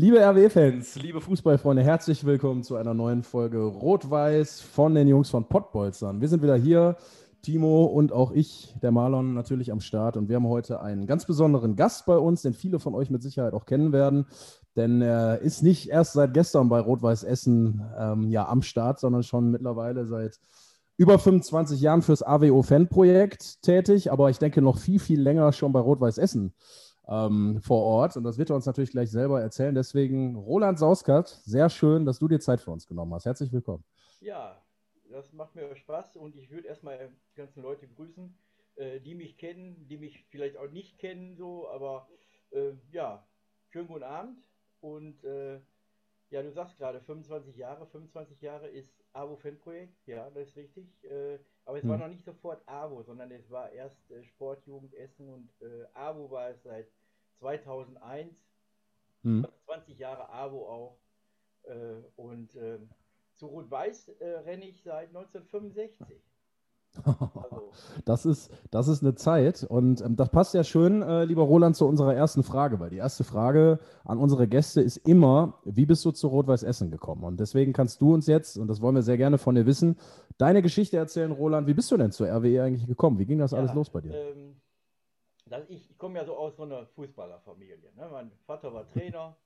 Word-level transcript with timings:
Liebe 0.00 0.20
RW-Fans, 0.20 0.94
liebe 1.02 1.20
Fußballfreunde, 1.20 1.82
herzlich 1.82 2.24
willkommen 2.24 2.62
zu 2.62 2.76
einer 2.76 2.94
neuen 2.94 3.24
Folge 3.24 3.64
Rot-Weiß 3.64 4.60
von 4.60 4.94
den 4.94 5.08
Jungs 5.08 5.28
von 5.28 5.48
Pottbolzern. 5.48 6.20
Wir 6.20 6.28
sind 6.28 6.40
wieder 6.40 6.54
hier, 6.54 6.96
Timo 7.42 7.86
und 7.86 8.12
auch 8.12 8.30
ich, 8.30 8.76
der 8.80 8.92
Marlon, 8.92 9.34
natürlich 9.34 9.72
am 9.72 9.80
Start. 9.80 10.16
Und 10.16 10.28
wir 10.28 10.36
haben 10.36 10.46
heute 10.46 10.80
einen 10.82 11.08
ganz 11.08 11.26
besonderen 11.26 11.74
Gast 11.74 12.06
bei 12.06 12.16
uns, 12.16 12.42
den 12.42 12.54
viele 12.54 12.78
von 12.78 12.94
euch 12.94 13.10
mit 13.10 13.24
Sicherheit 13.24 13.54
auch 13.54 13.66
kennen 13.66 13.90
werden. 13.92 14.26
Denn 14.76 15.02
er 15.02 15.40
ist 15.40 15.64
nicht 15.64 15.88
erst 15.88 16.12
seit 16.12 16.32
gestern 16.32 16.68
bei 16.68 16.78
Rot-Weiß 16.78 17.24
Essen 17.24 17.82
ähm, 17.98 18.30
ja, 18.30 18.46
am 18.46 18.62
Start, 18.62 19.00
sondern 19.00 19.24
schon 19.24 19.50
mittlerweile 19.50 20.06
seit 20.06 20.38
über 20.96 21.18
25 21.18 21.80
Jahren 21.80 22.02
fürs 22.02 22.22
AWO-Fan-Projekt 22.22 23.62
tätig, 23.62 24.12
aber 24.12 24.30
ich 24.30 24.38
denke 24.38 24.62
noch 24.62 24.78
viel, 24.78 25.00
viel 25.00 25.20
länger 25.20 25.52
schon 25.52 25.72
bei 25.72 25.80
Rot-Weiß 25.80 26.18
Essen 26.18 26.54
ähm, 27.08 27.60
vor 27.62 27.82
Ort. 27.82 28.16
Und 28.16 28.24
das 28.24 28.38
wird 28.38 28.50
er 28.50 28.56
uns 28.56 28.66
natürlich 28.66 28.90
gleich 28.92 29.10
selber 29.10 29.40
erzählen. 29.40 29.74
Deswegen, 29.74 30.36
Roland 30.36 30.78
Sauskert, 30.78 31.28
sehr 31.28 31.70
schön, 31.70 32.04
dass 32.06 32.18
du 32.18 32.28
dir 32.28 32.40
Zeit 32.40 32.60
für 32.60 32.70
uns 32.70 32.86
genommen 32.86 33.14
hast. 33.14 33.26
Herzlich 33.26 33.52
willkommen. 33.52 33.84
Ja, 34.20 34.62
das 35.10 35.32
macht 35.32 35.54
mir 35.54 35.74
Spaß 35.74 36.16
und 36.16 36.36
ich 36.36 36.50
würde 36.50 36.68
erstmal 36.68 37.10
die 37.32 37.34
ganzen 37.36 37.62
Leute 37.62 37.88
grüßen, 37.88 38.36
äh, 38.76 39.00
die 39.00 39.14
mich 39.14 39.38
kennen, 39.38 39.86
die 39.88 39.96
mich 39.98 40.24
vielleicht 40.30 40.56
auch 40.56 40.70
nicht 40.70 40.98
kennen, 40.98 41.36
so, 41.36 41.68
aber 41.68 42.08
äh, 42.50 42.72
ja, 42.92 43.26
schönen 43.68 43.88
guten 43.88 44.02
Abend 44.04 44.38
und 44.80 45.22
äh, 45.24 45.60
ja, 46.30 46.42
du 46.42 46.52
sagst 46.52 46.76
gerade 46.78 47.00
25 47.00 47.56
Jahre, 47.56 47.86
25 47.86 48.40
Jahre 48.42 48.68
ist 48.68 48.92
AWO-Fanprojekt, 49.14 50.06
ja, 50.06 50.28
das 50.30 50.48
ist 50.48 50.56
richtig, 50.56 51.02
äh, 51.04 51.38
aber 51.64 51.78
es 51.78 51.84
Hm. 51.84 51.88
war 51.88 51.98
noch 51.98 52.08
nicht 52.08 52.24
sofort 52.24 52.62
AWO, 52.68 53.02
sondern 53.02 53.30
es 53.30 53.50
war 53.50 53.70
erst 53.72 54.10
äh, 54.10 54.22
Sportjugend 54.24 54.94
Essen 54.94 55.28
und 55.28 55.50
äh, 55.62 55.86
AWO 55.94 56.30
war 56.30 56.50
es 56.50 56.62
seit 56.62 56.90
2001, 57.38 58.34
Hm. 59.22 59.46
20 59.66 59.98
Jahre 59.98 60.30
AWO 60.30 60.68
auch 60.68 60.96
äh, 61.64 62.02
und 62.16 62.54
äh, 62.54 62.78
zu 63.34 63.46
Rot-Weiß 63.46 64.08
äh, 64.20 64.28
renne 64.44 64.64
ich 64.64 64.82
seit 64.82 65.08
1965. 65.08 66.22
Also, 67.04 67.72
Das 68.04 68.24
ist, 68.24 68.50
das 68.70 68.88
ist 68.88 69.02
eine 69.02 69.14
Zeit 69.14 69.62
und 69.62 70.00
ähm, 70.00 70.16
das 70.16 70.30
passt 70.30 70.54
ja 70.54 70.64
schön, 70.64 71.02
äh, 71.02 71.24
lieber 71.24 71.42
Roland, 71.42 71.76
zu 71.76 71.86
unserer 71.86 72.14
ersten 72.14 72.42
Frage, 72.42 72.80
weil 72.80 72.90
die 72.90 72.96
erste 72.96 73.24
Frage 73.24 73.78
an 74.04 74.18
unsere 74.18 74.48
Gäste 74.48 74.80
ist 74.80 74.96
immer, 74.98 75.60
wie 75.64 75.86
bist 75.86 76.04
du 76.04 76.10
zu 76.12 76.28
Rot-Weiß 76.28 76.62
Essen 76.62 76.90
gekommen? 76.90 77.24
Und 77.24 77.38
deswegen 77.38 77.72
kannst 77.72 78.00
du 78.00 78.14
uns 78.14 78.26
jetzt, 78.26 78.56
und 78.56 78.68
das 78.68 78.80
wollen 78.80 78.94
wir 78.94 79.02
sehr 79.02 79.18
gerne 79.18 79.38
von 79.38 79.54
dir 79.54 79.66
wissen, 79.66 79.98
deine 80.38 80.62
Geschichte 80.62 80.96
erzählen, 80.96 81.30
Roland. 81.32 81.66
Wie 81.66 81.74
bist 81.74 81.90
du 81.90 81.96
denn 81.96 82.10
zur 82.10 82.28
RWE 82.28 82.62
eigentlich 82.62 82.86
gekommen? 82.86 83.18
Wie 83.18 83.26
ging 83.26 83.38
das 83.38 83.52
alles 83.52 83.70
ja, 83.70 83.74
los 83.74 83.90
bei 83.90 84.00
dir? 84.00 84.14
Ähm, 84.14 84.56
das, 85.50 85.68
ich 85.68 85.90
ich 85.90 85.98
komme 85.98 86.18
ja 86.18 86.24
so 86.24 86.36
aus 86.36 86.56
so 86.56 86.62
einer 86.64 86.86
Fußballerfamilie. 86.86 87.92
Ne? 87.96 88.08
Mein 88.10 88.30
Vater 88.46 88.72
war 88.72 88.86
Trainer. 88.88 89.36
Äh, 89.36 89.42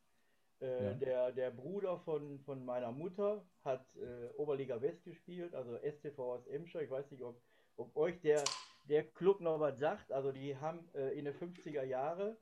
Ja. 0.84 0.94
der, 0.94 1.32
der 1.32 1.50
Bruder 1.50 1.98
von, 2.00 2.38
von 2.40 2.64
meiner 2.64 2.92
Mutter 2.92 3.44
hat 3.64 3.84
äh, 3.96 4.28
Oberliga 4.36 4.80
West 4.80 5.02
gespielt, 5.04 5.54
also 5.56 5.76
STV 5.78 6.18
aus 6.20 6.46
Emscher. 6.46 6.80
Ich 6.82 6.90
weiß 6.90 7.10
nicht, 7.10 7.22
ob, 7.24 7.40
ob 7.76 7.96
euch 7.96 8.20
der, 8.20 8.44
der 8.88 9.02
Club 9.02 9.40
noch 9.40 9.58
was 9.58 9.78
sagt. 9.80 10.12
Also 10.12 10.30
die 10.30 10.56
haben 10.56 10.88
äh, 10.94 11.18
in 11.18 11.24
den 11.24 11.34
50er 11.34 11.82
Jahre 11.82 12.36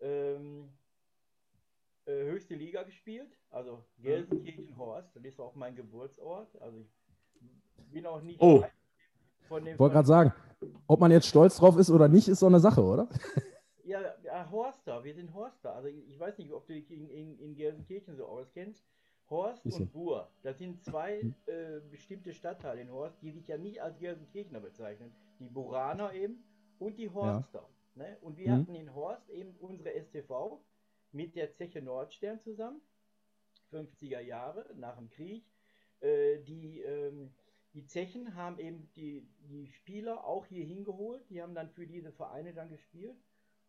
ähm, 0.00 0.68
äh, 2.06 2.10
höchste 2.24 2.54
Liga 2.56 2.82
gespielt, 2.82 3.30
also 3.50 3.84
Gelsenkirchen-Horst. 3.98 5.14
Das 5.14 5.22
ist 5.24 5.38
auch 5.40 5.54
mein 5.54 5.76
Geburtsort. 5.76 6.48
Also 6.60 6.84
ich 7.40 7.92
bin 7.92 8.04
auch 8.06 8.20
nicht 8.20 8.40
Oh. 8.40 8.64
von 9.48 9.64
dem 9.64 9.74
Ich 9.74 9.78
wollte 9.78 9.94
gerade 9.94 10.08
sagen, 10.08 10.32
ob 10.86 11.00
man 11.00 11.10
jetzt 11.10 11.26
stolz 11.26 11.56
drauf 11.56 11.76
ist 11.76 11.90
oder 11.90 12.08
nicht, 12.08 12.28
ist 12.28 12.40
so 12.40 12.46
eine 12.46 12.60
Sache, 12.60 12.82
oder? 12.82 13.08
Ja, 13.84 14.00
ja, 14.22 14.50
Horster, 14.50 15.02
wir 15.04 15.14
sind 15.14 15.32
Horster. 15.32 15.74
Also 15.74 15.88
ich 15.88 16.18
weiß 16.18 16.36
nicht, 16.38 16.52
ob 16.52 16.66
du 16.66 16.74
dich 16.74 16.90
in, 16.90 17.08
in, 17.08 17.38
in 17.38 17.54
Gelsenkirchen 17.54 18.16
so 18.16 18.26
auskennst. 18.26 18.84
Horst 19.30 19.62
Bisschen. 19.62 19.84
und 19.84 19.92
Bur, 19.92 20.30
das 20.42 20.58
sind 20.58 20.82
zwei 20.82 21.20
äh, 21.46 21.80
bestimmte 21.90 22.32
Stadtteile 22.32 22.80
in 22.80 22.90
Horst, 22.90 23.20
die 23.22 23.30
sich 23.30 23.46
ja 23.46 23.58
nicht 23.58 23.80
als 23.82 23.98
Gelsenkirchener 23.98 24.60
bezeichnen. 24.60 25.12
Die 25.38 25.48
Buraner 25.48 26.12
eben 26.14 26.42
und 26.78 26.98
die 26.98 27.10
Horster. 27.10 27.68
Ne? 27.94 28.16
Und 28.22 28.38
wir 28.38 28.48
Mhm. 28.48 28.52
hatten 28.62 28.74
in 28.74 28.94
Horst 28.94 29.28
eben 29.30 29.54
unsere 29.60 29.90
STV 29.92 30.60
mit 31.12 31.34
der 31.36 31.52
Zeche 31.54 31.82
Nordstern 31.82 32.40
zusammen, 32.40 32.80
50er 33.70 34.20
Jahre 34.20 34.64
nach 34.76 34.96
dem 34.96 35.10
Krieg. 35.10 35.44
Äh, 36.00 36.38
die, 36.44 36.80
ähm, 36.80 37.32
die 37.78 37.86
Zechen 37.86 38.34
haben 38.34 38.58
eben 38.58 38.90
die, 38.96 39.24
die 39.48 39.68
Spieler 39.68 40.24
auch 40.24 40.46
hier 40.46 40.64
hingeholt, 40.64 41.22
die 41.30 41.40
haben 41.40 41.54
dann 41.54 41.70
für 41.70 41.86
diese 41.86 42.10
Vereine 42.10 42.52
dann 42.52 42.68
gespielt. 42.70 43.16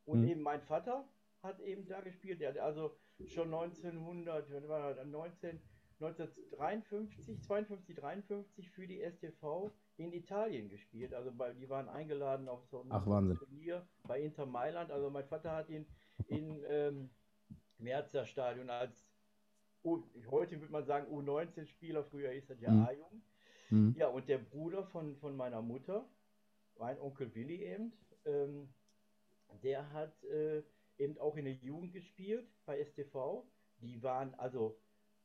Und 0.05 0.21
Mhm. 0.21 0.27
eben 0.29 0.41
mein 0.41 0.61
Vater 0.63 1.07
hat 1.43 1.59
eben 1.59 1.85
da 1.85 2.01
gespielt. 2.01 2.41
Der 2.41 2.49
hat 2.49 2.57
also 2.57 2.97
schon 3.27 3.51
1900, 3.53 4.51
wann 4.51 4.67
war 4.67 4.95
das, 4.95 5.05
19, 5.05 5.61
1953, 5.99 7.39
52, 7.43 7.95
53 7.95 8.71
für 8.71 8.87
die 8.87 8.99
STV 8.99 9.69
in 9.97 10.11
Italien 10.11 10.69
gespielt. 10.69 11.13
Also 11.13 11.31
bei, 11.31 11.53
die 11.53 11.69
waren 11.69 11.87
eingeladen 11.87 12.47
auf 12.49 12.65
so 12.65 12.81
ein 12.81 12.87
Ach. 12.91 13.05
Turnier 13.37 13.85
bei 14.07 14.19
Inter 14.21 14.47
Mailand. 14.47 14.89
Also 14.89 15.11
mein 15.11 15.25
Vater 15.27 15.51
hat 15.51 15.69
ihn 15.69 15.85
in 16.29 16.63
ähm, 16.67 17.11
Merzer 17.77 18.25
Stadion 18.25 18.71
als 18.71 19.07
U, 19.83 20.01
heute 20.31 20.59
würde 20.59 20.73
man 20.73 20.83
sagen 20.85 21.05
U19-Spieler, 21.13 22.03
früher 22.05 22.31
hieß 22.31 22.47
das 22.47 22.59
ja 22.59 22.71
Mhm. 22.71 22.85
A-Jugend. 22.85 23.23
Hm. 23.69 23.95
Ja, 23.97 24.07
und 24.07 24.27
der 24.27 24.37
Bruder 24.37 24.83
von, 24.83 25.15
von 25.17 25.35
meiner 25.35 25.61
Mutter, 25.61 26.07
mein 26.77 26.99
Onkel 26.99 27.33
Willi 27.35 27.63
eben, 27.63 27.93
ähm, 28.25 28.69
der 29.63 29.91
hat 29.91 30.23
äh, 30.23 30.63
eben 30.97 31.17
auch 31.17 31.35
in 31.37 31.45
der 31.45 31.53
Jugend 31.55 31.93
gespielt 31.93 32.47
bei 32.65 32.83
STV. 32.83 33.43
Die 33.81 34.01
waren 34.03 34.33
also 34.35 34.77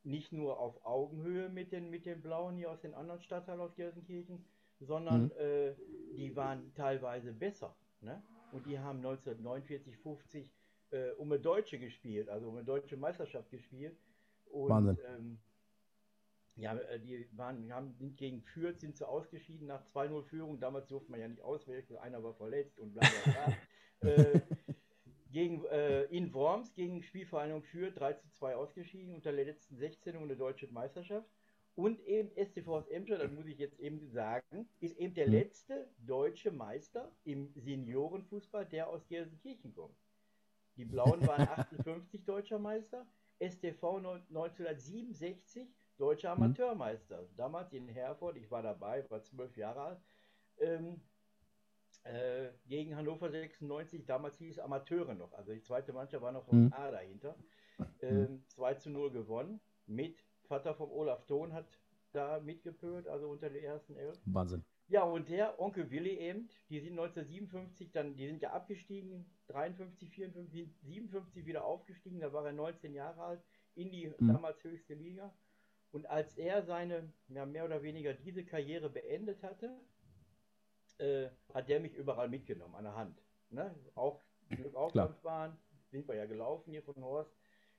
nicht 0.02 0.32
nur 0.32 0.58
auf 0.58 0.84
Augenhöhe 0.84 1.48
mit 1.48 1.72
den, 1.72 1.90
mit 1.90 2.06
den 2.06 2.20
Blauen 2.22 2.56
hier 2.56 2.70
aus 2.70 2.80
den 2.80 2.94
anderen 2.94 3.20
Stadtteilen 3.20 3.60
aus 3.60 3.74
Gelsenkirchen, 3.74 4.44
sondern 4.80 5.24
Mhm. 5.24 5.32
äh, 5.38 5.74
die 6.16 6.36
waren 6.36 6.72
teilweise 6.74 7.32
besser. 7.32 7.76
Ne? 8.00 8.22
Und 8.52 8.66
die 8.66 8.78
haben 8.78 8.98
1949, 8.98 9.96
50 9.96 10.52
äh, 10.90 11.10
um 11.12 11.32
eine 11.32 11.40
Deutsche 11.40 11.78
gespielt, 11.78 12.28
also 12.28 12.48
um 12.48 12.56
eine 12.56 12.64
deutsche 12.64 12.96
Meisterschaft 12.96 13.50
gespielt. 13.50 13.96
Und, 14.46 14.68
Wahnsinn. 14.70 14.98
Ähm, 15.06 15.38
ja, 16.56 16.76
äh, 16.76 17.00
die 17.00 17.26
waren, 17.32 17.72
haben, 17.72 17.94
sind 17.94 18.16
gegen 18.16 18.42
Fürth, 18.42 18.80
sind 18.80 18.96
sie 18.96 19.06
ausgeschieden 19.06 19.66
nach 19.66 19.84
2-0 19.86 20.22
Führung. 20.24 20.60
Damals 20.60 20.86
durfte 20.88 21.10
man 21.10 21.20
ja 21.20 21.28
nicht 21.28 21.42
auswechseln, 21.42 21.98
einer 21.98 22.22
war 22.22 22.34
verletzt 22.34 22.78
und 22.78 22.92
bla 22.94 23.02
bla 23.24 23.32
bla. 23.32 23.56
äh, 24.10 24.40
gegen, 25.30 25.64
äh, 25.66 26.04
in 26.04 26.32
Worms 26.32 26.72
gegen 26.74 27.02
Spielvereinigung 27.02 27.62
Fürth 27.64 27.98
3 27.98 28.12
zu 28.14 28.30
2 28.30 28.54
ausgeschieden 28.54 29.14
unter 29.14 29.32
der 29.32 29.44
letzten 29.46 29.76
16 29.76 30.16
um 30.16 30.22
eine 30.24 30.36
deutsche 30.36 30.68
Meisterschaft. 30.68 31.28
Und 31.76 31.98
eben 32.06 32.30
STV 32.36 32.68
aus 32.68 32.86
Emscher, 32.86 33.18
das 33.18 33.32
muss 33.32 33.46
ich 33.46 33.58
jetzt 33.58 33.80
eben 33.80 34.06
sagen, 34.06 34.68
ist 34.78 34.96
eben 34.96 35.12
der 35.14 35.26
Mhm. 35.26 35.32
letzte 35.32 35.90
deutsche 35.98 36.52
Meister 36.52 37.10
im 37.24 37.52
Seniorenfußball, 37.56 38.64
der 38.64 38.88
aus 38.88 39.08
Gelsenkirchen 39.08 39.74
kommt. 39.74 39.96
Die 40.76 40.84
Blauen 40.84 41.26
waren 41.26 41.48
58 41.88 42.24
deutscher 42.24 42.60
Meister, 42.60 43.04
STV 43.40 43.98
neun- 43.98 44.22
1967 44.28 45.68
deutscher 45.96 46.30
Amateurmeister. 46.32 47.28
Damals 47.36 47.72
in 47.72 47.88
Herford, 47.88 48.36
ich 48.36 48.50
war 48.50 48.62
dabei, 48.62 49.08
war 49.10 49.22
zwölf 49.22 49.56
Jahre 49.56 49.80
alt, 49.82 50.00
ähm, 50.58 51.00
äh, 52.04 52.50
gegen 52.66 52.96
Hannover 52.96 53.30
96, 53.30 54.04
damals 54.04 54.36
hieß 54.38 54.52
es 54.52 54.58
Amateure 54.58 55.14
noch, 55.14 55.32
also 55.32 55.52
die 55.52 55.62
zweite 55.62 55.92
Mannschaft 55.92 56.22
war 56.22 56.32
noch 56.32 56.50
Mhm. 56.50 56.72
A 56.72 56.90
dahinter. 56.90 57.36
Ähm, 58.00 58.44
2 58.48 58.74
zu 58.74 58.90
0 58.90 59.10
gewonnen, 59.10 59.60
mit 59.86 60.22
Vater 60.44 60.74
vom 60.74 60.90
Olaf 60.92 61.26
Thon 61.26 61.52
hat 61.52 61.66
da 62.12 62.38
mitgepölt, 62.40 63.08
also 63.08 63.28
unter 63.28 63.48
den 63.50 63.64
ersten 63.64 63.96
elf. 63.96 64.16
Wahnsinn. 64.26 64.64
Ja, 64.86 65.02
und 65.02 65.28
der 65.30 65.58
Onkel 65.58 65.90
Willi 65.90 66.18
eben, 66.18 66.48
die 66.68 66.78
sind 66.80 66.92
1957 66.98 67.90
dann, 67.90 68.14
die 68.16 68.26
sind 68.26 68.42
ja 68.42 68.52
abgestiegen, 68.52 69.24
53, 69.48 70.10
54, 70.10 70.68
57 70.82 71.46
wieder 71.46 71.64
aufgestiegen, 71.64 72.20
da 72.20 72.32
war 72.32 72.44
er 72.46 72.52
19 72.52 72.92
Jahre 72.94 73.22
alt, 73.22 73.42
in 73.74 73.90
die 73.90 74.12
Mhm. 74.18 74.28
damals 74.28 74.62
höchste 74.62 74.94
Liga. 74.94 75.34
Und 75.94 76.06
als 76.06 76.36
er 76.36 76.64
seine, 76.64 77.12
ja, 77.28 77.46
mehr 77.46 77.64
oder 77.64 77.84
weniger 77.84 78.14
diese 78.14 78.44
Karriere 78.44 78.90
beendet 78.90 79.44
hatte, 79.44 79.80
äh, 80.98 81.28
hat 81.52 81.68
der 81.68 81.78
mich 81.78 81.94
überall 81.94 82.28
mitgenommen, 82.28 82.74
an 82.74 82.82
der 82.82 82.96
Hand. 82.96 83.22
Ne? 83.50 83.72
Auch 83.94 84.20
Glück 84.48 84.74
Auslandsbahn, 84.74 85.56
sind 85.92 86.08
wir 86.08 86.16
ja 86.16 86.26
gelaufen 86.26 86.72
hier 86.72 86.82
von 86.82 86.96
Horst. 86.96 87.30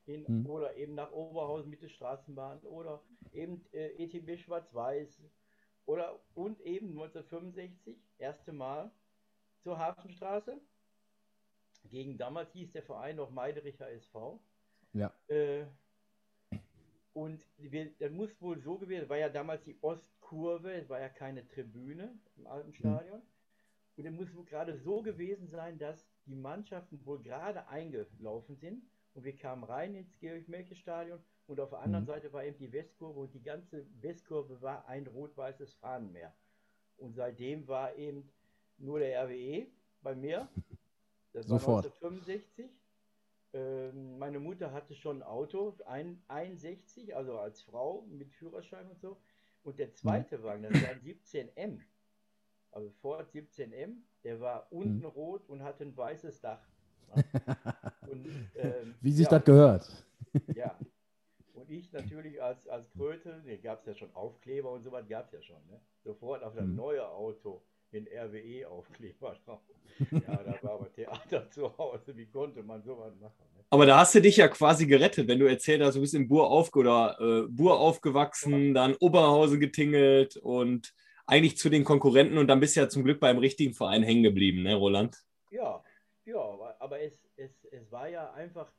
in, 0.06 0.24
Mhm. 0.28 0.46
oder 0.46 0.76
eben 0.78 0.94
nach 0.94 1.12
Oberhausen 1.12 1.70
mit 1.70 1.82
der 1.82 1.90
Straßenbahn 1.90 2.60
oder 2.60 3.04
eben 3.34 3.66
äh, 3.74 3.88
ETB 4.02 4.38
Schwarz-Weiß 4.38 5.20
oder 5.88 6.22
und 6.36 6.62
eben 6.62 6.90
1965, 6.92 7.98
erste 8.20 8.54
Mal 8.54 8.92
zur 9.64 9.78
Hafenstraße. 9.80 10.62
Gegen 11.90 12.18
damals 12.20 12.54
hieß 12.54 12.72
der 12.72 12.84
Verein 12.84 13.16
noch 13.16 13.32
Meidericher 13.32 13.90
SV. 13.90 14.40
Ja. 14.94 15.12
Äh, 15.28 15.66
und 17.16 17.48
wir, 17.58 17.92
das 17.98 18.12
muss 18.12 18.30
wohl 18.42 18.60
so 18.60 18.78
gewesen, 18.78 19.08
war 19.08 19.18
ja 19.18 19.30
damals 19.30 19.64
die 19.64 19.78
Ostkurve, 19.82 20.74
es 20.74 20.90
war 20.90 21.00
ja 21.00 21.08
keine 21.08 21.48
Tribüne 21.48 22.20
im 22.36 22.46
alten 22.46 22.74
Stadion. 22.74 23.22
Und 23.96 24.06
es 24.06 24.12
muss 24.12 24.36
wohl 24.36 24.44
gerade 24.44 24.78
so 24.78 25.02
gewesen 25.02 25.48
sein, 25.48 25.78
dass 25.78 26.06
die 26.26 26.36
Mannschaften 26.36 27.00
wohl 27.06 27.22
gerade 27.24 27.70
eingelaufen 27.70 28.58
sind 28.58 28.84
und 29.14 29.24
wir 29.24 29.34
kamen 29.38 29.64
rein 29.64 29.96
ins 29.96 30.12
Georg-Melke-Stadion 30.20 31.24
und 31.48 31.60
auf 31.62 31.70
der 31.70 31.80
anderen 31.80 32.04
Mhm. 32.04 32.08
Seite 32.10 32.34
war 32.34 32.44
eben 32.44 32.58
die 32.58 32.74
Westkurve 32.74 33.22
und 33.22 33.34
die 33.34 33.42
ganze 33.42 33.86
Westkurve 34.02 34.62
war 34.62 34.86
ein 34.90 35.08
rot-weißes 35.08 35.74
Fahnenmeer. 35.76 36.36
Und 36.98 37.16
seitdem 37.16 37.66
war 37.70 37.96
eben 37.96 38.30
nur 38.78 39.00
der 39.00 39.24
RWE 39.24 39.68
bei 40.02 40.16
mir. 40.16 40.50
Das 41.32 41.48
Sofort. 41.48 41.86
war 41.86 42.10
1965. 42.10 42.70
Ähm, 43.56 44.20
meine 44.20 44.40
Mutter 44.40 44.72
hatte 44.74 44.96
schon 44.96 45.20
ein 45.20 45.24
Auto, 45.24 45.76
ein, 45.86 46.22
61, 46.28 47.16
also 47.16 47.40
als 47.40 47.62
Frau 47.62 48.04
mit 48.10 48.32
Führerschein 48.34 48.90
und 48.90 49.00
so. 49.00 49.18
Und 49.64 49.80
der 49.80 49.94
zweite 49.94 50.44
Wagen, 50.44 50.64
das 50.64 50.82
war 50.84 50.90
ein 50.90 51.02
17M. 51.02 51.80
Also 52.72 52.90
Ford 53.02 53.32
17M, 53.34 54.04
der 54.24 54.40
war 54.42 54.68
unten 54.72 55.00
Mhm. 55.00 55.06
rot 55.06 55.48
und 55.50 55.64
hatte 55.64 55.86
ein 55.86 55.96
weißes 55.96 56.42
Dach. 56.42 56.62
Und, 58.10 58.28
ähm, 58.56 58.96
Wie 59.02 59.12
sich 59.12 59.26
ja, 59.26 59.30
das 59.30 59.46
gehört. 59.46 60.06
ja. 60.56 60.78
Und 61.54 61.70
ich 61.70 61.92
natürlich 61.94 62.42
als, 62.42 62.68
als 62.68 62.92
Kröte, 62.94 63.42
ne, 63.46 63.58
gab 63.60 63.80
es 63.80 63.86
ja 63.86 63.96
schon 63.96 64.14
Aufkleber 64.16 64.72
und 64.72 64.84
sowas 64.84 65.08
gab 65.08 65.28
es 65.28 65.32
ja 65.34 65.42
schon. 65.42 65.66
Ne? 65.68 65.80
Sofort 66.04 66.44
auf 66.44 66.56
das 66.56 66.66
Mhm. 66.68 66.76
neue 66.76 67.08
Auto 67.08 67.64
den 67.94 68.08
RWE-Aufkleber 68.08 69.36
drauf. 69.46 69.62
Ja, 70.28 70.44
da 70.44 70.62
war 70.64 70.65
Theater 70.96 71.50
zu 71.52 71.78
Hause. 71.78 72.16
Wie 72.16 72.28
konnte 72.28 72.64
man 72.64 72.84
sowas 72.84 73.14
machen? 73.20 73.46
Ne? 73.56 73.64
Aber 73.70 73.86
da 73.86 74.00
hast 74.00 74.16
du 74.16 74.22
dich 74.22 74.38
ja 74.38 74.48
quasi 74.48 74.88
gerettet, 74.88 75.28
wenn 75.28 75.40
du 75.40 75.48
erzählt 75.48 75.82
hast, 75.82 75.96
du 75.96 76.02
bist 76.02 76.14
in 76.14 76.28
Bur, 76.28 76.50
aufge 76.50 76.80
oder, 76.80 77.18
äh, 77.20 77.48
Bur 77.50 77.80
aufgewachsen, 77.80 78.74
dann 78.74 78.96
Oberhausen 78.96 79.60
getingelt 79.60 80.38
und 80.38 80.94
eigentlich 81.28 81.58
zu 81.58 81.70
den 81.70 81.84
Konkurrenten 81.84 82.38
und 82.38 82.48
dann 82.48 82.60
bist 82.60 82.76
du 82.76 82.82
ja 82.82 82.90
zum 82.90 83.04
Glück 83.04 83.20
beim 83.20 83.38
richtigen 83.38 83.74
Verein 83.74 84.04
hängen 84.04 84.24
geblieben, 84.24 84.64
ne, 84.64 84.76
Roland? 84.76 85.24
Ja, 85.50 85.84
ja, 86.26 86.76
aber, 86.80 87.02
es, 87.02 87.14
es, 87.36 87.66
es 87.66 87.92
war 87.92 88.08
ja 88.08 88.32
einfach, 88.34 88.72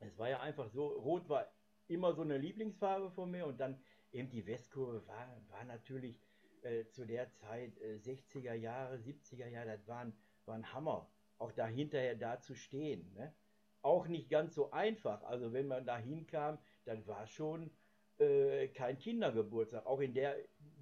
es 0.00 0.16
war 0.18 0.28
ja 0.28 0.40
einfach 0.40 0.68
so, 0.70 0.88
Rot 0.88 1.28
war 1.28 1.46
immer 1.88 2.14
so 2.14 2.22
eine 2.22 2.38
Lieblingsfarbe 2.38 3.10
von 3.10 3.30
mir 3.30 3.46
und 3.46 3.60
dann 3.60 3.78
eben 4.12 4.30
die 4.30 4.46
Westkurve 4.46 5.06
war, 5.06 5.42
war 5.50 5.64
natürlich 5.64 6.18
äh, 6.62 6.86
zu 6.88 7.06
der 7.06 7.30
Zeit 7.32 7.78
äh, 7.78 7.96
60er 7.96 8.54
Jahre, 8.54 8.96
70er 8.96 9.48
Jahre, 9.48 9.76
das 9.76 9.86
war 9.86 10.00
ein, 10.00 10.12
war 10.46 10.54
ein 10.54 10.72
Hammer, 10.72 11.10
auch 11.38 11.52
da 11.52 11.66
hinterher 11.66 12.14
da 12.14 12.40
zu 12.40 12.54
stehen. 12.54 13.12
Ne? 13.14 13.34
Auch 13.82 14.08
nicht 14.08 14.30
ganz 14.30 14.54
so 14.54 14.70
einfach, 14.70 15.22
also 15.22 15.52
wenn 15.52 15.66
man 15.66 15.86
da 15.86 15.96
hinkam, 15.96 16.58
dann 16.84 17.06
war 17.06 17.26
schon 17.26 17.70
äh, 18.18 18.68
kein 18.68 18.98
Kindergeburtstag, 18.98 19.86
auch 19.86 20.00
in 20.00 20.14
der, 20.14 20.36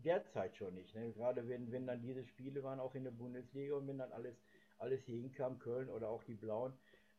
der 0.04 0.24
Zeit 0.24 0.56
schon 0.56 0.74
nicht. 0.74 0.94
Ne? 0.94 1.12
Gerade 1.12 1.48
wenn, 1.48 1.70
wenn 1.72 1.86
dann 1.86 2.00
diese 2.00 2.24
Spiele 2.24 2.62
waren, 2.62 2.80
auch 2.80 2.94
in 2.94 3.04
der 3.04 3.10
Bundesliga 3.10 3.74
und 3.74 3.88
wenn 3.88 3.98
dann 3.98 4.12
alles, 4.12 4.36
alles 4.78 5.04
hier 5.04 5.16
hinkam, 5.16 5.58
Köln 5.58 5.88
oder 5.88 6.08
auch 6.08 6.22
die 6.24 6.34
Blauen, 6.34 6.72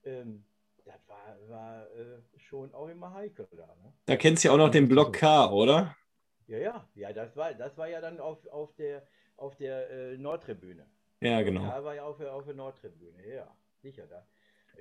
ähm, 0.04 0.46
das 0.86 1.08
war, 1.08 1.38
war 1.50 1.92
äh, 1.92 2.22
schon 2.38 2.74
auch 2.74 2.88
immer 2.88 3.14
heikel 3.14 3.48
da. 3.52 3.66
Ne? 3.66 3.94
Da 4.06 4.16
kennst 4.16 4.44
du 4.44 4.48
ja 4.48 4.54
auch 4.54 4.58
noch 4.58 4.70
den 4.70 4.88
Block 4.88 5.14
K, 5.14 5.52
oder? 5.52 5.96
Ja, 6.48 6.60
ja, 6.60 6.90
ja, 6.94 7.12
das 7.12 7.36
war, 7.36 7.54
das 7.56 7.76
war 7.76 7.88
ja 7.88 8.02
dann 8.02 8.20
auf, 8.20 8.46
auf 8.48 8.74
der, 8.76 9.08
auf 9.36 9.56
der 9.56 9.90
äh, 9.90 10.18
Nordtribüne. 10.18 10.86
Ja, 11.22 11.42
genau. 11.42 11.62
Da 11.62 11.84
war 11.84 11.96
ja 11.96 12.04
auf 12.04 12.18
der, 12.18 12.34
auf 12.34 12.46
der 12.46 12.54
Nordtribüne, 12.56 13.28
ja, 13.28 13.56
sicher. 13.82 14.06
Da, 14.08 14.28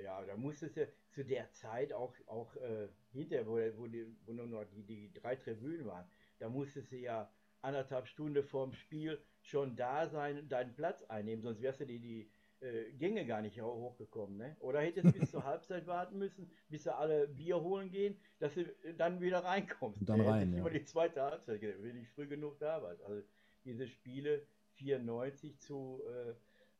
ja, 0.01 0.23
da 0.25 0.35
musstest 0.35 0.77
du 0.77 0.87
zu 1.09 1.23
der 1.23 1.51
Zeit 1.53 1.93
auch, 1.93 2.13
auch 2.27 2.55
äh, 2.57 2.89
hinter, 3.11 3.45
wo, 3.47 3.57
wo, 3.77 3.87
die, 3.87 4.05
wo 4.25 4.33
nur 4.33 4.45
noch 4.47 4.65
die, 4.65 4.83
die 4.83 5.13
drei 5.13 5.35
Tribünen 5.35 5.85
waren, 5.85 6.05
da 6.39 6.49
musstest 6.49 6.91
du 6.91 6.97
ja 6.97 7.31
anderthalb 7.61 8.07
Stunden 8.07 8.43
vorm 8.43 8.73
Spiel 8.73 9.19
schon 9.41 9.75
da 9.75 10.07
sein, 10.07 10.47
deinen 10.49 10.75
Platz 10.75 11.03
einnehmen, 11.03 11.41
sonst 11.41 11.61
wärst 11.61 11.79
du 11.79 11.85
die, 11.85 11.99
die 11.99 12.29
äh, 12.59 12.91
Gänge 12.93 13.25
gar 13.25 13.41
nicht 13.41 13.59
ho- 13.61 13.73
hochgekommen. 13.75 14.37
Ne? 14.37 14.55
Oder 14.59 14.81
hättest 14.81 15.13
bis 15.17 15.31
zur 15.31 15.43
Halbzeit 15.45 15.87
warten 15.87 16.17
müssen, 16.17 16.51
bis 16.69 16.83
sie 16.83 16.93
alle 16.95 17.27
Bier 17.27 17.61
holen 17.61 17.89
gehen, 17.89 18.19
dass 18.39 18.53
du 18.53 18.61
äh, 18.61 18.93
dann 18.97 19.21
wieder 19.21 19.39
reinkommst. 19.43 20.07
Dann 20.07 20.19
Ne? 20.19 20.27
rein, 20.27 20.53
ja. 20.53 20.59
Über 20.59 20.69
die 20.69 20.83
zweite 20.83 21.21
Halbzeit, 21.21 21.61
wenn 21.61 21.81
du 21.81 21.93
nicht 21.93 22.11
früh 22.11 22.27
genug 22.27 22.59
da 22.59 22.81
warst. 22.83 23.01
Also 23.03 23.23
diese 23.63 23.87
Spiele 23.87 24.45
94 24.75 25.59
zu, 25.59 26.03
äh, 26.07 26.35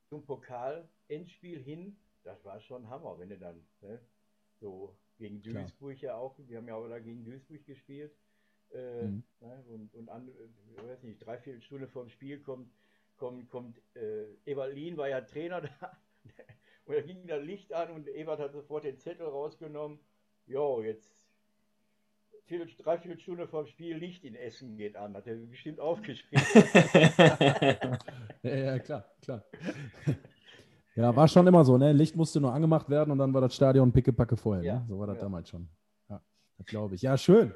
zum 0.06 0.26
Pokal-Endspiel 0.26 1.62
hin, 1.62 1.98
das 2.24 2.44
war 2.46 2.60
schon 2.60 2.90
Hammer, 2.90 3.20
wenn 3.20 3.30
du 3.30 3.38
dann 3.38 3.68
ne, 3.82 4.08
so 4.54 5.00
gegen 5.18 5.42
Klar. 5.42 5.66
Duisburg 5.66 6.02
ja 6.02 6.16
auch, 6.16 6.40
wir 6.40 6.58
haben 6.58 6.68
ja 6.68 6.76
auch 6.76 6.88
da 6.88 7.00
gegen 7.00 7.24
Duisburg 7.24 7.66
gespielt. 7.66 8.18
Äh, 8.70 9.08
Mhm. 9.08 9.24
ne, 9.40 9.64
und 9.68 9.94
und 9.96 10.10
an, 10.10 10.30
ich 10.76 10.84
weiß 10.84 11.04
nicht, 11.04 11.20
drei, 11.26 11.38
vier 11.38 11.62
Stunden 11.62 11.88
vorm 11.88 12.10
Spiel 12.10 12.42
kommt, 12.42 12.74
kommt, 13.18 13.50
kommt 13.50 13.82
äh, 13.96 14.34
Lien 14.74 14.98
war 14.98 15.10
ja 15.10 15.22
Trainer 15.22 15.62
da. 15.80 15.98
Und 16.86 16.96
da 16.96 17.02
ging 17.02 17.28
das 17.28 17.44
Licht 17.44 17.74
an 17.74 17.92
und 17.92 18.08
Ebert 18.08 18.40
hat 18.40 18.54
sofort 18.54 18.84
den 18.84 18.98
Zettel 18.98 19.28
rausgenommen. 19.28 20.00
Jo, 20.46 20.82
jetzt 20.82 21.15
vier, 22.46 22.66
drei, 22.84 22.98
vier 22.98 23.18
Stunden 23.20 23.48
vorm 23.48 23.66
Spiel 23.68 23.98
Licht 23.98 24.24
in 24.24 24.36
Essen 24.36 24.78
geht 24.78 24.96
an. 24.96 25.14
Hat 25.16 25.28
er 25.28 25.36
bestimmt 25.36 25.80
aufgeschrieben. 25.80 26.44
Ja, 28.44 28.56
ja, 28.56 28.80
klar, 28.80 29.04
klar. 29.24 29.44
Ja, 30.96 31.16
war 31.16 31.28
schon 31.28 31.48
immer 31.48 31.66
so, 31.66 31.78
ne? 31.80 31.92
Licht 31.94 32.16
musste 32.16 32.40
nur 32.40 32.54
angemacht 32.54 32.90
werden 32.90 33.10
und 33.12 33.18
dann 33.18 33.34
war 33.34 33.42
das 33.42 33.56
Stadion 33.56 33.92
pickepacke 33.92 34.38
voll. 34.38 34.64
Ja, 34.64 34.76
Ne? 34.76 34.86
So 34.88 35.00
war 35.00 35.08
das 35.08 35.18
ja. 35.18 35.24
damals 35.24 35.50
schon. 35.50 35.68
Ja, 36.10 36.22
das 36.58 36.68
glaube 36.68 36.94
ich. 36.96 37.02
Ja, 37.02 37.18
schön. 37.18 37.54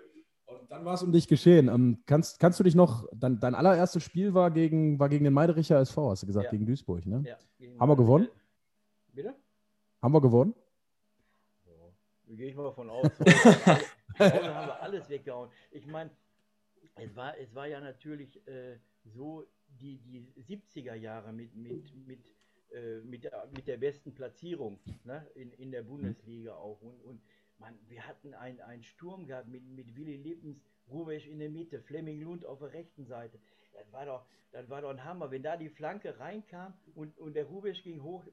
Und 0.47 0.69
dann 0.71 0.83
war 0.83 0.95
es 0.95 1.03
um 1.03 1.11
dich 1.11 1.27
geschehen. 1.27 1.67
Ähm, 1.67 2.01
kannst, 2.07 2.39
kannst 2.39 2.59
du 2.59 2.63
dich 2.63 2.73
noch, 2.73 3.07
dein, 3.13 3.39
dein 3.39 3.53
allererstes 3.53 4.01
Spiel 4.03 4.33
war 4.33 4.49
gegen, 4.49 4.99
war 4.99 5.09
gegen 5.09 5.23
den 5.25 5.33
Meidericher 5.33 5.79
SV, 5.79 6.09
hast 6.09 6.23
du 6.23 6.27
gesagt, 6.27 6.45
Ja. 6.45 6.51
gegen 6.51 6.65
Duisburg, 6.65 7.05
ne? 7.05 7.23
Ja, 7.25 7.37
Haben 7.79 7.89
wir 7.91 7.95
gewonnen? 7.95 8.27
Bitte? 9.13 9.35
Haben 10.01 10.13
wir 10.15 10.21
gewonnen? 10.21 10.55
So, 11.65 11.93
gehe 12.35 12.47
ich 12.49 12.55
mal 12.55 12.71
von 12.71 12.89
aus. 12.89 13.07
Heute 14.21 14.53
haben 14.53 14.67
wir 14.67 14.81
alles 14.81 15.09
weggehauen. 15.09 15.49
Ich 15.71 15.87
meine, 15.87 16.09
es 16.95 17.15
war, 17.15 17.37
es 17.37 17.55
war 17.55 17.67
ja 17.67 17.79
natürlich 17.79 18.45
äh, 18.47 18.77
so 19.05 19.47
die, 19.79 19.99
die 19.99 20.27
70er 20.43 20.93
Jahre 20.93 21.31
mit, 21.31 21.55
mit, 21.55 21.95
mit, 22.05 22.19
äh, 22.73 22.99
mit, 22.99 23.23
der, 23.23 23.47
mit 23.55 23.65
der 23.67 23.77
besten 23.77 24.13
Platzierung 24.13 24.77
ne, 25.05 25.25
in, 25.35 25.53
in 25.53 25.71
der 25.71 25.83
Bundesliga 25.83 26.53
auch. 26.55 26.81
Und, 26.81 27.01
und 27.01 27.21
man, 27.59 27.79
wir 27.87 28.05
hatten 28.05 28.33
einen, 28.33 28.59
einen 28.59 28.83
Sturm 28.83 29.25
gehabt 29.25 29.47
mit, 29.47 29.63
mit 29.63 29.95
Willi 29.95 30.17
Lippens, 30.17 30.61
Rubesch 30.89 31.25
in 31.25 31.39
der 31.39 31.49
Mitte, 31.49 31.79
Flemming 31.79 32.21
Lund 32.21 32.45
auf 32.45 32.59
der 32.59 32.73
rechten 32.73 33.05
Seite. 33.05 33.39
Das 33.71 33.89
war 33.93 34.05
doch, 34.05 34.25
das 34.51 34.69
war 34.69 34.81
doch 34.81 34.89
ein 34.89 35.05
Hammer. 35.05 35.31
Wenn 35.31 35.43
da 35.43 35.55
die 35.55 35.69
Flanke 35.69 36.19
reinkam 36.19 36.73
und, 36.93 37.17
und 37.19 37.35
der 37.35 37.45
Rubesch 37.45 37.83
ging 37.83 38.03
hoch, 38.03 38.25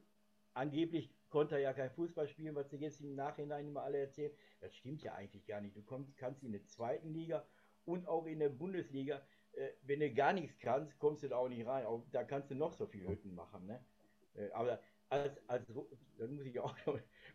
angeblich 0.53 1.09
konnte 1.29 1.55
er 1.55 1.61
ja 1.61 1.73
kein 1.73 1.91
Fußball 1.91 2.27
spielen, 2.27 2.55
was 2.55 2.69
sie 2.69 2.77
jetzt 2.77 2.99
im 3.01 3.15
Nachhinein 3.15 3.67
immer 3.67 3.83
alle 3.83 3.99
erzählen. 3.99 4.31
Das 4.59 4.75
stimmt 4.75 5.03
ja 5.03 5.13
eigentlich 5.13 5.45
gar 5.45 5.61
nicht. 5.61 5.75
Du 5.75 5.83
kommst, 5.83 6.15
kannst 6.17 6.43
in 6.43 6.51
der 6.51 6.65
zweiten 6.65 7.13
Liga 7.13 7.45
und 7.85 8.07
auch 8.07 8.25
in 8.25 8.39
der 8.39 8.49
Bundesliga, 8.49 9.21
äh, 9.53 9.69
wenn 9.83 9.99
du 9.99 10.13
gar 10.13 10.33
nichts 10.33 10.57
kannst, 10.59 10.97
kommst 10.99 11.23
du 11.23 11.29
da 11.29 11.37
auch 11.37 11.49
nicht 11.49 11.65
rein. 11.65 11.85
Auch, 11.85 12.03
da 12.11 12.23
kannst 12.23 12.51
du 12.51 12.55
noch 12.55 12.73
so 12.73 12.87
viel 12.87 13.07
Hütten 13.07 13.33
machen. 13.35 13.65
Ne? 13.65 13.83
Äh, 14.35 14.51
aber 14.51 14.81
als, 15.09 15.37
als, 15.47 15.67
dann 16.17 16.35
muss 16.35 16.45
ich 16.45 16.59
auch 16.59 16.75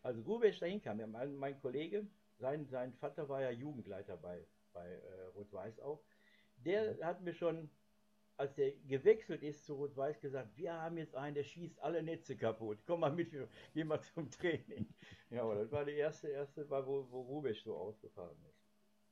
als 0.02 0.26
Rubesch 0.26 0.58
dahin 0.58 0.82
kam, 0.82 1.00
ja, 1.00 1.06
mein, 1.06 1.36
mein 1.36 1.58
Kollege, 1.60 2.06
sein, 2.38 2.66
sein 2.66 2.92
Vater 2.94 3.28
war 3.28 3.40
ja 3.40 3.50
Jugendleiter 3.50 4.16
bei, 4.16 4.46
bei 4.72 4.86
äh, 4.88 5.24
Rot-Weiß 5.34 5.80
auch, 5.80 6.02
der 6.56 6.98
hat 7.02 7.22
mir 7.22 7.34
schon 7.34 7.70
als 8.36 8.54
der 8.54 8.72
gewechselt 8.88 9.42
ist 9.42 9.64
zu 9.64 9.74
Rot-Weiß, 9.74 10.20
gesagt, 10.20 10.56
wir 10.56 10.72
haben 10.72 10.96
jetzt 10.98 11.14
einen, 11.14 11.34
der 11.34 11.44
schießt 11.44 11.80
alle 11.82 12.02
Netze 12.02 12.36
kaputt. 12.36 12.78
Komm 12.86 13.00
mal 13.00 13.12
mit, 13.12 13.30
gehen 13.74 13.88
mal 13.88 14.00
zum 14.00 14.30
Training. 14.30 14.86
Ja, 15.30 15.42
aber 15.42 15.56
das 15.56 15.70
war 15.70 15.84
die 15.84 15.92
erste, 15.92 16.28
erste 16.28 16.68
war, 16.68 16.86
wo, 16.86 17.06
wo 17.10 17.22
Rubesch 17.22 17.62
so 17.62 17.74
ausgefahren 17.74 18.36
ist. 18.48 18.62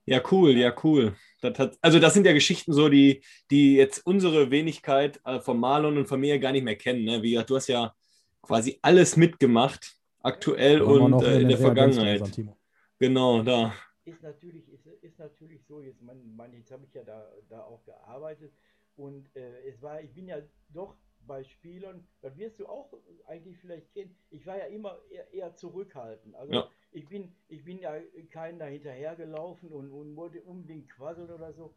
Ja, 0.07 0.23
cool, 0.33 0.57
ja, 0.57 0.75
cool. 0.83 1.15
Das 1.41 1.59
hat, 1.59 1.79
also 1.81 1.99
das 1.99 2.15
sind 2.15 2.27
ja 2.27 2.33
Geschichten 2.33 2.73
so, 2.73 2.89
die, 2.89 3.23
die 3.51 3.77
jetzt 3.77 4.05
unsere 4.07 4.51
Wenigkeit 4.51 5.21
äh, 5.25 5.41
von 5.41 5.61
Marlon 5.61 5.99
und 5.99 6.07
von 6.07 6.19
mir 6.19 6.39
gar 6.39 6.53
nicht 6.53 6.65
mehr 6.65 6.77
kennen. 6.77 7.05
Ne? 7.05 7.23
Wie 7.23 7.33
gesagt, 7.33 7.51
du 7.51 7.57
hast 7.57 7.69
ja 7.69 7.95
quasi 8.43 8.79
alles 8.83 9.17
mitgemacht, 9.17 9.97
aktuell 10.21 10.83
und 10.83 11.23
äh, 11.23 11.41
in 11.41 11.49
der 11.49 11.59
den 11.59 11.67
Reagenz 11.67 11.97
Vergangenheit. 11.97 12.57
Genau, 12.99 13.43
da. 13.43 13.73
Ist 14.05 14.23
natürlich, 14.23 14.69
ist, 14.69 14.87
ist 14.87 15.19
natürlich 15.19 15.65
so, 15.67 15.81
jetzt, 15.81 16.03
mein, 16.03 16.35
mein, 16.35 16.53
jetzt 16.55 16.73
habe 16.73 16.85
ich 16.85 16.95
ja 16.95 17.05
da, 17.05 17.31
da 17.49 17.61
auch 17.61 17.85
gearbeitet 17.85 18.53
und 19.01 19.35
äh, 19.37 19.63
es 19.69 19.81
war, 19.83 20.01
ich 20.03 20.15
bin 20.15 20.29
ja 20.29 20.39
doch 20.69 20.97
bei 21.27 21.45
Spielern, 21.45 22.07
das 22.23 22.37
wirst 22.37 22.59
du 22.61 22.67
auch 22.67 22.93
eigentlich 23.27 23.59
vielleicht 23.59 23.93
kennen, 23.93 24.17
ich 24.31 24.47
war 24.47 24.59
ja 24.59 24.67
immer 24.67 24.99
eher, 25.11 25.33
eher 25.33 25.55
zurückhaltend. 25.57 26.35
Also 26.35 26.55
Ja. 26.55 26.71
ich 26.93 27.09
bin, 27.09 27.35
ich 27.49 27.65
bin 27.65 27.79
ja 27.79 27.95
keinen 28.31 28.59
da 28.59 28.67
hinterhergelaufen 28.67 29.71
und, 29.73 29.91
und 29.91 30.17
wollte 30.17 30.43
unbedingt 30.43 30.89
quasseln 30.91 31.31
oder 31.31 31.53
so. 31.53 31.75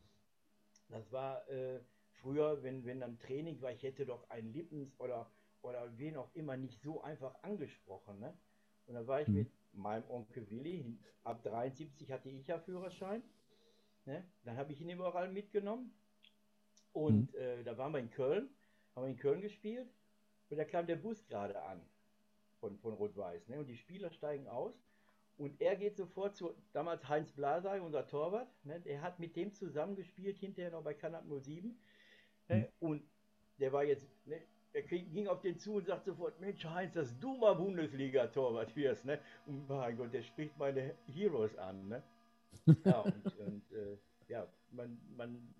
Das 0.90 1.12
war 1.12 1.48
äh, 1.50 1.82
früher, 2.12 2.64
wenn, 2.64 2.86
wenn 2.86 3.00
dann 3.02 3.20
Training 3.20 3.62
war, 3.62 3.72
ich 3.72 3.84
hätte 3.84 4.06
doch 4.06 4.30
einen 4.30 4.54
Lippens 4.54 5.00
oder, 5.00 5.32
oder 5.62 5.98
wen 5.98 6.18
auch 6.18 6.34
immer 6.36 6.58
nicht 6.58 6.82
so 6.82 7.02
einfach 7.02 7.36
angesprochen. 7.44 8.20
Ne? 8.20 8.38
Und 8.86 8.96
dann 8.96 9.08
war 9.08 9.22
ich 9.22 9.30
Mhm. 9.30 9.34
mit 9.34 9.52
meinem 9.74 10.10
Onkel 10.10 10.50
Willi, 10.50 11.00
ab 11.24 11.44
73 11.44 12.12
hatte 12.12 12.30
ich 12.30 12.48
ja 12.48 12.60
Führerschein. 12.60 13.24
Ne? 14.06 14.26
Dann 14.44 14.58
habe 14.58 14.74
ich 14.74 14.82
ihn 14.82 14.90
überall 14.90 15.32
mitgenommen. 15.32 15.94
Und 16.94 17.34
äh, 17.36 17.64
da 17.64 17.78
waren 17.78 17.92
wir 17.92 18.00
in 18.00 18.12
Köln, 18.12 18.50
haben 18.96 19.04
wir 19.04 19.10
in 19.10 19.18
Köln 19.18 19.42
gespielt. 19.42 19.90
Und 20.50 20.58
da 20.58 20.66
kam 20.66 20.86
der 20.86 20.96
Bus 20.96 21.26
gerade 21.26 21.62
an 21.64 21.82
von, 22.60 22.78
von 22.78 22.94
Rot-Weiß. 22.94 23.50
Ne? 23.50 23.60
Und 23.60 23.68
die 23.68 23.78
Spieler 23.78 24.12
steigen 24.12 24.48
aus. 24.48 24.74
Und 25.38 25.60
er 25.60 25.76
geht 25.76 25.98
sofort 25.98 26.36
zu, 26.36 26.54
damals 26.74 27.08
Heinz 27.10 27.32
Blasey, 27.32 27.80
unser 27.80 28.08
Torwart, 28.08 28.48
ne? 28.64 28.80
der 28.82 29.02
hat 29.02 29.20
mit 29.20 29.36
dem 29.36 29.52
zusammengespielt, 29.52 30.38
hinterher 30.38 30.72
noch 30.72 30.84
bei 30.84 30.94
Kanat 30.94 31.24
07. 31.28 31.76
Ne? 32.50 32.70
Und 32.80 33.02
der 33.60 33.74
war 33.74 33.84
jetzt, 33.84 34.08
ne? 34.28 34.40
er 34.74 34.84
ging 34.84 35.28
auf 35.28 35.42
den 35.42 35.58
zu 35.58 35.74
und 35.76 35.88
sagt 35.88 36.06
sofort, 36.06 36.40
Mensch 36.40 36.64
Heinz, 36.64 36.94
dass 36.94 37.18
du 37.20 37.36
mal 37.36 37.56
Bundesliga-Torwart 37.56 38.76
wirst. 38.76 39.06
Ne? 39.06 39.20
Und 39.48 39.68
mein 39.68 39.98
Gott, 39.98 40.14
der 40.14 40.22
spricht 40.22 40.58
meine 40.58 40.96
Heroes 41.08 41.58
an. 41.58 41.88
Ne? 41.88 42.04
Ja, 42.86 43.02
und, 43.02 43.26
und 43.40 43.72
äh, 43.72 43.98
ja, 44.28 44.48
man, 44.72 44.98
man 45.18 45.54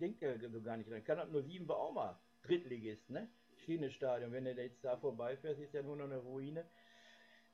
denkt 0.00 0.22
ja 0.22 0.36
so 0.48 0.60
gar 0.60 0.76
nicht 0.76 0.90
dran. 0.90 1.04
Kanat 1.04 1.28
07 1.30 1.68
war 1.68 1.76
auch 1.76 1.92
mal 1.92 2.18
Drittligist, 2.42 3.08
ne? 3.10 3.28
Schienestadion. 3.64 4.32
Wenn 4.32 4.44
du 4.44 4.52
jetzt 4.52 4.82
da 4.84 4.96
vorbeifährst, 4.96 5.60
ist 5.60 5.74
ja 5.74 5.82
nur 5.82 5.96
noch 5.96 6.04
eine 6.04 6.18
Ruine. 6.18 6.64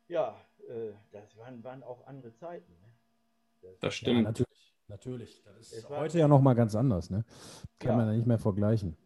Ja, 0.08 0.40
äh, 0.68 0.92
das 1.10 1.36
waren, 1.36 1.62
waren 1.64 1.82
auch 1.82 2.06
andere 2.06 2.32
Zeiten. 2.36 2.72
Ne? 2.72 2.88
Das 3.62 3.76
Ja, 3.82 3.90
stimmt. 3.90 4.22
natürlich. 4.22 4.46
Natürlich. 4.88 5.42
Das 5.42 5.58
ist 5.58 5.72
Es 5.72 5.90
war- 5.90 5.98
heute 6.00 6.18
ja 6.20 6.28
nochmal 6.28 6.54
ganz 6.54 6.76
anders. 6.76 7.10
Ne? 7.10 7.24
Kann 7.80 7.90
Ja. 7.90 7.96
man 7.96 8.06
ja 8.06 8.12
nicht 8.12 8.26
mehr 8.26 8.38
vergleichen. 8.38 8.96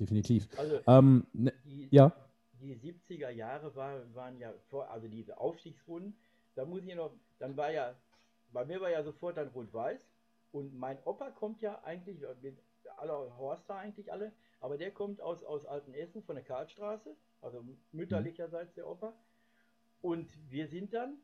Definitiv. 0.00 0.48
Also 0.58 0.80
Ähm, 0.88 1.24
ne, 1.32 1.52
die, 1.64 1.86
ja. 1.92 2.12
die 2.60 2.74
70er 2.74 3.30
Jahre 3.30 3.74
war, 3.76 4.12
waren 4.14 4.36
ja 4.38 4.52
vor, 4.68 4.90
also 4.90 5.06
diese 5.06 5.38
Aufstiegsrunden, 5.38 6.16
da 6.56 6.64
muss 6.64 6.82
ich 6.84 6.94
noch, 6.96 7.12
dann 7.38 7.56
war 7.56 7.70
ja, 7.70 7.94
bei 8.52 8.64
mir 8.64 8.80
war 8.80 8.90
ja 8.90 9.04
sofort 9.04 9.36
dann 9.36 9.48
Rot-Weiß 9.48 10.00
und 10.52 10.74
mein 10.74 10.98
Opa 11.04 11.30
kommt 11.30 11.60
ja 11.62 11.82
eigentlich, 11.84 12.18
alle 12.98 13.36
Horster 13.36 13.76
eigentlich 13.76 14.12
alle, 14.12 14.32
aber 14.60 14.78
der 14.78 14.92
kommt 14.92 15.20
aus, 15.20 15.42
aus 15.42 15.66
Altenessen 15.66 16.22
von 16.22 16.36
der 16.36 16.44
Karlstraße, 16.44 17.16
also 17.40 17.64
mütterlicherseits 17.92 18.74
der 18.74 18.86
Opa. 18.86 19.14
Und 20.00 20.28
wir 20.50 20.66
sind 20.68 20.92
dann 20.94 21.18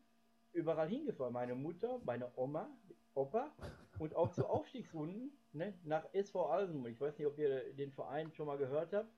überall 0.53 0.89
hingefahren. 0.89 1.33
Meine 1.33 1.55
Mutter, 1.55 2.01
meine 2.05 2.31
Oma, 2.37 2.69
Opa 3.15 3.53
und 3.99 4.15
auch 4.15 4.33
zu 4.33 4.47
Aufstiegsrunden 4.47 5.33
ne, 5.53 5.75
nach 5.85 6.07
SV 6.15 6.47
Alsenburg. 6.47 6.93
Ich 6.93 7.01
weiß 7.01 7.19
nicht, 7.19 7.27
ob 7.27 7.39
ihr 7.39 7.73
den 7.75 7.93
Verein 7.93 8.33
schon 8.33 8.47
mal 8.47 8.59
gehört 8.59 8.93
habt. 8.93 9.11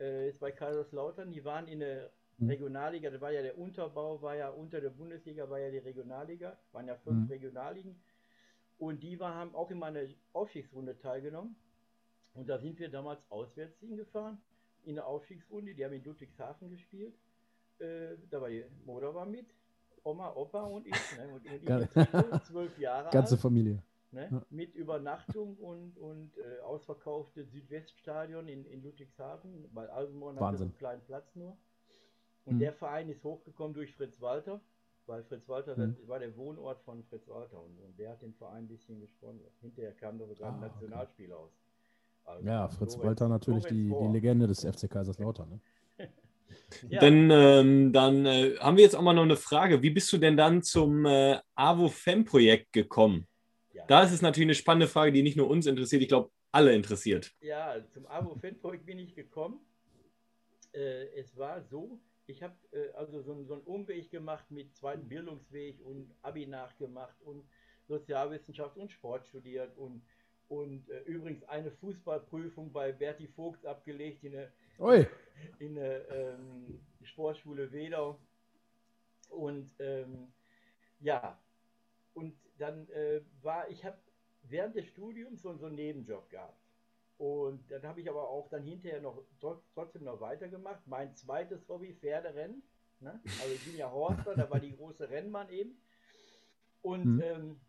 Äh, 0.00 0.28
ist 0.30 0.40
bei 0.40 0.50
Kaiserslautern. 0.52 1.32
Die 1.32 1.44
waren 1.44 1.68
in 1.68 1.80
der 1.80 2.10
Mhm. 2.38 2.48
Regionalliga. 2.48 3.10
Da 3.10 3.20
war 3.20 3.30
ja 3.32 3.40
der 3.42 3.58
Unterbau, 3.58 4.20
war 4.20 4.36
ja 4.36 4.50
unter 4.50 4.80
der 4.80 4.90
Bundesliga, 4.90 5.48
war 5.48 5.58
ja 5.58 5.70
die 5.70 5.78
Regionalliga. 5.78 6.58
Waren 6.72 6.86
ja 6.86 6.94
fünf 6.96 7.24
Mhm. 7.24 7.30
Regionalligen. 7.30 8.00
Und 8.78 9.02
die 9.02 9.18
war, 9.18 9.34
haben 9.34 9.54
auch 9.54 9.70
in 9.70 9.78
meiner 9.78 10.02
Aufstiegsrunde 10.32 10.98
teilgenommen. 10.98 11.56
Und 12.34 12.48
da 12.48 12.58
sind 12.58 12.78
wir 12.78 12.90
damals 12.90 13.20
auswärts 13.30 13.78
hingefahren 13.80 14.38
in 14.84 14.96
der 14.96 15.06
Aufstiegsrunde. 15.06 15.74
Die 15.74 15.84
haben 15.84 15.94
in 15.94 16.04
Ludwigshafen 16.04 16.68
gespielt. 16.70 17.14
Äh, 17.78 18.16
da 18.30 18.40
war 18.40 18.48
die 18.50 18.64
Mutter 18.84 19.14
war 19.14 19.26
mit, 19.26 19.46
Oma, 20.04 20.32
Opa 20.34 20.62
und 20.64 20.86
ich. 20.86 20.92
Ne? 21.16 21.28
Und, 21.28 21.46
und 21.46 22.32
ich 22.34 22.44
zwölf 22.44 22.78
Jahre 22.78 23.10
Ganze 23.10 23.34
alt, 23.34 23.40
Familie. 23.42 23.82
ne? 24.12 24.28
Ja. 24.30 24.42
mit 24.50 24.74
Übernachtung 24.74 25.56
und, 25.56 25.96
und 25.98 26.30
äh, 26.38 26.60
ausverkaufte 26.60 27.44
Südweststadion 27.44 28.46
in, 28.48 28.64
in 28.66 28.82
Ludwigshafen, 28.82 29.68
weil 29.72 29.88
Alsenborn 29.88 30.38
hatte 30.38 30.58
so 30.58 30.64
einen 30.64 30.76
kleinen 30.76 31.02
Platz 31.02 31.34
nur. 31.34 31.56
Und 32.44 32.56
Mhm. 32.56 32.60
der 32.60 32.72
Verein 32.74 33.08
ist 33.08 33.24
hochgekommen 33.24 33.74
durch 33.74 33.92
Fritz 33.94 34.20
Walter, 34.20 34.60
weil 35.06 35.22
Fritz 35.24 35.48
Walter, 35.48 35.76
Mhm. 35.76 35.96
das 35.98 36.08
war 36.08 36.18
der 36.18 36.36
Wohnort 36.36 36.80
von 36.82 37.02
Fritz 37.04 37.26
Walter 37.28 37.60
und, 37.62 37.78
und 37.78 37.98
der 37.98 38.10
hat 38.10 38.22
den 38.22 38.34
Verein 38.34 38.64
ein 38.64 38.68
bisschen 38.68 39.00
gesponsert. 39.00 39.52
Hinterher 39.60 39.92
kam 39.92 40.18
da 40.18 40.26
sogar 40.26 40.48
ein 40.48 40.54
Ah, 40.54 40.66
okay. 40.66 40.66
Nationalspiel 40.74 41.32
aus. 41.32 41.50
Also 42.24 42.46
Ja, 42.46 42.68
Fritz 42.68 42.94
Lorenz- 42.96 43.04
Walter 43.06 43.28
natürlich 43.28 43.64
die, 43.66 43.88
die. 43.88 44.08
Legende 44.12 44.46
des 44.46 44.64
FC 44.64 44.88
Kaiserslautern. 44.90 45.48
Ne? 45.50 45.60
Ja. 46.88 47.00
Dann, 47.00 47.28
ähm, 47.30 47.92
dann 47.92 48.24
äh, 48.26 48.56
haben 48.58 48.76
wir 48.76 48.84
jetzt 48.84 48.94
auch 48.94 49.02
mal 49.02 49.12
noch 49.14 49.22
eine 49.22 49.36
Frage. 49.36 49.82
Wie 49.82 49.90
bist 49.90 50.12
du 50.12 50.18
denn 50.18 50.36
dann 50.36 50.62
zum 50.62 51.04
äh, 51.04 51.38
AWO-Fan-Projekt 51.56 52.72
gekommen? 52.72 53.26
Ja. 53.72 53.84
Da 53.86 54.02
ist 54.04 54.12
es 54.12 54.22
natürlich 54.22 54.46
eine 54.46 54.54
spannende 54.54 54.86
Frage, 54.86 55.10
die 55.12 55.22
nicht 55.22 55.36
nur 55.36 55.48
uns 55.48 55.66
interessiert, 55.66 56.02
ich 56.02 56.08
glaube, 56.08 56.30
alle 56.52 56.72
interessiert. 56.74 57.32
Ja, 57.40 57.76
zum 57.92 58.06
abo 58.06 58.34
fanprojekt 58.36 58.86
bin 58.86 58.98
ich 58.98 59.14
gekommen. 59.14 59.58
Äh, 60.72 61.06
es 61.18 61.36
war 61.36 61.62
so, 61.62 61.98
ich 62.26 62.42
habe 62.42 62.54
äh, 62.72 62.90
also 62.92 63.22
so, 63.22 63.32
einen- 63.32 63.46
so 63.46 63.54
einen 63.54 63.62
Umweg 63.64 64.10
gemacht 64.10 64.50
mit 64.50 64.74
zweiten 64.74 65.08
Bildungsweg 65.08 65.80
und 65.84 66.14
Abi 66.22 66.46
nachgemacht 66.46 67.20
und 67.22 67.44
Sozialwissenschaft 67.88 68.76
und 68.76 68.90
Sport 68.90 69.26
studiert 69.26 69.76
und, 69.76 70.02
und 70.48 70.88
äh, 70.90 71.00
übrigens 71.02 71.44
eine 71.44 71.70
Fußballprüfung 71.70 72.72
bei 72.72 72.92
Berti 72.92 73.28
Vogt 73.28 73.64
abgelegt 73.64 74.24
in 74.24 74.32
der 74.32 74.52
Ui, 74.78 75.06
in 75.58 75.74
der 75.76 76.08
ähm, 76.10 76.80
Sportschule 77.02 77.70
Wedau. 77.72 78.18
Und 79.30 79.74
ähm, 79.80 80.32
ja, 81.00 81.38
und 82.14 82.34
dann 82.58 82.88
äh, 82.90 83.20
war, 83.42 83.68
ich 83.68 83.84
habe 83.84 83.98
während 84.44 84.74
des 84.76 84.86
Studiums 84.86 85.42
so, 85.42 85.54
so 85.56 85.66
einen 85.66 85.74
Nebenjob 85.76 86.28
gehabt. 86.30 86.60
Und 87.18 87.70
dann 87.70 87.82
habe 87.84 88.00
ich 88.00 88.10
aber 88.10 88.28
auch 88.28 88.48
dann 88.50 88.62
hinterher 88.62 89.00
noch 89.00 89.22
tro- 89.40 89.62
trotzdem 89.74 90.04
noch 90.04 90.20
weitergemacht. 90.20 90.86
Mein 90.86 91.14
zweites 91.14 91.68
Hobby, 91.68 91.94
Pferderennen. 91.94 92.62
Ne? 93.00 93.20
Also 93.38 93.54
ich 93.54 93.64
bin 93.64 93.76
ja 93.76 93.90
Horster, 93.90 94.36
da 94.36 94.50
war 94.50 94.60
die 94.60 94.76
große 94.76 95.08
Rennbahn 95.08 95.48
eben. 95.50 95.76
Und 96.82 97.06
Mhm. 97.06 97.22
ähm, 97.22 97.60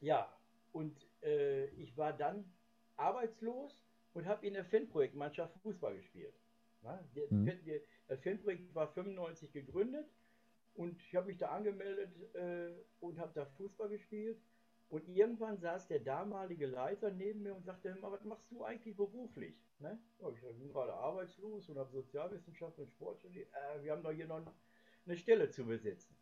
ja, 0.00 0.32
und 0.72 0.96
äh, 1.22 1.66
ich 1.70 1.96
war 1.96 2.12
dann 2.12 2.44
arbeitslos 2.96 3.84
und 4.14 4.26
habe 4.26 4.46
in 4.46 4.54
der 4.54 4.64
Fanprojektmannschaft 4.64 5.58
Fußball 5.62 5.96
gespielt. 5.96 6.34
Na, 6.82 7.02
der, 7.14 7.26
Mhm. 7.28 7.46
Der, 7.66 7.80
das 8.08 8.20
Fanprojekt 8.22 8.74
war 8.74 8.88
95 8.88 9.52
gegründet 9.52 10.06
und 10.74 10.98
ich 11.02 11.14
habe 11.14 11.26
mich 11.26 11.38
da 11.38 11.48
angemeldet 11.48 12.34
äh, 12.34 12.70
und 13.00 13.18
habe 13.18 13.32
da 13.34 13.44
Fußball 13.44 13.88
gespielt. 13.88 14.38
Und 14.90 15.08
irgendwann 15.08 15.56
saß 15.56 15.86
der 15.86 16.00
damalige 16.00 16.66
Leiter 16.66 17.10
neben 17.12 17.42
mir 17.42 17.54
und 17.54 17.64
sagte, 17.64 17.94
"Hör 17.94 18.00
mal, 18.00 18.10
was 18.10 18.24
machst 18.24 18.50
du 18.50 18.64
eigentlich 18.64 18.96
beruflich? 18.96 19.54
Ne? 19.78 20.02
Ja, 20.18 20.28
ich 20.30 20.40
bin 20.40 20.68
gerade 20.68 20.92
arbeitslos 20.92 21.68
und 21.68 21.78
habe 21.78 21.92
Sozialwissenschaft 21.92 22.76
und 22.78 22.90
Sport 22.90 23.20
studiert. 23.20 23.48
Äh, 23.54 23.84
wir 23.84 23.92
haben 23.92 24.02
doch 24.02 24.10
hier 24.10 24.26
noch 24.26 24.42
eine 25.06 25.16
Stelle 25.16 25.48
zu 25.48 25.64
besetzen. 25.64 26.16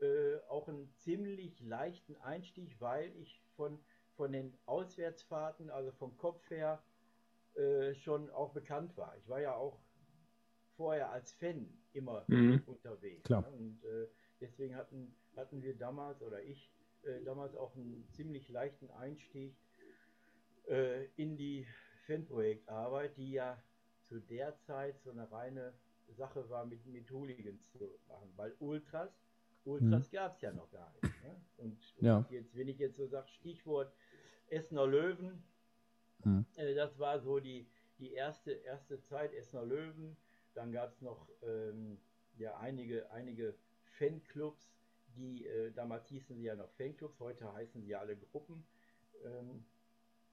äh, 0.00 0.36
auch 0.48 0.68
einen 0.68 0.94
ziemlich 0.96 1.60
leichten 1.60 2.16
Einstieg, 2.18 2.80
weil 2.80 3.14
ich 3.16 3.42
von, 3.56 3.78
von 4.14 4.32
den 4.32 4.56
Auswärtsfahrten, 4.66 5.70
also 5.70 5.90
vom 5.92 6.16
Kopf 6.16 6.48
her, 6.50 6.82
äh, 7.54 7.94
schon 7.94 8.30
auch 8.30 8.52
bekannt 8.52 8.96
war. 8.96 9.16
Ich 9.18 9.28
war 9.28 9.40
ja 9.40 9.54
auch 9.54 9.80
vorher 10.76 11.10
als 11.10 11.32
Fan 11.32 11.68
immer 11.92 12.24
Mhm. 12.28 12.62
unterwegs. 12.66 13.24
Klar. 13.24 13.42
Ne? 13.42 13.48
Und 13.48 13.84
äh, 13.84 14.08
deswegen 14.40 14.76
hatten, 14.76 15.14
hatten 15.36 15.62
wir 15.62 15.76
damals, 15.76 16.22
oder 16.22 16.42
ich 16.42 16.72
äh, 17.04 17.22
damals 17.24 17.54
auch 17.56 17.74
einen 17.76 18.06
ziemlich 18.08 18.48
leichten 18.48 18.90
Einstieg 18.90 19.54
äh, 20.68 21.06
in 21.16 21.36
die 21.36 21.66
Fanprojektarbeit, 22.06 23.16
die 23.16 23.32
ja 23.32 23.62
zu 24.02 24.20
der 24.20 24.56
Zeit 24.58 25.00
so 25.00 25.10
eine 25.10 25.30
reine 25.30 25.72
Sache 26.08 26.48
war, 26.50 26.66
mit, 26.66 26.84
mit 26.86 27.10
Hooligans 27.10 27.70
zu 27.70 27.78
machen. 28.08 28.32
Weil 28.36 28.54
Ultras, 28.58 29.20
Ultras 29.64 30.10
gab 30.10 30.34
es 30.34 30.40
ja 30.40 30.52
noch 30.52 30.70
gar 30.70 30.92
nicht. 30.94 31.22
Ne? 31.22 31.40
Und, 31.56 31.78
und 31.98 32.06
Ja. 32.06 32.26
jetzt, 32.30 32.56
wenn 32.56 32.68
ich 32.68 32.78
jetzt 32.78 32.96
so 32.96 33.06
sage, 33.06 33.28
Stichwort 33.28 33.92
Essener 34.48 34.86
Löwen, 34.86 35.42
Mhm. 36.24 36.44
äh, 36.56 36.74
das 36.74 36.98
war 36.98 37.18
so 37.20 37.40
die, 37.40 37.66
die 37.98 38.12
erste, 38.12 38.52
erste 38.52 39.00
Zeit 39.00 39.32
Essener 39.32 39.64
Löwen. 39.64 40.16
Dann 40.54 40.72
gab 40.72 40.90
es 40.90 41.00
noch 41.00 41.28
ähm, 41.42 41.98
ja, 42.36 42.56
einige, 42.58 43.10
einige 43.10 43.54
Fanclubs, 43.98 44.70
die, 45.16 45.46
äh, 45.46 45.72
damals 45.72 46.08
hießen 46.08 46.36
sie 46.36 46.44
ja 46.44 46.54
noch 46.54 46.70
Fanclubs, 46.72 47.18
heute 47.20 47.52
heißen 47.52 47.82
sie 47.82 47.88
ja 47.88 48.00
alle 48.00 48.16
Gruppen, 48.16 48.64
ähm, 49.24 49.64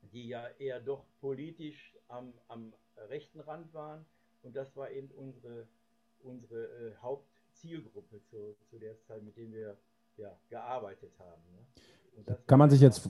die 0.02 0.28
ja 0.28 0.48
eher 0.60 0.80
doch 0.80 1.06
politisch 1.20 1.98
am, 2.08 2.34
am 2.48 2.74
rechten 3.10 3.40
Rand 3.40 3.74
waren. 3.74 4.06
Und 4.44 4.56
das 4.56 4.76
war 4.76 4.90
eben 4.92 5.10
unsere, 5.12 5.68
unsere 6.20 6.64
äh, 6.66 6.96
Hauptzielgruppe 7.02 8.22
zu, 8.24 8.56
zu 8.70 8.80
der 8.80 9.00
Zeit, 9.02 9.24
mit 9.24 9.36
der 9.38 9.52
wir 9.52 9.78
ja, 10.18 10.38
gearbeitet 10.50 11.12
haben. 11.20 11.42
Ne? 11.52 12.38
Kann 12.48 12.60
man 12.60 12.70
sich 12.70 12.82
jetzt 12.82 13.10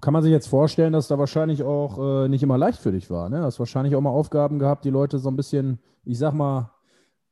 kann 0.00 0.12
man 0.12 0.22
sich 0.22 0.32
jetzt 0.32 0.48
vorstellen, 0.48 0.92
dass 0.92 1.08
da 1.08 1.18
wahrscheinlich 1.18 1.62
auch 1.62 2.24
äh, 2.24 2.28
nicht 2.28 2.42
immer 2.42 2.58
leicht 2.58 2.78
für 2.78 2.92
dich 2.92 3.08
war. 3.10 3.28
Ne? 3.30 3.38
Du 3.38 3.44
hast 3.44 3.58
wahrscheinlich 3.58 3.94
auch 3.94 4.00
mal 4.00 4.10
Aufgaben 4.10 4.58
gehabt, 4.58 4.84
die 4.84 4.90
Leute 4.90 5.18
so 5.18 5.30
ein 5.30 5.36
bisschen, 5.36 5.78
ich 6.04 6.18
sag 6.18 6.34
mal, 6.34 6.72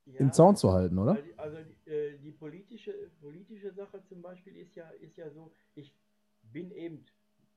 ja, 0.06 0.20
im 0.20 0.32
Zaun 0.32 0.56
zu 0.56 0.72
halten, 0.72 0.98
oder? 0.98 1.18
Also 1.36 1.58
die 1.58 1.71
politische, 2.82 3.10
politische 3.20 3.72
Sache 3.72 4.02
zum 4.04 4.22
Beispiel 4.22 4.56
ist 4.56 4.74
ja, 4.74 4.88
ist 4.90 5.16
ja 5.16 5.30
so, 5.30 5.52
ich 5.74 5.94
bin 6.42 6.70
eben 6.72 7.04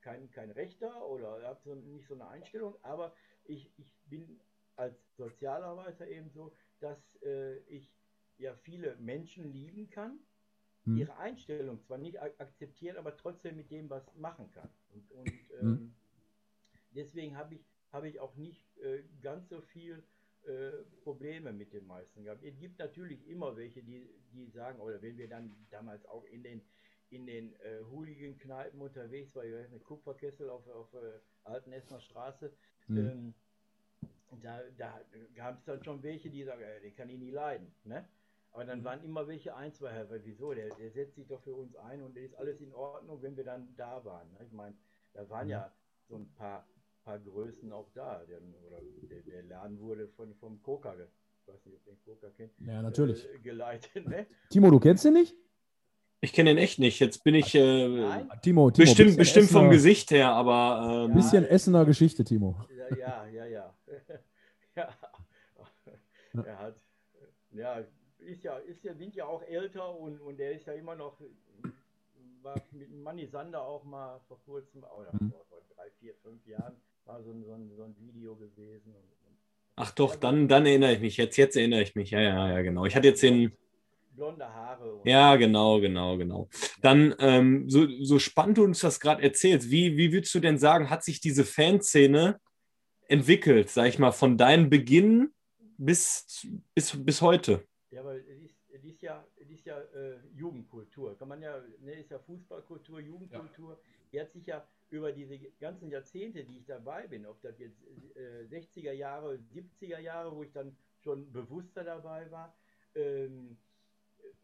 kein, 0.00 0.30
kein 0.30 0.50
Rechter 0.50 1.04
oder 1.08 1.42
habe 1.42 1.60
so, 1.64 1.74
nicht 1.74 2.06
so 2.06 2.14
eine 2.14 2.28
Einstellung, 2.28 2.76
aber 2.82 3.14
ich, 3.44 3.72
ich 3.76 3.94
bin 4.04 4.40
als 4.76 4.96
Sozialarbeiter 5.16 6.06
eben 6.06 6.30
so, 6.30 6.52
dass 6.80 6.98
äh, 7.22 7.58
ich 7.68 7.92
ja 8.38 8.54
viele 8.54 8.96
Menschen 8.96 9.50
lieben 9.52 9.88
kann, 9.90 10.18
hm. 10.84 10.98
ihre 10.98 11.16
Einstellung 11.16 11.80
zwar 11.82 11.98
nicht 11.98 12.20
akzeptieren, 12.20 12.96
aber 12.96 13.16
trotzdem 13.16 13.56
mit 13.56 13.70
dem 13.70 13.88
was 13.90 14.14
machen 14.14 14.50
kann. 14.52 14.70
Und, 14.90 15.10
und 15.12 15.26
hm. 15.26 15.40
ähm, 15.60 15.60
hm. 15.60 15.94
deswegen 16.90 17.36
habe 17.36 17.54
ich, 17.54 17.64
hab 17.90 18.04
ich 18.04 18.20
auch 18.20 18.36
nicht 18.36 18.76
äh, 18.78 19.02
ganz 19.22 19.48
so 19.48 19.60
viel 19.60 20.02
äh, 20.46 20.84
Probleme 21.02 21.52
mit 21.52 21.72
den 21.72 21.86
meisten 21.86 22.24
gehabt. 22.24 22.42
Es 22.44 22.58
gibt 22.58 22.78
natürlich 22.78 23.26
immer 23.28 23.56
welche, 23.56 23.82
die, 23.82 24.08
die 24.32 24.46
sagen, 24.50 24.80
oder 24.80 25.00
wenn 25.02 25.16
wir 25.18 25.28
dann 25.28 25.54
damals 25.70 26.04
auch 26.06 26.24
in 26.24 26.42
den 26.42 26.62
in 27.10 27.24
den 27.24 27.54
äh, 27.60 27.82
Hooligan-Kneipen 27.90 28.80
unterwegs 28.80 29.34
war, 29.36 29.44
wir 29.44 29.64
eine 29.64 29.78
Kupferkessel 29.78 30.50
auf, 30.50 30.66
auf 30.68 30.92
äh, 30.94 31.20
Alten 31.44 31.72
Essener 31.72 32.00
Straße, 32.00 32.52
hm. 32.86 32.96
ähm, 32.96 33.34
da, 34.42 34.60
da 34.76 35.00
gab 35.34 35.58
es 35.58 35.64
dann 35.64 35.82
schon 35.84 36.02
welche, 36.02 36.30
die 36.30 36.44
sagen, 36.44 36.62
äh, 36.62 36.80
den 36.80 36.94
kann 36.94 37.08
ich 37.08 37.18
nie 37.18 37.30
leiden. 37.30 37.72
Ne? 37.84 38.08
Aber 38.52 38.64
dann 38.64 38.80
mhm. 38.80 38.84
waren 38.84 39.04
immer 39.04 39.26
welche 39.28 39.54
ein, 39.54 39.72
zwei, 39.72 40.08
weil 40.08 40.24
wieso, 40.24 40.54
der, 40.54 40.74
der 40.74 40.90
setzt 40.90 41.14
sich 41.14 41.26
doch 41.26 41.42
für 41.42 41.54
uns 41.54 41.76
ein 41.76 42.02
und 42.02 42.16
ist 42.16 42.34
alles 42.36 42.60
in 42.60 42.72
Ordnung, 42.74 43.20
wenn 43.22 43.36
wir 43.36 43.44
dann 43.44 43.74
da 43.76 44.04
waren. 44.04 44.32
Ne? 44.32 44.38
Ich 44.46 44.52
meine, 44.52 44.74
da 45.12 45.28
waren 45.28 45.46
mhm. 45.46 45.50
ja 45.50 45.72
so 46.08 46.16
ein 46.16 46.32
paar, 46.32 46.66
paar 47.06 47.18
Größen 47.20 47.72
auch 47.72 47.88
da. 47.94 48.20
Der, 48.28 48.38
oder 48.66 48.80
der, 49.08 49.22
der 49.22 49.42
Laden 49.44 49.80
wurde 49.80 50.08
von, 50.08 50.34
vom 50.34 50.60
Coca, 50.60 50.92
ich 50.94 51.48
weiß 51.48 51.64
nicht, 51.64 51.76
ob 51.76 51.84
den 51.84 51.98
Coca 52.04 52.28
kennt, 52.36 52.52
ja, 52.58 52.82
natürlich. 52.82 53.26
Äh, 53.32 53.38
geleitet. 53.38 54.06
Ne? 54.06 54.26
Timo, 54.50 54.70
du 54.70 54.80
kennst 54.80 55.04
ihn 55.04 55.14
nicht? 55.14 55.34
Ich 56.20 56.32
kenne 56.32 56.50
ihn 56.50 56.58
echt 56.58 56.78
nicht. 56.78 56.98
Jetzt 56.98 57.22
bin 57.22 57.34
ich 57.34 57.54
äh, 57.54 57.88
Timo, 58.42 58.70
Timo, 58.70 58.70
bestimmt, 58.70 59.16
bestimmt 59.16 59.50
vom 59.50 59.70
Gesicht 59.70 60.10
her, 60.10 60.30
aber. 60.30 61.06
Ähm, 61.06 61.14
bisschen 61.14 61.44
Essener 61.44 61.84
Geschichte, 61.84 62.24
Timo. 62.24 62.56
Ja, 62.98 63.26
ja, 63.26 63.26
ja. 63.46 63.74
ja. 64.74 64.88
Er 66.44 66.58
hat, 66.58 66.76
ja, 67.52 67.84
ist 68.18 68.42
ja, 68.42 68.56
ist 68.58 68.82
ja, 68.82 68.94
sind 68.94 69.14
ja 69.14 69.26
auch 69.26 69.42
älter 69.42 69.96
und, 69.96 70.20
und 70.20 70.38
der 70.38 70.52
ist 70.52 70.66
ja 70.66 70.72
immer 70.72 70.96
noch, 70.96 71.20
war 72.42 72.60
mit 72.72 72.90
Manni 72.92 73.26
Sander 73.26 73.62
auch 73.62 73.84
mal 73.84 74.18
vor 74.26 74.40
kurzem, 74.44 74.82
oder 74.82 75.12
mhm. 75.12 75.30
vor, 75.30 75.44
vor, 75.48 75.58
drei, 75.74 75.90
vier, 76.00 76.14
fünf 76.16 76.44
Jahren, 76.46 76.76
war 77.06 77.22
so 77.22 77.30
ein, 77.30 77.44
so 77.44 77.52
ein, 77.52 77.70
so 77.76 77.84
ein 77.84 77.96
Video 77.98 78.34
gewesen. 78.34 78.94
Ach 79.76 79.90
doch, 79.90 80.16
dann, 80.16 80.48
dann 80.48 80.66
erinnere 80.66 80.94
ich 80.94 81.00
mich. 81.00 81.16
Jetzt, 81.16 81.36
jetzt 81.36 81.56
erinnere 81.56 81.82
ich 81.82 81.94
mich. 81.94 82.10
Ja, 82.10 82.20
ja, 82.20 82.52
ja, 82.52 82.62
genau. 82.62 82.86
Ich 82.86 82.96
hatte 82.96 83.08
jetzt 83.08 83.22
den. 83.22 83.52
Blonde 84.14 84.46
Haare. 84.46 85.02
Ja, 85.04 85.36
genau, 85.36 85.78
genau, 85.78 86.16
genau. 86.16 86.48
Dann, 86.80 87.14
ähm, 87.18 87.68
so, 87.68 87.86
so 88.00 88.18
spannend 88.18 88.56
du 88.56 88.64
uns 88.64 88.80
das 88.80 88.98
gerade 88.98 89.22
erzählst, 89.22 89.70
wie, 89.70 89.98
wie 89.98 90.10
würdest 90.10 90.34
du 90.34 90.40
denn 90.40 90.56
sagen, 90.56 90.88
hat 90.88 91.04
sich 91.04 91.20
diese 91.20 91.44
Fanszene 91.44 92.40
entwickelt, 93.08 93.68
sag 93.68 93.88
ich 93.88 93.98
mal, 93.98 94.12
von 94.12 94.38
deinem 94.38 94.70
Beginn 94.70 95.34
bis, 95.76 96.46
bis, 96.74 97.04
bis 97.04 97.20
heute? 97.20 97.66
Ja, 97.90 98.02
weil 98.06 98.24
es 98.72 98.84
ist, 98.84 99.02
ja, 99.02 99.22
es 99.36 99.50
ist 99.50 99.66
ja 99.66 99.78
äh, 99.78 100.16
Jugendkultur. 100.34 101.18
Kann 101.18 101.28
man 101.28 101.42
ja, 101.42 101.62
ne, 101.82 101.92
ist 101.92 102.10
ja 102.10 102.18
Fußballkultur, 102.18 103.00
Jugendkultur. 103.00 103.72
Ja. 103.72 103.78
Die 104.12 104.20
hat 104.20 104.32
sich 104.32 104.46
ja 104.46 104.66
über 104.90 105.12
diese 105.12 105.38
ganzen 105.58 105.90
Jahrzehnte, 105.90 106.44
die 106.44 106.58
ich 106.58 106.66
dabei 106.66 107.06
bin, 107.06 107.26
ob 107.26 107.40
das 107.42 107.58
jetzt 107.58 107.82
äh, 108.14 108.44
60er 108.44 108.92
Jahre, 108.92 109.38
70er 109.52 109.98
Jahre, 109.98 110.34
wo 110.34 110.42
ich 110.42 110.52
dann 110.52 110.76
schon 111.00 111.32
bewusster 111.32 111.84
dabei 111.84 112.30
war, 112.30 112.56
ähm, 112.94 113.58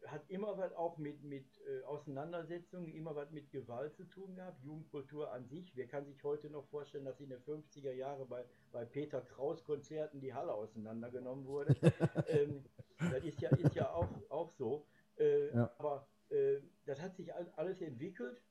hat 0.07 0.29
immer 0.29 0.57
was 0.57 0.73
auch 0.73 0.97
mit, 0.97 1.23
mit 1.23 1.45
äh, 1.65 1.83
Auseinandersetzungen, 1.85 2.89
immer 2.93 3.15
was 3.15 3.31
mit 3.31 3.51
Gewalt 3.51 3.95
zu 3.95 4.03
tun 4.05 4.35
gehabt. 4.35 4.61
Jugendkultur 4.63 5.31
an 5.31 5.47
sich. 5.47 5.75
Wer 5.75 5.87
kann 5.87 6.05
sich 6.05 6.23
heute 6.23 6.49
noch 6.49 6.65
vorstellen, 6.65 7.05
dass 7.05 7.19
in 7.19 7.29
den 7.29 7.41
50er 7.41 7.91
Jahren 7.91 8.27
bei, 8.27 8.43
bei 8.71 8.85
Peter 8.85 9.21
Kraus 9.21 9.63
Konzerten 9.63 10.19
die 10.19 10.33
Halle 10.33 10.53
auseinandergenommen 10.53 11.45
wurde? 11.45 11.75
ähm, 12.27 12.65
das 12.99 13.23
ist 13.23 13.41
ja, 13.41 13.49
ist 13.49 13.75
ja 13.75 13.91
auch, 13.91 14.09
auch 14.29 14.49
so. 14.51 14.85
Äh, 15.17 15.53
ja. 15.53 15.73
Aber 15.77 16.07
äh, 16.29 16.59
das 16.85 17.01
hat 17.01 17.15
sich 17.15 17.33
alles 17.33 17.81
entwickelt. 17.81 18.41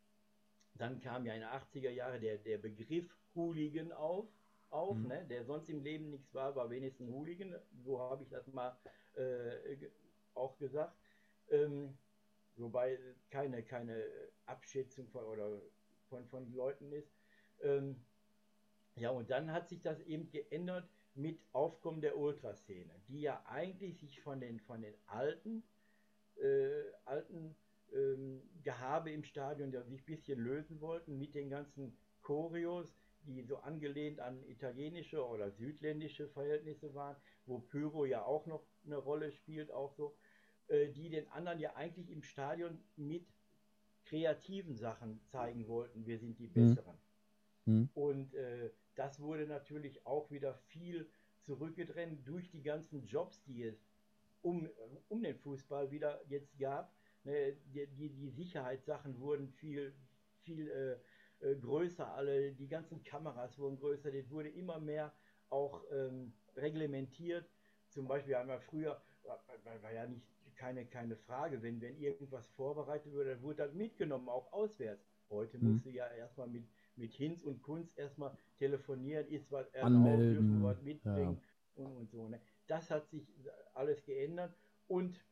Dann 0.83 0.99
kam 0.99 1.25
ja 1.25 1.35
in 1.35 1.42
den 1.42 1.49
80er 1.49 1.90
Jahren 1.90 2.21
der, 2.21 2.38
der 2.38 2.59
Begriff 2.59 3.16
Hooligan 3.37 3.92
auf, 3.92 4.27
auf 4.68 4.97
mhm. 4.97 5.07
ne? 5.07 5.25
der 5.31 5.45
sonst 5.45 5.71
im 5.71 5.81
Leben 5.81 6.11
nichts 6.11 6.35
war, 6.35 6.57
war 6.57 6.68
wenigstens 6.71 7.09
Hooligan. 7.09 7.55
So 7.85 8.01
habe 8.01 8.25
ich 8.25 8.29
das 8.31 8.49
mal 8.49 8.77
äh, 9.14 9.77
auch 10.35 10.59
gesagt. 10.59 10.99
Ähm, 11.51 11.97
wobei 12.57 12.99
keine, 13.31 13.62
keine 13.62 14.05
Abschätzung 14.47 15.07
von, 15.11 15.25
oder 15.25 15.62
von, 16.09 16.27
von 16.27 16.53
Leuten 16.53 16.90
ist. 16.90 17.12
Ähm, 17.61 18.05
ja, 18.97 19.11
und 19.11 19.31
dann 19.31 19.53
hat 19.53 19.68
sich 19.68 19.83
das 19.83 20.01
eben 20.01 20.33
geändert 20.33 20.88
mit 21.14 21.38
Aufkommen 21.53 22.01
der 22.01 22.18
Ultraszene, 22.18 22.92
die 23.07 23.21
ja 23.21 23.40
eigentlich 23.47 24.01
sich 24.01 24.21
von 24.21 24.40
den, 24.40 24.59
von 24.59 24.83
den 24.83 24.95
alten, 25.07 25.62
äh, 26.38 26.83
alten 27.05 27.55
ähm, 27.94 28.42
Gehabe 28.62 29.11
im 29.11 29.24
Stadion 29.24 29.72
ja 29.72 29.83
sich 29.83 30.00
ein 30.00 30.05
bisschen 30.05 30.38
lösen 30.38 30.81
wollten 30.81 31.18
mit 31.18 31.35
den 31.35 31.50
ganzen 31.50 31.96
Choreos, 32.22 32.94
die 33.26 33.42
so 33.42 33.59
angelehnt 33.59 34.20
an 34.20 34.42
italienische 34.44 35.24
oder 35.24 35.50
südländische 35.50 36.28
Verhältnisse 36.28 36.94
waren, 36.94 37.16
wo 37.46 37.59
Pyro 37.61 38.05
ja 38.05 38.24
auch 38.24 38.46
noch 38.46 38.64
eine 38.85 38.96
Rolle 38.96 39.33
spielt, 39.33 39.70
auch 39.70 39.92
so. 39.92 40.16
Äh, 40.68 40.88
die 40.88 41.11
den 41.11 41.28
anderen 41.28 41.59
ja 41.59 41.74
eigentlich 41.76 42.11
im 42.11 42.22
Stadion 42.22 42.78
mit 42.96 43.26
kreativen 44.05 44.76
Sachen 44.76 45.20
zeigen 45.26 45.68
wollten, 45.68 46.07
wir 46.07 46.18
sind 46.18 46.38
die 46.38 46.48
mhm. 46.48 46.52
Besseren. 46.52 46.98
Mhm. 47.66 47.90
Und 47.94 48.35
äh, 48.35 48.70
das 48.94 49.20
wurde 49.20 49.46
natürlich 49.46 50.05
auch 50.07 50.31
wieder 50.31 50.55
viel 50.55 51.09
zurückgedrängt 51.42 52.26
durch 52.26 52.50
die 52.50 52.62
ganzen 52.62 53.07
Jobs, 53.07 53.42
die 53.44 53.64
es 53.64 53.85
um, 54.42 54.68
um 55.09 55.22
den 55.22 55.37
Fußball 55.37 55.90
wieder 55.90 56.20
jetzt 56.28 56.59
gab. 56.59 56.94
Ne, 57.25 57.57
die, 57.73 57.87
die, 57.87 58.11
die 58.11 58.31
Sicherheitssachen 58.31 59.21
wurden 59.21 59.49
viel, 59.49 59.95
viel 60.43 60.69
äh, 60.71 61.47
äh, 61.47 61.57
größer, 61.57 62.13
alle, 62.15 62.53
die 62.53 62.69
ganzen 62.69 63.05
Kameras 63.05 63.59
wurden 63.59 63.79
größer, 63.79 64.11
das 64.11 64.31
wurde 64.31 64.49
immer 64.49 64.81
mehr 64.81 65.13
auch 65.49 65.85
ähm, 65.93 66.33
reglementiert. 66.57 67.49
Zum 67.91 68.09
Beispiel 68.09 68.35
haben 68.37 68.49
wir 68.49 68.61
früher, 68.61 69.01
war, 69.23 69.45
war 69.83 69.93
ja 69.93 70.07
nicht 70.07 70.27
keine, 70.57 70.87
keine 70.87 71.17
Frage. 71.17 71.63
Wenn, 71.63 71.81
wenn 71.81 71.99
irgendwas 71.99 72.49
vorbereitet 72.51 73.13
wurde, 73.13 73.31
dann 73.31 73.43
wurde 73.43 73.57
das 73.57 73.75
mitgenommen, 73.75 74.29
auch 74.29 74.53
auswärts. 74.53 75.05
Heute 75.29 75.59
mhm. 75.59 75.73
musst 75.73 75.87
du 75.87 75.91
ja 75.91 76.07
erstmal 76.09 76.49
mit, 76.49 76.65
mit 76.97 77.13
Hinz 77.13 77.43
und 77.43 77.63
Kunst 77.63 77.97
erstmal 77.99 78.37
telefonieren, 78.59 79.27
ist 79.29 79.51
was 79.51 79.73
Anmelden, 79.75 80.35
dürfen, 80.35 80.63
was 80.63 80.83
mitbringen 80.83 81.41
ja. 81.77 81.85
und, 81.85 81.97
und 81.97 82.11
so. 82.11 82.29
Ne? 82.29 82.41
Das 82.67 82.91
hat 82.91 83.09
sich 83.11 83.27
alles 83.75 84.05
geändert 84.05 84.55
und 84.87 85.25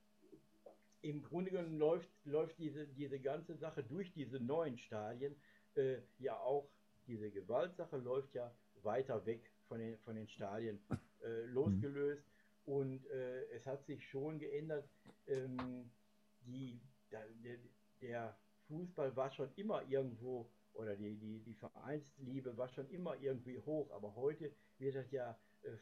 im 1.02 1.22
Grunde 1.22 1.50
genommen 1.50 1.78
läuft, 1.78 2.08
läuft 2.24 2.58
diese, 2.58 2.86
diese 2.88 3.20
ganze 3.20 3.56
Sache 3.56 3.82
durch 3.82 4.12
diese 4.12 4.38
neuen 4.40 4.76
Stadien 4.78 5.34
äh, 5.74 5.98
ja 6.18 6.38
auch, 6.38 6.68
diese 7.06 7.30
Gewaltsache 7.30 7.96
läuft 7.96 8.34
ja 8.34 8.54
weiter 8.82 9.24
weg 9.26 9.50
von 9.68 9.78
den, 9.78 9.98
von 9.98 10.16
den 10.16 10.28
Stadien 10.28 10.80
äh, 11.22 11.44
losgelöst. 11.46 12.24
Und 12.64 13.04
äh, 13.06 13.44
es 13.50 13.66
hat 13.66 13.84
sich 13.86 14.06
schon 14.08 14.38
geändert. 14.38 14.88
Ähm, 15.26 15.90
die, 16.42 16.80
der, 17.10 17.26
der, 18.00 18.36
Fußball 18.68 19.16
war 19.16 19.32
schon 19.32 19.52
immer 19.56 19.82
irgendwo, 19.88 20.48
oder 20.74 20.94
die, 20.94 21.16
die, 21.16 21.40
die 21.40 21.54
Vereinsliebe 21.54 22.56
war 22.56 22.68
schon 22.68 22.88
immer 22.90 23.16
irgendwie 23.20 23.58
hoch, 23.58 23.90
aber 23.90 24.14
heute 24.14 24.52
wird 24.78 24.94
das 24.94 25.10
ja 25.10 25.36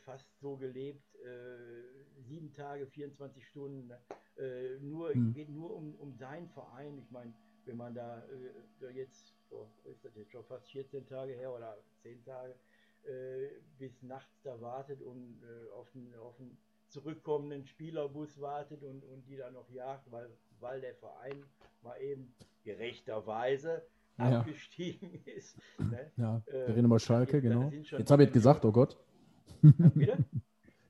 fast 0.04 0.28
so 0.40 0.56
gelebt, 0.56 1.14
äh, 1.16 2.22
sieben 2.22 2.52
Tage, 2.52 2.86
24 2.86 3.46
Stunden, 3.46 3.92
äh, 4.36 4.76
nur, 4.80 5.14
mhm. 5.14 5.32
geht 5.34 5.48
nur 5.48 5.74
um, 5.74 5.94
um 5.96 6.14
seinen 6.14 6.48
Verein. 6.50 6.98
Ich 6.98 7.10
meine, 7.10 7.32
wenn 7.64 7.76
man 7.76 7.94
da 7.94 8.22
äh, 8.82 8.90
jetzt, 8.92 9.34
oh, 9.50 9.66
ist 9.84 10.04
das 10.04 10.14
jetzt 10.16 10.30
schon 10.32 10.44
fast 10.44 10.68
14 10.70 11.06
Tage 11.06 11.32
her 11.34 11.52
oder 11.54 11.76
10 12.02 12.24
Tage, 12.24 12.54
äh, 13.06 13.48
bis 13.78 14.02
nachts 14.02 14.42
da 14.42 14.60
wartet 14.60 15.00
und 15.02 15.40
äh, 15.42 15.70
auf 15.72 15.90
den, 15.92 16.14
auf 16.16 16.34
zurückkommenden 16.88 17.64
Spielerbus 17.66 18.40
wartet 18.40 18.82
und, 18.82 19.04
und 19.04 19.26
die 19.28 19.36
dann 19.36 19.52
noch 19.52 19.68
jagt, 19.70 20.10
weil, 20.10 20.30
weil 20.60 20.80
der 20.80 20.94
Verein 20.94 21.44
mal 21.82 22.00
eben 22.00 22.34
gerechterweise 22.64 23.82
Ja. 24.18 24.40
abgestiegen 24.40 25.12
ist. 25.26 25.56
Ne? 25.78 26.10
Ja, 26.16 26.42
wir 26.46 26.54
Äh, 26.54 26.72
reden 26.72 26.86
über 26.86 26.98
Schalke, 26.98 27.36
jetzt- 27.36 27.42
genau. 27.42 27.70
Jetzt 27.70 28.10
habe 28.10 28.24
ich 28.24 28.32
gesagt, 28.32 28.64
oh 28.64 28.72
Gott. 28.72 28.96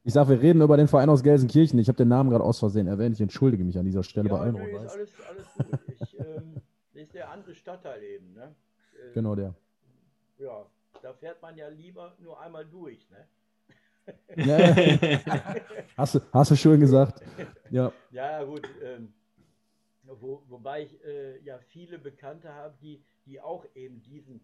Ich 0.05 0.15
sage, 0.15 0.31
wir 0.31 0.41
reden 0.41 0.63
über 0.63 0.77
den 0.79 0.89
Verein 0.89 1.11
aus 1.11 1.23
Gelsenkirchen. 1.23 1.79
Ich 1.79 1.89
habe 1.89 1.97
den 1.99 2.09
Namen 2.09 2.31
gerade 2.31 2.43
aus 2.45 2.59
Versehen 2.59 2.87
erwähnt. 2.87 3.17
Ich 3.17 3.21
entschuldige 3.21 3.63
mich 3.63 3.77
an 3.79 3.85
dieser 3.85 4.03
Stelle 4.03 4.29
bei 4.31 4.37
Ja, 4.37 4.43
allen 4.43 4.55
nee, 4.55 4.71
ist 4.71 4.91
alles, 4.91 5.11
alles 5.29 5.47
gut. 5.55 5.79
Ich, 6.01 6.19
ähm, 6.19 6.55
das 6.95 7.03
ist 7.03 7.15
der 7.15 7.31
andere 7.31 7.55
Stadtteil 7.55 8.03
eben. 8.03 8.33
Ne? 8.33 8.55
Äh, 8.95 9.13
Genau 9.13 9.35
der. 9.35 9.55
Ja, 10.39 10.65
da 11.03 11.13
fährt 11.13 11.43
man 11.43 11.57
ja 11.57 11.69
lieber 11.69 12.15
nur 12.21 12.41
einmal 12.41 12.65
durch. 12.65 13.07
Ne? 13.11 13.27
Ja. 14.37 14.59
Hast, 15.99 16.15
du, 16.15 16.21
hast 16.33 16.51
du 16.53 16.57
schön 16.57 16.81
gesagt. 16.81 17.21
Ja, 17.71 17.93
Ja, 18.11 18.41
ja, 18.41 18.45
gut. 18.45 18.67
Ähm, 18.83 19.13
wo, 20.05 20.43
wobei 20.49 20.85
ich 20.85 21.05
äh, 21.05 21.39
ja 21.41 21.59
viele 21.59 21.99
Bekannte 21.99 22.55
habe, 22.55 22.75
die, 22.81 23.03
die 23.27 23.41
auch 23.41 23.67
eben 23.75 24.03
diesen 24.03 24.41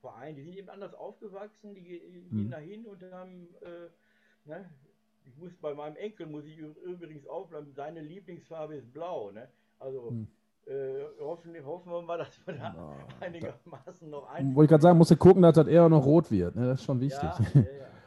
Verein, 0.00 0.34
die 0.36 0.42
sind 0.42 0.56
eben 0.56 0.68
anders 0.70 0.94
aufgewachsen, 0.94 1.74
die 1.74 1.82
ge- 1.82 2.00
gehen 2.28 2.46
Mhm. 2.48 2.50
dahin 2.50 2.86
und 2.86 3.02
haben, 3.12 3.48
äh, 3.62 4.48
ne, 4.48 4.70
ich 5.26 5.36
muss 5.36 5.52
bei 5.60 5.74
meinem 5.74 5.96
Enkel, 5.96 6.26
muss 6.26 6.44
ich 6.46 6.58
übrigens 6.58 7.26
aufbleiben, 7.26 7.72
seine 7.74 8.00
Lieblingsfarbe 8.00 8.76
ist 8.76 8.92
blau. 8.92 9.30
Ne? 9.30 9.48
Also 9.78 10.10
Mhm. 10.12 10.28
äh, 10.66 11.04
hoffen, 11.20 11.64
hoffen 11.64 11.92
wir 11.92 12.02
mal, 12.02 12.18
dass 12.18 12.46
wir 12.46 12.54
da 12.54 12.74
Ja, 12.74 13.06
einigermaßen 13.20 14.08
noch 14.10 14.28
ein. 14.30 14.54
wollte 14.54 14.64
ich 14.66 14.70
gerade 14.70 14.82
sagen, 14.82 14.98
musst 14.98 15.10
du 15.10 15.16
gucken, 15.16 15.42
dass 15.42 15.54
das 15.54 15.66
eher 15.66 15.88
noch 15.88 16.04
rot 16.04 16.30
wird. 16.30 16.56
Ne? 16.56 16.66
Das 16.68 16.80
ist 16.80 16.84
schon 16.86 17.00
wichtig. 17.00 17.22
ja, 17.22 17.30
ja, 17.54 17.70
ja. 17.78 17.86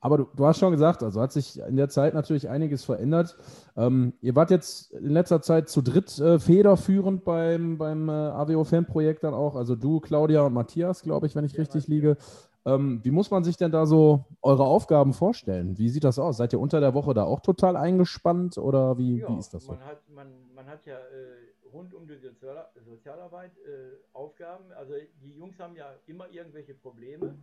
Aber 0.00 0.18
du, 0.18 0.28
du 0.36 0.46
hast 0.46 0.58
schon 0.58 0.72
gesagt, 0.72 1.02
also 1.02 1.20
hat 1.20 1.32
sich 1.32 1.58
in 1.60 1.76
der 1.76 1.88
Zeit 1.88 2.14
natürlich 2.14 2.48
einiges 2.48 2.84
verändert. 2.84 3.36
Ähm, 3.76 4.12
ihr 4.20 4.36
wart 4.36 4.50
jetzt 4.50 4.92
in 4.92 5.10
letzter 5.10 5.42
Zeit 5.42 5.68
zu 5.68 5.82
dritt 5.82 6.18
äh, 6.20 6.38
federführend 6.38 7.24
beim, 7.24 7.78
beim 7.78 8.08
äh, 8.08 8.12
AWO-Fan-Projekt 8.12 9.24
dann 9.24 9.34
auch. 9.34 9.56
Also 9.56 9.74
du, 9.74 10.00
Claudia 10.00 10.42
und 10.42 10.54
Matthias, 10.54 11.02
glaube 11.02 11.26
ich, 11.26 11.34
wenn 11.34 11.44
ich 11.44 11.52
Ja, 11.52 11.60
richtig 11.60 11.88
liege. 11.88 12.16
Ähm, 12.64 13.00
wie 13.02 13.10
muss 13.10 13.30
man 13.30 13.44
sich 13.44 13.56
denn 13.56 13.72
da 13.72 13.86
so 13.86 14.26
eure 14.42 14.64
Aufgaben 14.64 15.14
vorstellen? 15.14 15.78
Wie 15.78 15.88
sieht 15.88 16.04
das 16.04 16.18
aus? 16.18 16.36
Seid 16.36 16.52
ihr 16.52 16.60
unter 16.60 16.80
der 16.80 16.94
Woche 16.94 17.14
da 17.14 17.24
auch 17.24 17.40
total 17.40 17.76
eingespannt 17.76 18.58
oder 18.58 18.98
wie, 18.98 19.20
Ja, 19.20 19.28
wie 19.28 19.38
ist 19.38 19.54
das 19.54 19.64
so? 19.64 19.72
Man 19.72 19.84
hat, 19.84 20.08
man, 20.10 20.28
man 20.54 20.66
hat 20.66 20.84
ja 20.84 20.96
äh, 20.96 21.66
rund 21.72 21.94
um 21.94 22.06
die 22.06 22.16
Sozial 22.16 22.66
Sozialarbeit 22.84 23.52
äh, 23.58 23.96
Aufgaben. 24.12 24.64
Also 24.76 24.94
die 25.22 25.32
Jungs 25.32 25.58
haben 25.58 25.76
ja 25.76 25.86
immer 26.06 26.28
irgendwelche 26.30 26.74
Probleme 26.74 27.36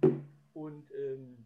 und 0.54 0.86
ähm, 0.92 1.46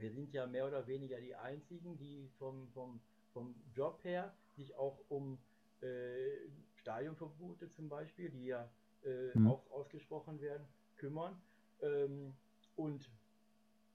wir 0.00 0.12
sind 0.12 0.32
ja 0.32 0.46
mehr 0.46 0.66
oder 0.68 0.86
weniger 0.86 1.20
die 1.20 1.34
Einzigen, 1.36 1.98
die 1.98 2.30
vom, 2.30 2.72
vom, 2.72 3.06
vom 3.30 3.64
Job 3.72 4.04
her 4.04 4.38
sich 4.50 4.74
auch 4.76 4.98
um 5.10 5.46
äh, 5.80 6.50
Stadionverbote 6.74 7.70
zum 7.70 7.88
Beispiel, 7.88 8.30
die 8.30 8.46
ja 8.46 8.74
äh, 9.02 9.34
Mhm. 9.34 9.44
auch 9.44 9.70
ausgesprochen 9.70 10.40
werden, 10.40 10.74
kümmern. 10.96 11.46
Ähm, 11.80 12.40
und 12.74 13.10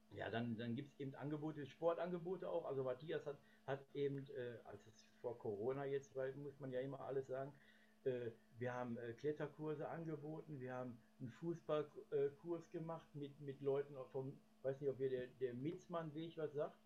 ja, 0.09 0.29
dann, 0.29 0.57
dann 0.57 0.75
gibt 0.75 0.93
es 0.93 0.99
eben 0.99 1.15
Angebote, 1.15 1.65
Sportangebote 1.67 2.49
auch. 2.49 2.65
Also 2.65 2.83
Matthias 2.83 3.25
hat, 3.25 3.41
hat 3.65 3.89
eben, 3.95 4.19
äh, 4.29 4.61
als 4.63 4.85
es 4.87 5.03
vor 5.19 5.39
Corona 5.39 5.85
jetzt, 5.85 6.15
weil 6.15 6.35
muss 6.37 6.59
man 6.59 6.71
ja 6.71 6.81
immer 6.81 7.01
alles 7.01 7.27
sagen, 7.27 7.59
äh, 8.03 8.33
wir 8.57 8.73
haben 8.73 8.97
äh, 8.97 9.15
Kletterkurse 9.15 9.89
angeboten, 9.89 10.59
wir 10.59 10.75
haben 10.75 11.01
einen 11.19 11.29
Fußballkurs 11.29 12.71
gemacht 12.71 13.15
mit, 13.15 13.41
mit 13.41 13.61
Leuten 13.61 13.97
auch 13.97 14.11
vom, 14.11 14.43
weiß 14.65 14.81
nicht, 14.81 14.89
ob 14.89 14.99
ihr 14.99 15.09
der, 15.09 15.27
der 15.39 15.53
Mitzmann-Weg 15.53 16.37
was 16.37 16.53
sagt. 16.53 16.77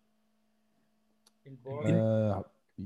In 1.44 1.60
Born. 1.60 1.86
Äh, 1.86 2.42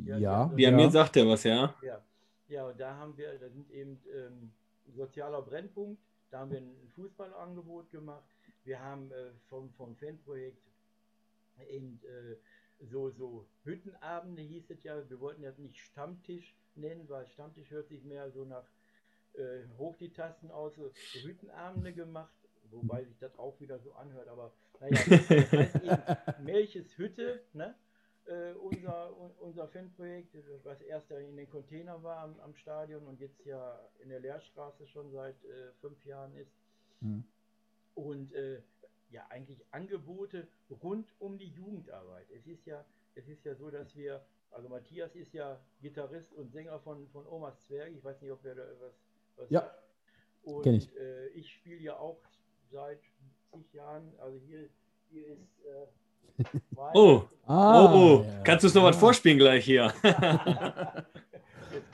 Ja, 0.06 0.18
ja, 0.18 0.50
ja. 0.56 0.70
Mir 0.70 0.90
sagt 0.90 1.16
er 1.16 1.26
was, 1.26 1.44
ja. 1.44 1.74
Ja, 1.82 2.02
ja, 2.48 2.66
und 2.66 2.78
da 2.80 2.94
haben 2.96 3.16
wir, 3.16 3.38
da 3.38 3.48
sind 3.48 3.70
eben 3.70 4.00
ähm, 4.12 4.52
sozialer 4.94 5.42
Brennpunkt, 5.42 6.02
da 6.30 6.40
haben 6.40 6.50
wir 6.50 6.58
ein 6.58 6.90
Fußballangebot 6.94 7.90
gemacht. 7.90 8.24
Wir 8.64 8.80
haben 8.80 9.10
äh, 9.12 9.30
vom, 9.48 9.70
vom 9.74 9.94
Fanprojekt 9.96 10.62
eben 11.68 12.00
äh, 12.04 12.36
so, 12.90 13.10
so 13.10 13.46
Hüttenabende 13.64 14.42
hieß 14.42 14.70
es 14.70 14.82
ja, 14.82 15.08
wir 15.08 15.20
wollten 15.20 15.42
das 15.42 15.58
nicht 15.58 15.78
Stammtisch 15.78 16.56
nennen, 16.74 17.08
weil 17.08 17.26
Stammtisch 17.28 17.70
hört 17.70 17.88
sich 17.88 18.02
mehr 18.02 18.30
so 18.30 18.44
nach 18.44 18.64
äh, 19.34 19.62
hoch 19.78 19.96
die 19.96 20.12
Tasten 20.12 20.50
aus, 20.50 20.74
so 20.74 20.90
Hüttenabende 21.22 21.92
gemacht, 21.92 22.34
wobei 22.70 23.04
sich 23.04 23.18
das 23.18 23.36
auch 23.38 23.58
wieder 23.60 23.78
so 23.78 23.92
anhört, 23.94 24.28
aber 24.28 24.52
naja, 24.80 25.04
das 25.32 25.52
heißt 25.54 25.80
eben 25.80 26.04
Melches 26.36 26.96
Hütte, 26.98 27.40
ne? 27.52 27.74
äh, 28.26 28.52
unser, 28.54 29.16
un- 29.18 29.34
unser 29.40 29.68
Fanprojekt, 29.68 30.34
was 30.64 30.80
erst 30.82 31.10
in 31.10 31.36
den 31.36 31.48
Container 31.50 32.02
war 32.02 32.18
am, 32.20 32.40
am 32.40 32.54
Stadion 32.54 33.06
und 33.06 33.20
jetzt 33.20 33.44
ja 33.44 33.78
in 33.98 34.08
der 34.08 34.20
Lehrstraße 34.20 34.86
schon 34.86 35.10
seit 35.12 35.36
äh, 35.44 35.72
fünf 35.80 36.04
Jahren 36.04 36.34
ist. 36.36 36.52
Mhm. 37.00 37.24
Und 37.94 38.32
äh, 38.32 38.62
ja, 39.10 39.26
eigentlich 39.28 39.64
Angebote 39.70 40.48
rund 40.82 41.14
um 41.20 41.38
die 41.38 41.48
Jugendarbeit. 41.50 42.26
Es 42.30 42.46
ist 42.46 42.66
ja, 42.66 42.84
es 43.14 43.28
ist 43.28 43.44
ja 43.44 43.54
so, 43.54 43.70
dass 43.70 43.94
wir, 43.94 44.24
also 44.50 44.68
Matthias 44.68 45.14
ist 45.14 45.32
ja 45.32 45.60
Gitarrist 45.80 46.32
und 46.34 46.50
Sänger 46.50 46.80
von, 46.80 47.08
von 47.10 47.26
Omas 47.26 47.60
Zwerg, 47.66 47.92
ich 47.94 48.02
weiß 48.02 48.20
nicht, 48.22 48.32
ob 48.32 48.42
wer 48.42 48.54
da 48.54 48.62
was, 48.80 48.94
was 49.36 49.50
Ja, 49.50 49.60
sagt. 49.60 49.82
Und 50.42 50.66
ich. 50.66 50.96
Äh, 50.96 51.28
ich 51.28 51.50
spiele 51.52 51.80
ja 51.80 51.96
auch 51.98 52.18
seit 52.74 52.98
zig 53.52 53.72
Jahren, 53.72 54.02
also 54.20 54.36
hier, 54.46 54.68
hier 55.10 55.26
ist 55.28 55.48
äh, 55.64 56.58
Oh, 56.94 57.22
Ah, 57.46 57.84
oh, 57.84 57.96
oh. 57.96 58.24
ja. 58.24 58.42
Kannst 58.42 58.64
du 58.64 58.66
uns 58.66 58.74
noch 58.74 58.82
was 58.84 58.96
vorspielen 58.96 59.38
gleich 59.38 59.64
hier? 59.64 59.92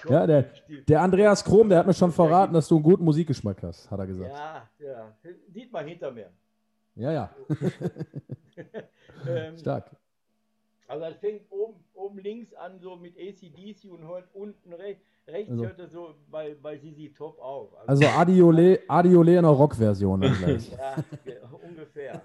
Ja, 0.09 0.27
der, 0.27 0.51
der 0.89 1.01
Andreas 1.01 1.43
Krom, 1.43 1.69
der 1.69 1.79
hat 1.79 1.87
mir 1.87 1.95
schon 1.95 2.13
verraten, 2.13 2.53
dass 2.53 2.69
du 2.69 2.77
einen 2.77 2.83
guten 2.85 3.05
Musikgeschmack 3.05 3.63
hast, 3.63 3.91
hat 3.91 3.99
er 3.99 4.07
gesagt. 4.07 4.31
Ja, 4.31 4.69
ja. 4.79 5.17
Sieht 5.49 5.73
man 5.73 5.87
hinter 5.87 6.11
mir. 6.11 6.31
Ja, 6.95 7.13
ja, 7.13 7.31
ähm, 9.27 9.57
stark. 9.57 9.91
also 10.87 11.05
es 11.07 11.17
fängt 11.17 11.51
oben, 11.51 11.83
oben 12.01 12.19
links 12.19 12.53
an, 12.55 12.79
so 12.81 12.97
mit 12.97 13.17
ACDC 13.17 13.91
und 13.91 14.07
hört 14.07 14.29
unten 14.35 14.73
rechts. 14.73 15.05
Rechts 15.27 15.51
Also- 15.53 15.65
hört 15.67 15.79
er 15.79 15.89
so 15.89 16.15
bei, 16.31 16.55
bei 16.55 16.77
Sisi 16.79 17.13
Top 17.13 17.39
auf. 17.39 17.75
Also 17.89 18.05
Adiole, 18.07 18.81
Adiole 18.89 19.37
in 19.37 19.43
der 19.43 19.51
Rock-Version 19.53 20.23
ja, 20.79 20.97
ge- 21.25 21.41
ungefähr. 21.63 22.23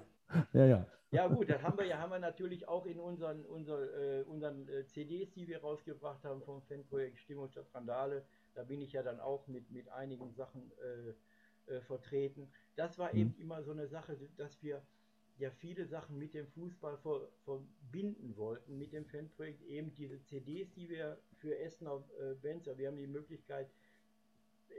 Ja, 0.54 0.66
ja. 0.66 0.86
Ja 1.12 1.28
gut, 1.28 1.50
das 1.50 1.62
haben 1.64 1.78
wir 1.78 1.86
ja 1.86 2.00
haben 2.00 2.12
wir 2.12 2.20
natürlich 2.20 2.68
auch 2.68 2.86
in 2.86 3.00
unseren, 3.00 3.46
unseren, 3.46 3.88
äh, 3.90 4.24
unseren 4.28 4.68
äh, 4.68 4.86
CDs, 4.88 5.32
die 5.32 5.48
wir 5.48 5.62
rausgebracht 5.62 6.24
haben 6.26 6.42
vom 6.42 6.62
Fanprojekt 6.64 7.20
Stimmung 7.20 7.48
statt 7.48 7.68
Randale. 7.74 8.26
Da 8.54 8.64
bin 8.64 8.82
ich 8.82 8.92
ja 8.92 9.02
dann 9.04 9.20
auch 9.22 9.48
mit, 9.48 9.70
mit 9.72 9.88
einigen 9.90 10.34
Sachen 10.34 10.72
äh, 11.70 11.74
äh, 11.74 11.82
vertreten. 11.82 12.50
Das 12.76 12.98
war 12.98 13.14
Mhm. 13.14 13.20
eben 13.20 13.36
immer 13.40 13.64
so 13.64 13.72
eine 13.72 13.88
Sache, 13.88 14.18
dass 14.36 14.62
wir 14.62 14.82
ja 15.38 15.52
viele 15.52 15.86
Sachen 15.88 16.18
mit 16.18 16.34
dem 16.34 16.48
Fußball 16.48 16.98
ver, 16.98 17.30
verbinden 17.44 18.36
wollten, 18.38 18.78
mit 18.78 18.94
dem 18.94 19.06
Fanprojekt. 19.06 19.62
Eben 19.64 19.94
diese 19.94 20.22
CDs, 20.24 20.74
die 20.74 20.90
wir 20.90 21.22
für 21.34 21.58
Essener 21.58 22.04
äh, 22.20 22.36
Bands, 22.36 22.66
ja, 22.66 22.78
wir 22.78 22.88
haben 22.88 22.98
die 22.98 23.08
Möglichkeit, 23.08 23.72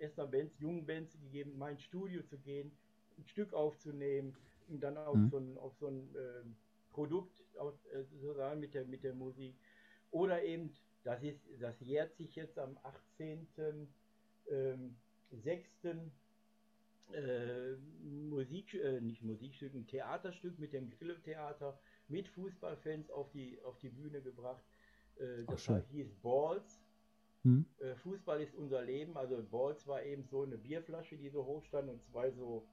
Essener 0.00 0.26
Bands, 0.26 0.58
jungen 0.58 0.86
Bands 0.86 1.12
gegeben, 1.18 1.52
in 1.52 1.58
mein 1.58 1.78
Studio 1.78 2.22
zu 2.22 2.38
gehen, 2.38 2.78
ein 3.18 3.26
Stück 3.26 3.52
aufzunehmen 3.54 4.36
und 4.68 4.80
dann 4.80 4.96
auf 4.98 5.14
Mhm. 5.14 5.30
so 5.30 5.38
ein, 5.38 5.56
auf 5.58 5.76
so 5.76 5.88
ein 5.88 6.14
ähm, 6.16 6.56
Produkt 6.90 7.42
auf, 7.58 7.74
äh, 7.92 8.04
sozusagen 8.04 8.60
mit 8.60 8.74
der, 8.74 8.84
mit 8.86 9.04
der 9.04 9.14
Musik. 9.14 9.58
Oder 10.10 10.42
eben, 10.44 10.74
das 11.04 11.22
ist, 11.22 11.40
das 11.60 11.80
jährt 11.80 12.14
sich 12.16 12.34
jetzt 12.36 12.58
am 12.58 12.78
18. 12.82 13.88
Ähm, 14.48 14.96
6. 15.30 15.86
Äh, 17.12 17.76
Musik, 18.02 18.74
äh, 18.74 19.00
nicht 19.00 19.22
Musikstück, 19.22 19.74
ein 19.74 19.86
Theaterstück 19.86 20.58
mit 20.58 20.72
dem 20.72 20.90
Grille-Theater 20.90 21.78
mit 22.08 22.28
Fußballfans 22.28 23.10
auf 23.10 23.30
die, 23.30 23.60
auf 23.62 23.78
die 23.78 23.90
Bühne 23.90 24.20
gebracht. 24.20 24.62
Äh, 25.18 25.44
das 25.46 25.68
war, 25.68 25.82
hieß 25.90 26.12
Balls. 26.22 26.80
Hm? 27.42 27.64
Äh, 27.78 27.94
Fußball 27.94 28.40
ist 28.42 28.54
unser 28.54 28.82
Leben. 28.82 29.16
Also 29.16 29.42
Balls 29.42 29.86
war 29.86 30.02
eben 30.02 30.24
so 30.24 30.42
eine 30.42 30.58
Bierflasche, 30.58 31.16
die 31.16 31.28
so 31.28 31.44
hoch 31.44 31.64
stand 31.64 31.88
und 31.88 32.02
zwei 32.04 32.30
so 32.30 32.66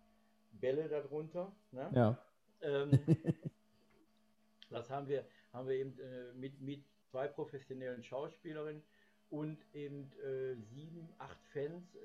Bälle 0.53 0.89
darunter. 0.89 1.55
Ne? 1.71 1.91
Ja. 1.93 2.25
Ähm, 2.61 2.91
das 4.69 4.89
haben 4.89 5.07
wir, 5.07 5.25
haben 5.51 5.67
wir 5.67 5.75
eben 5.75 5.99
äh, 5.99 6.33
mit, 6.33 6.59
mit 6.59 6.83
zwei 7.11 7.27
professionellen 7.27 8.03
Schauspielerinnen 8.03 8.83
und 9.29 9.63
eben 9.73 10.11
äh, 10.23 10.55
sieben, 10.55 11.09
acht 11.17 11.39
Fans 11.51 11.95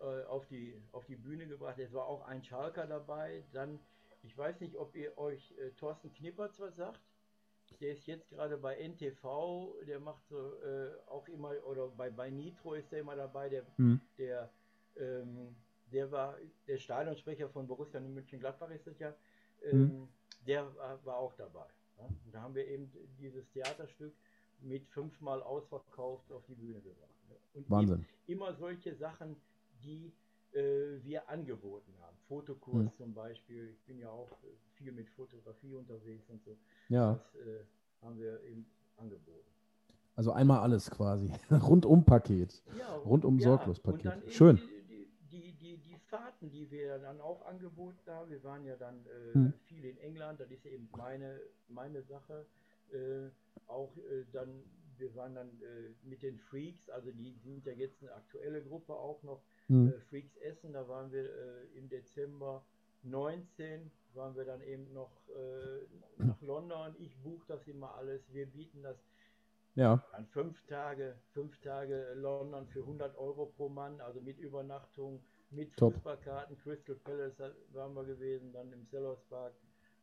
äh, 0.00 0.24
auf, 0.24 0.46
die, 0.46 0.80
auf 0.92 1.04
die 1.06 1.16
Bühne 1.16 1.46
gebracht. 1.46 1.78
Es 1.78 1.92
war 1.92 2.06
auch 2.06 2.26
ein 2.26 2.42
Schalker 2.42 2.86
dabei. 2.86 3.44
Dann, 3.52 3.78
ich 4.22 4.36
weiß 4.36 4.60
nicht, 4.60 4.76
ob 4.76 4.94
ihr 4.94 5.16
euch 5.18 5.54
äh, 5.58 5.70
Thorsten 5.72 6.12
Knippertz 6.12 6.58
was 6.60 6.76
sagt. 6.76 7.00
Der 7.80 7.92
ist 7.92 8.06
jetzt 8.06 8.30
gerade 8.30 8.56
bei 8.56 8.76
NTV, 8.76 9.74
der 9.86 10.00
macht 10.00 10.26
so 10.28 10.54
äh, 10.62 10.90
auch 11.06 11.28
immer, 11.28 11.52
oder 11.66 11.88
bei, 11.88 12.10
bei 12.10 12.30
Nitro 12.30 12.74
ist 12.74 12.90
der 12.90 13.00
immer 13.00 13.14
dabei, 13.14 13.50
der, 13.50 13.66
Hm. 13.76 14.00
der, 14.16 14.50
ähm, 14.96 15.54
der 15.92 16.10
war 16.10 16.36
der 16.66 16.78
Stadionsprecher 16.78 17.48
von 17.50 17.66
Borussia 17.66 18.00
Mönchengladbach 18.00 18.70
ist 18.70 18.86
das 18.86 18.98
ja, 18.98 19.14
ähm, 19.62 20.08
der 20.46 20.74
war, 20.76 21.04
war 21.04 21.16
auch 21.18 21.34
dabei. 21.34 21.66
Ja? 21.98 22.04
Und 22.06 22.32
da 22.34 22.40
haben 22.42 22.54
wir 22.54 22.66
eben 22.66 22.90
dieses 23.18 23.46
Theaterstück 23.50 24.14
mit 24.60 24.86
fünfmal 24.88 25.42
ausverkauft 25.42 26.32
auf 26.32 26.44
die 26.46 26.54
Bühne 26.54 26.80
gebracht. 26.80 27.14
Und 27.54 27.70
Wahnsinn. 27.70 28.06
Immer 28.26 28.54
solche 28.54 28.94
Sachen, 28.94 29.36
die 29.82 30.12
äh, 30.52 31.02
wir 31.02 31.28
angeboten 31.28 31.92
haben. 32.00 32.16
Fotokurs 32.26 32.86
Hm. 32.90 32.96
zum 32.96 33.14
Beispiel. 33.14 33.70
Ich 33.70 33.82
bin 33.84 33.98
ja 33.98 34.10
auch 34.10 34.30
äh, 34.42 34.46
viel 34.74 34.92
mit 34.92 35.08
Fotografie 35.10 35.74
unterwegs 35.74 36.28
und 36.30 36.42
so. 36.44 36.56
Ja, 36.88 37.14
Das 37.14 37.34
äh, 37.46 37.64
haben 38.02 38.18
wir 38.18 38.42
eben 38.44 38.66
angeboten. 38.96 39.46
also 40.16 40.32
einmal 40.32 40.60
alles 40.60 40.90
quasi. 40.90 41.32
Rundum-Paket. 41.50 42.62
Ja, 42.78 42.96
Rundum 42.96 43.38
Sorglos-Paket. 43.40 44.30
Schön. 44.32 44.56
Die, 44.56 45.06
die, 45.30 45.52
die, 45.52 45.76
die 45.78 45.96
Fahrten, 46.08 46.50
die 46.50 46.70
wir 46.70 46.98
dann 46.98 47.20
auch 47.20 47.44
angeboten 47.46 47.98
haben. 48.10 48.30
Wir 48.30 48.42
waren 48.42 48.64
ja 48.64 48.76
dann 48.76 49.04
äh, 49.06 49.34
Hm. 49.34 49.52
viel 49.66 49.84
in 49.84 49.98
England, 49.98 50.40
das 50.40 50.50
ist 50.50 50.64
eben 50.66 50.88
meine, 50.96 51.38
meine 51.68 52.02
Sache. 52.02 52.46
Äh, 52.92 53.28
auch 53.66 53.94
äh, 53.98 54.24
dann, 54.32 54.64
wir 54.98 55.14
waren 55.14 55.34
dann 55.34 55.48
äh, 55.62 55.94
mit 56.02 56.22
den 56.22 56.38
Freaks, 56.38 56.88
also 56.90 57.10
die 57.12 57.32
sind 57.44 57.64
ja 57.66 57.72
jetzt 57.72 58.02
eine 58.02 58.12
aktuelle 58.14 58.62
Gruppe 58.62 58.94
auch 58.94 59.22
noch. 59.22 59.42
Hm. 59.68 59.88
Äh, 59.92 60.00
Freaks 60.08 60.36
Essen, 60.38 60.72
da 60.72 60.88
waren 60.88 61.10
wir 61.12 61.24
äh, 61.24 61.64
im 61.78 61.88
Dezember 61.88 62.64
19, 63.02 63.90
waren 64.14 64.34
wir 64.36 64.44
dann 64.44 64.60
eben 64.62 64.92
noch 64.92 65.10
äh, 65.28 66.22
nach 66.22 66.40
London. 66.42 66.94
Ich 66.98 67.16
buche 67.22 67.46
das 67.48 67.66
immer 67.68 67.94
alles. 67.94 68.22
Wir 68.32 68.46
bieten 68.46 68.82
das 68.82 68.96
Ja, 69.74 70.02
an 70.12 70.26
fünf 70.26 70.60
Tage, 70.66 71.14
fünf 71.32 71.58
Tage 71.60 72.14
London 72.14 72.66
für 72.66 72.80
100 72.80 73.16
Euro 73.16 73.46
pro 73.46 73.68
Mann, 73.68 74.00
also 74.00 74.20
mit 74.20 74.38
Übernachtung, 74.38 75.22
mit 75.50 75.76
Top. 75.76 75.94
Fußballkarten, 75.94 76.58
Crystal 76.58 76.96
Palace 76.96 77.38
waren 77.72 77.94
wir 77.94 78.04
gewesen, 78.04 78.52
dann 78.52 78.72
im 78.72 78.84
Sellers 78.86 79.22
Park 79.28 79.54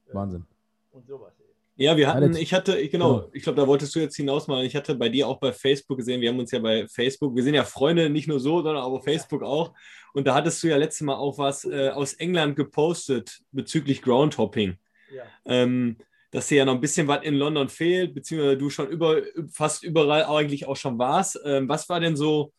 äh, 0.08 0.14
Wahnsinn. 0.14 0.46
und 0.92 1.06
sowas 1.06 1.34
eben. 1.40 1.65
Ja, 1.78 1.98
wir 1.98 2.08
hatten, 2.08 2.36
ich 2.38 2.54
hatte, 2.54 2.88
genau, 2.88 3.16
Genau. 3.20 3.30
ich 3.34 3.44
glaube, 3.44 3.60
da 3.60 3.68
wolltest 3.68 3.94
du 3.96 4.00
jetzt 4.00 4.16
hinaus 4.16 4.48
mal. 4.48 4.66
Ich 4.66 4.76
hatte 4.76 4.96
bei 4.96 5.10
dir 5.10 5.28
auch 5.28 5.40
bei 5.40 5.52
Facebook 5.52 5.98
gesehen, 5.98 6.22
wir 6.22 6.30
haben 6.30 6.40
uns 6.40 6.52
ja 6.52 6.60
bei 6.60 6.88
Facebook, 6.88 7.36
wir 7.36 7.44
sind 7.44 7.54
ja 7.54 7.66
Freunde, 7.66 8.10
nicht 8.10 8.28
nur 8.28 8.40
so, 8.40 8.62
sondern 8.62 8.84
auch 8.84 8.94
auf 8.94 9.04
Facebook 9.04 9.44
auch. 9.44 9.74
Und 10.14 10.26
da 10.26 10.36
hattest 10.36 10.64
du 10.64 10.68
ja 10.68 10.78
letztes 10.78 11.02
Mal 11.02 11.16
auch 11.16 11.38
was 11.38 11.66
äh, 11.66 11.90
aus 11.90 12.14
England 12.14 12.56
gepostet 12.56 13.42
bezüglich 13.52 14.02
Groundhopping. 14.02 14.78
Ja, 15.14 15.24
Ähm, 15.46 15.98
dass 16.32 16.48
dir 16.48 16.58
ja 16.60 16.66
noch 16.66 16.74
ein 16.76 16.82
bisschen 16.82 17.08
was 17.08 17.24
in 17.24 17.36
London 17.36 17.70
fehlt, 17.70 18.14
beziehungsweise 18.14 18.58
du 18.58 18.70
schon 18.70 18.88
über, 18.88 19.22
fast 19.52 19.84
überall 19.84 20.26
eigentlich 20.26 20.68
auch 20.68 20.76
schon 20.76 20.98
warst. 20.98 21.40
Ähm, 21.46 21.68
was 21.70 21.88
war 21.90 22.00
denn 22.00 22.16
so 22.16 22.52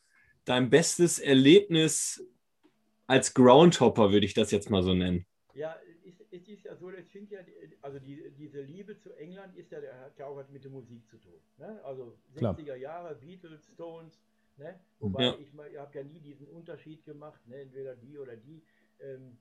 dein 0.44 0.70
bestes 0.70 1.18
Erlebnis 1.18 2.22
als 3.07 3.35
Groundhopper, 3.35 4.12
würde 4.12 4.26
ich 4.26 4.35
das 4.35 4.50
jetzt 4.50 4.70
mal 4.70 4.83
so 4.83 4.94
nennen? 4.94 5.26
ja 5.55 5.74
es, 6.37 6.49
ist 6.49 6.64
ja 6.64 6.77
so, 6.77 6.90
das 6.90 7.09
fing 7.09 7.29
ja, 7.31 7.40
also 7.83 7.99
die, 7.99 8.31
diese 8.38 8.61
Liebe 8.62 8.99
zu 8.99 9.12
England 9.14 9.57
ist 9.57 9.70
ja, 9.70 9.81
der 9.81 9.99
hat 10.01 10.18
ja 10.18 10.27
auch 10.27 10.37
was 10.37 10.49
mit 10.51 10.64
der 10.64 10.70
Musik 10.70 11.09
zu 11.09 11.18
tun. 11.18 11.40
Ne? 11.59 11.83
Also 11.85 12.16
Klar. 12.35 12.57
60er 12.57 12.77
Jahre, 12.77 13.14
Beatles, 13.16 13.66
Stones, 13.75 14.20
ne? 14.57 14.79
wobei 14.99 15.25
Ja. 15.25 15.37
ich, 15.38 15.53
mal- 15.53 15.70
ich 15.70 15.79
habe 15.79 15.96
ja 15.99 16.05
nie 16.05 16.20
diesen 16.20 16.46
Unterschied 16.49 17.05
gemacht, 17.05 17.46
ne? 17.46 17.61
entweder 17.62 17.96
die 17.96 18.18
oder 18.18 18.37
die. 18.37 18.62
Ähm, 19.01 19.38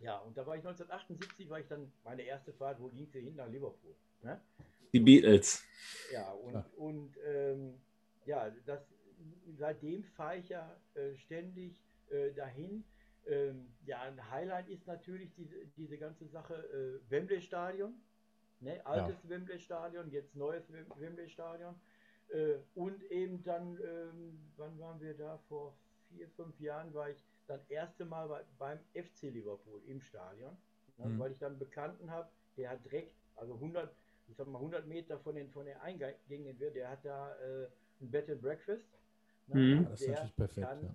ja, 0.00 0.18
und 0.18 0.36
da 0.36 0.44
war 0.46 0.56
ich 0.56 0.64
1978, 0.64 1.48
war 1.48 1.60
ich 1.60 1.68
dann 1.68 1.92
meine 2.04 2.22
erste 2.22 2.52
Fahrt, 2.52 2.80
wo 2.80 2.88
ging 2.88 3.06
sie 3.06 3.20
hin? 3.20 3.36
Nach 3.36 3.48
Liverpool. 3.48 3.94
Ne? 4.22 4.40
Die 4.92 5.00
Beatles. 5.00 5.62
Ja, 6.12 6.32
und, 6.32 6.54
Ja. 6.54 6.66
und 6.76 7.16
ähm, 7.24 7.80
ja, 8.26 8.50
das, 8.66 8.80
seitdem 9.58 10.02
fahre 10.04 10.38
ich 10.38 10.48
ja 10.48 10.76
äh, 10.94 11.14
ständig 11.16 11.80
äh, 12.10 12.32
dahin. 12.32 12.84
Ähm, 13.26 13.68
ja, 13.86 14.02
ein 14.02 14.30
Highlight 14.30 14.68
ist 14.68 14.86
natürlich 14.86 15.34
diese, 15.34 15.66
diese 15.76 15.98
ganze 15.98 16.26
Sache 16.28 16.54
äh, 16.54 17.10
Wembley-Stadion. 17.10 17.94
Ne? 18.60 18.84
Altes 18.86 19.28
Wembley-Stadion, 19.28 20.10
jetzt 20.10 20.34
neues 20.36 20.64
Wem- 20.72 20.92
Wembley-Stadion. 20.98 21.74
Äh, 22.30 22.54
und 22.74 23.02
eben 23.10 23.42
dann, 23.44 23.78
ähm, 23.82 24.52
wann 24.56 24.78
waren 24.78 25.00
wir 25.00 25.14
da? 25.14 25.38
Vor 25.48 25.74
vier, 26.08 26.28
fünf 26.30 26.58
Jahren 26.60 26.92
war 26.94 27.10
ich 27.10 27.24
dann 27.46 27.60
erste 27.68 28.04
Mal 28.04 28.28
bei, 28.28 28.44
beim 28.58 28.78
FC 28.94 29.30
Liverpool 29.30 29.82
im 29.86 30.00
Stadion, 30.00 30.56
ne? 30.98 31.08
Mhm. 31.08 31.18
weil 31.18 31.32
ich 31.32 31.38
dann 31.38 31.52
einen 31.52 31.58
Bekannten 31.58 32.10
habe, 32.10 32.28
der 32.56 32.70
hat 32.70 32.84
direkt, 32.84 33.12
also 33.36 33.54
100, 33.54 33.94
ich 34.28 34.36
sag 34.36 34.46
mal 34.46 34.58
100 34.58 34.86
Meter 34.86 35.18
von 35.20 35.34
den, 35.34 35.50
von 35.50 35.66
den 35.66 35.76
Eingängen, 35.78 36.58
der 36.58 36.88
hat 36.90 37.04
da 37.04 37.34
äh, 37.36 37.68
ein 38.00 38.10
Bed 38.10 38.30
and 38.30 38.40
Breakfast. 38.42 38.84
Ne? 39.48 39.56
Mhm. 39.60 39.82
Ja, 39.84 39.90
das 39.90 40.00
ist 40.00 40.06
der 40.06 40.14
natürlich 40.14 40.36
perfekt, 40.36 40.66
Kann 40.68 40.82
ja. 40.82 40.94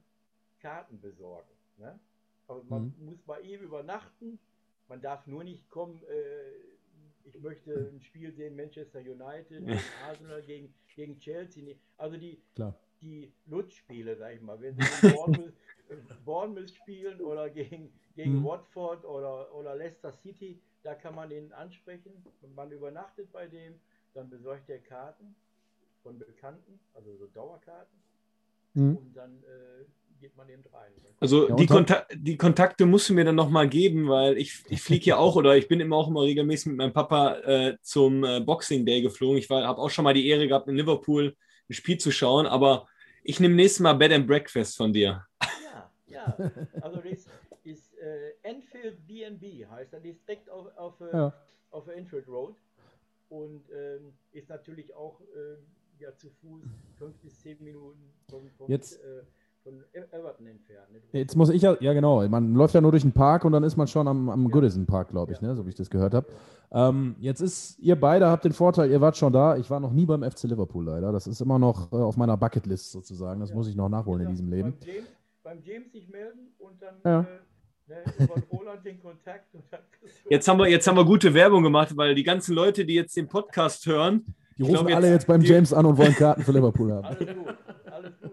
Karten 0.62 1.02
besorgen. 1.02 1.50
Ne? 1.78 2.00
Aber 2.48 2.64
man 2.64 2.84
Mhm. 2.86 2.94
muss 2.98 3.22
bei 3.24 3.42
ihm 3.42 3.62
übernachten. 3.62 4.40
Man 4.88 5.02
darf 5.02 5.28
nur 5.28 5.44
nicht 5.44 5.70
kommen. 5.70 6.04
Äh, 6.04 6.52
ich 7.24 7.40
möchte 7.42 7.90
ein 7.94 8.02
Spiel 8.02 8.32
sehen, 8.34 8.56
Manchester 8.56 9.00
United 9.00 9.66
gegen 9.68 9.94
Arsenal, 9.94 10.42
gegen, 10.44 10.74
gegen 10.96 11.20
Chelsea. 11.20 11.76
Also 11.98 12.18
die, 12.18 12.42
Klar. 12.56 12.74
die 13.02 13.34
Lutschspiele, 13.46 14.16
sag 14.18 14.36
ich 14.36 14.42
mal, 14.42 14.60
wenn 14.62 14.76
sie 14.76 14.86
Bournemouth, 14.86 15.54
äh, 15.90 15.96
Bournemouth 16.26 16.70
spielen 16.74 17.22
oder 17.22 17.50
gegen, 17.50 17.92
gegen 18.16 18.32
Mhm. 18.34 18.44
Watford 18.44 19.06
oder, 19.06 19.54
oder 19.54 19.76
Leicester 19.76 20.12
City, 20.14 20.62
da 20.84 20.96
kann 20.96 21.16
man 21.16 21.30
den 21.30 21.52
ansprechen. 21.54 22.26
Man 22.56 22.72
übernachtet 22.72 23.32
bei 23.32 23.48
dem, 23.48 23.80
dann 24.14 24.30
besorgt 24.30 24.70
er 24.70 24.80
Karten 24.80 25.36
von 26.04 26.18
Bekannten, 26.18 26.80
also 26.94 27.16
so 27.18 27.28
Dauerkarten, 27.28 28.00
Mhm. 28.76 28.98
und 28.98 29.14
dann 29.16 29.44
äh, 29.44 29.86
geht 30.20 30.36
man 30.36 30.50
eben 30.50 30.64
rein. 30.74 30.92
Also 31.20 31.50
Ja, 31.50 31.56
die, 31.56 31.66
Kontak 31.66 32.08
die 32.14 32.38
Kontakte 32.38 32.86
musst 32.86 33.10
du 33.10 33.14
mir 33.14 33.26
dann 33.26 33.36
nochmal 33.36 33.68
geben, 33.68 34.08
weil 34.08 34.38
ich, 34.38 34.64
ich 34.70 34.82
fliege 34.82 35.06
ja 35.06 35.18
auch 35.18 35.36
oder 35.36 35.58
ich 35.58 35.68
bin 35.68 35.80
immer 35.80 35.96
auch 35.96 36.08
immer 36.08 36.22
regelmäßig 36.22 36.68
mit 36.68 36.78
meinem 36.78 36.94
Papa 36.94 37.38
äh, 37.40 37.78
zum 37.82 38.24
äh, 38.24 38.40
Boxing 38.40 38.86
Day 38.86 39.02
geflogen. 39.02 39.38
Ich 39.38 39.50
habe 39.50 39.80
auch 39.82 39.90
schon 39.90 40.04
mal 40.04 40.14
die 40.14 40.28
Ehre 40.28 40.48
gehabt, 40.48 40.68
in 40.68 40.76
Liverpool 40.76 41.36
ein 41.70 41.74
Spiel 41.74 41.98
zu 41.98 42.12
schauen, 42.12 42.46
aber 42.46 42.88
ich 43.24 43.40
nehme 43.40 43.56
nächstes 43.56 43.80
Mal 43.82 43.94
Bed 43.94 44.12
and 44.12 44.28
Breakfast 44.28 44.78
von 44.78 44.94
dir. 44.94 45.26
Ja, 45.64 45.92
ja. 46.08 46.38
Also 46.82 47.02
das 47.02 47.28
ist 47.64 47.98
äh, 47.98 48.34
Enfield 48.44 49.06
BNB 49.08 49.68
heißt 49.70 49.94
das, 49.94 50.02
die 50.02 50.10
ist 50.10 50.28
direkt 50.28 50.50
auf, 50.50 50.68
auf, 50.78 51.02
äh, 51.02 51.12
Ja. 51.12 51.34
auf 51.72 51.86
der 51.86 51.96
Enfield 51.98 52.28
Road 52.28 52.56
und 53.30 53.64
ähm, 53.72 54.14
ist 54.32 54.50
natürlich 54.50 54.94
auch 54.94 55.20
äh, 55.22 55.58
ja, 56.00 56.16
zu 56.16 56.30
Fuß 56.30 56.62
fünf 56.98 57.18
bis 57.18 57.42
zehn 57.42 57.62
Minuten 57.64 58.14
von, 58.30 58.50
von, 58.58 58.70
Jetzt- 58.70 59.02
äh, 59.04 59.24
von 59.68 59.84
E- 59.94 60.16
Everton 60.16 60.48
entfernt. 60.48 60.88
ne? 60.92 61.00
Jetzt 61.20 61.36
muss 61.36 61.50
ich 61.50 61.62
ja, 61.62 61.76
ja 61.80 61.94
genau, 61.94 62.26
man 62.28 62.54
läuft 62.54 62.74
ja 62.74 62.82
nur 62.82 62.92
durch 62.92 63.04
den 63.04 63.12
Park 63.12 63.44
und 63.46 63.52
dann 63.52 63.64
ist 63.64 63.76
man 63.76 63.88
schon 63.88 64.08
am, 64.08 64.30
am 64.30 64.44
Ja. 64.46 64.50
Goodison 64.50 64.86
Park, 64.86 65.10
glaube 65.10 65.34
ich, 65.34 65.42
Ja. 65.42 65.48
ne? 65.50 65.56
so 65.56 65.66
wie 65.66 65.70
ich 65.70 65.76
das 65.76 65.90
gehört 65.90 66.14
habe. 66.14 66.28
Ähm, 66.72 67.16
jetzt 67.20 67.42
ist, 67.42 67.78
ihr 67.80 67.96
beide 68.00 68.28
habt 68.28 68.46
den 68.46 68.54
Vorteil, 68.54 68.90
ihr 68.92 69.02
wart 69.02 69.18
schon 69.18 69.32
da. 69.34 69.58
Ich 69.58 69.70
war 69.70 69.80
noch 69.80 69.92
nie 69.92 70.06
beim 70.06 70.24
FC 70.24 70.44
Liverpool 70.46 70.86
leider. 70.86 71.12
Das 71.12 71.28
ist 71.28 71.42
immer 71.42 71.60
noch 71.60 71.92
äh, 71.92 71.96
auf 71.96 72.18
meiner 72.18 72.38
Bucketlist 72.38 72.92
sozusagen. 72.92 73.40
Das 73.40 73.50
Ja. 73.50 73.56
muss 73.56 73.68
ich 73.68 73.76
noch 73.76 73.90
nachholen 73.90 74.22
in 74.24 74.30
diesem 74.30 74.50
Leben. 74.50 74.74
Beim 74.80 74.88
James, 74.88 75.08
beim 75.44 75.60
James 75.64 75.92
sich 75.92 76.10
melden 76.10 76.48
und 76.60 76.82
dann 76.82 76.96
Ja. 77.06 77.20
äh, 77.22 77.24
ne, 77.88 78.26
über 78.26 78.34
Roland 78.52 78.86
den 78.86 79.00
Kontakt 79.02 79.54
und 79.54 79.64
dann 79.72 79.80
kriegst 80.00 80.26
du- 80.26 80.30
Jetzt 80.30 80.48
haben, 80.48 80.58
wir, 80.60 80.68
jetzt 80.70 80.88
haben 80.88 80.98
wir 80.98 81.06
gute 81.06 81.34
Werbung 81.34 81.64
gemacht, 81.64 81.96
weil 81.96 82.16
die 82.16 82.24
ganzen 82.24 82.54
Leute, 82.54 82.86
die 82.86 82.96
jetzt 82.96 83.16
den 83.16 83.28
Podcast 83.28 83.86
hören, 83.86 84.26
Die 84.58 84.64
rufen 84.64 84.74
glaub, 84.88 84.96
alle 84.98 85.08
jetzt- 85.08 85.14
jetzt 85.14 85.28
beim 85.28 85.42
die- 85.42 85.48
James 85.48 85.72
an 85.74 85.86
und 85.86 85.98
wollen 85.98 86.14
Karten 86.16 86.42
für 86.42 86.52
Liverpool 86.52 86.92
haben. 86.92 87.06
Alles 87.06 87.20
gut, 87.20 87.56
alles 87.92 88.20
gut. 88.22 88.32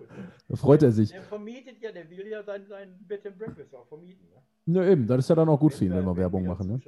Da 0.55 0.61
freut 0.61 0.85
er 0.85 0.93
sich. 0.93 1.11
Der 1.11 1.23
vermietet 1.23 1.81
ja, 1.81 1.91
der 1.91 2.09
will 2.09 2.29
ja 2.29 2.41
sein, 2.45 2.65
sein 2.69 2.95
Bed 3.09 3.27
and 3.27 3.37
Breakfast 3.37 3.75
auch 3.75 3.87
vermieten. 3.89 4.25
Ne? 4.67 4.81
Ja, 4.81 4.89
eben, 4.89 5.05
das 5.09 5.19
ist 5.19 5.29
ja 5.29 5.35
dann 5.35 5.49
auch 5.49 5.59
gut 5.59 5.75
für 5.75 5.85
ihn, 5.85 5.93
wenn 5.93 6.05
wir 6.05 6.17
Werbung 6.17 6.47
machen. 6.47 6.69
Ne? 6.69 6.75
Ne? 6.75 6.81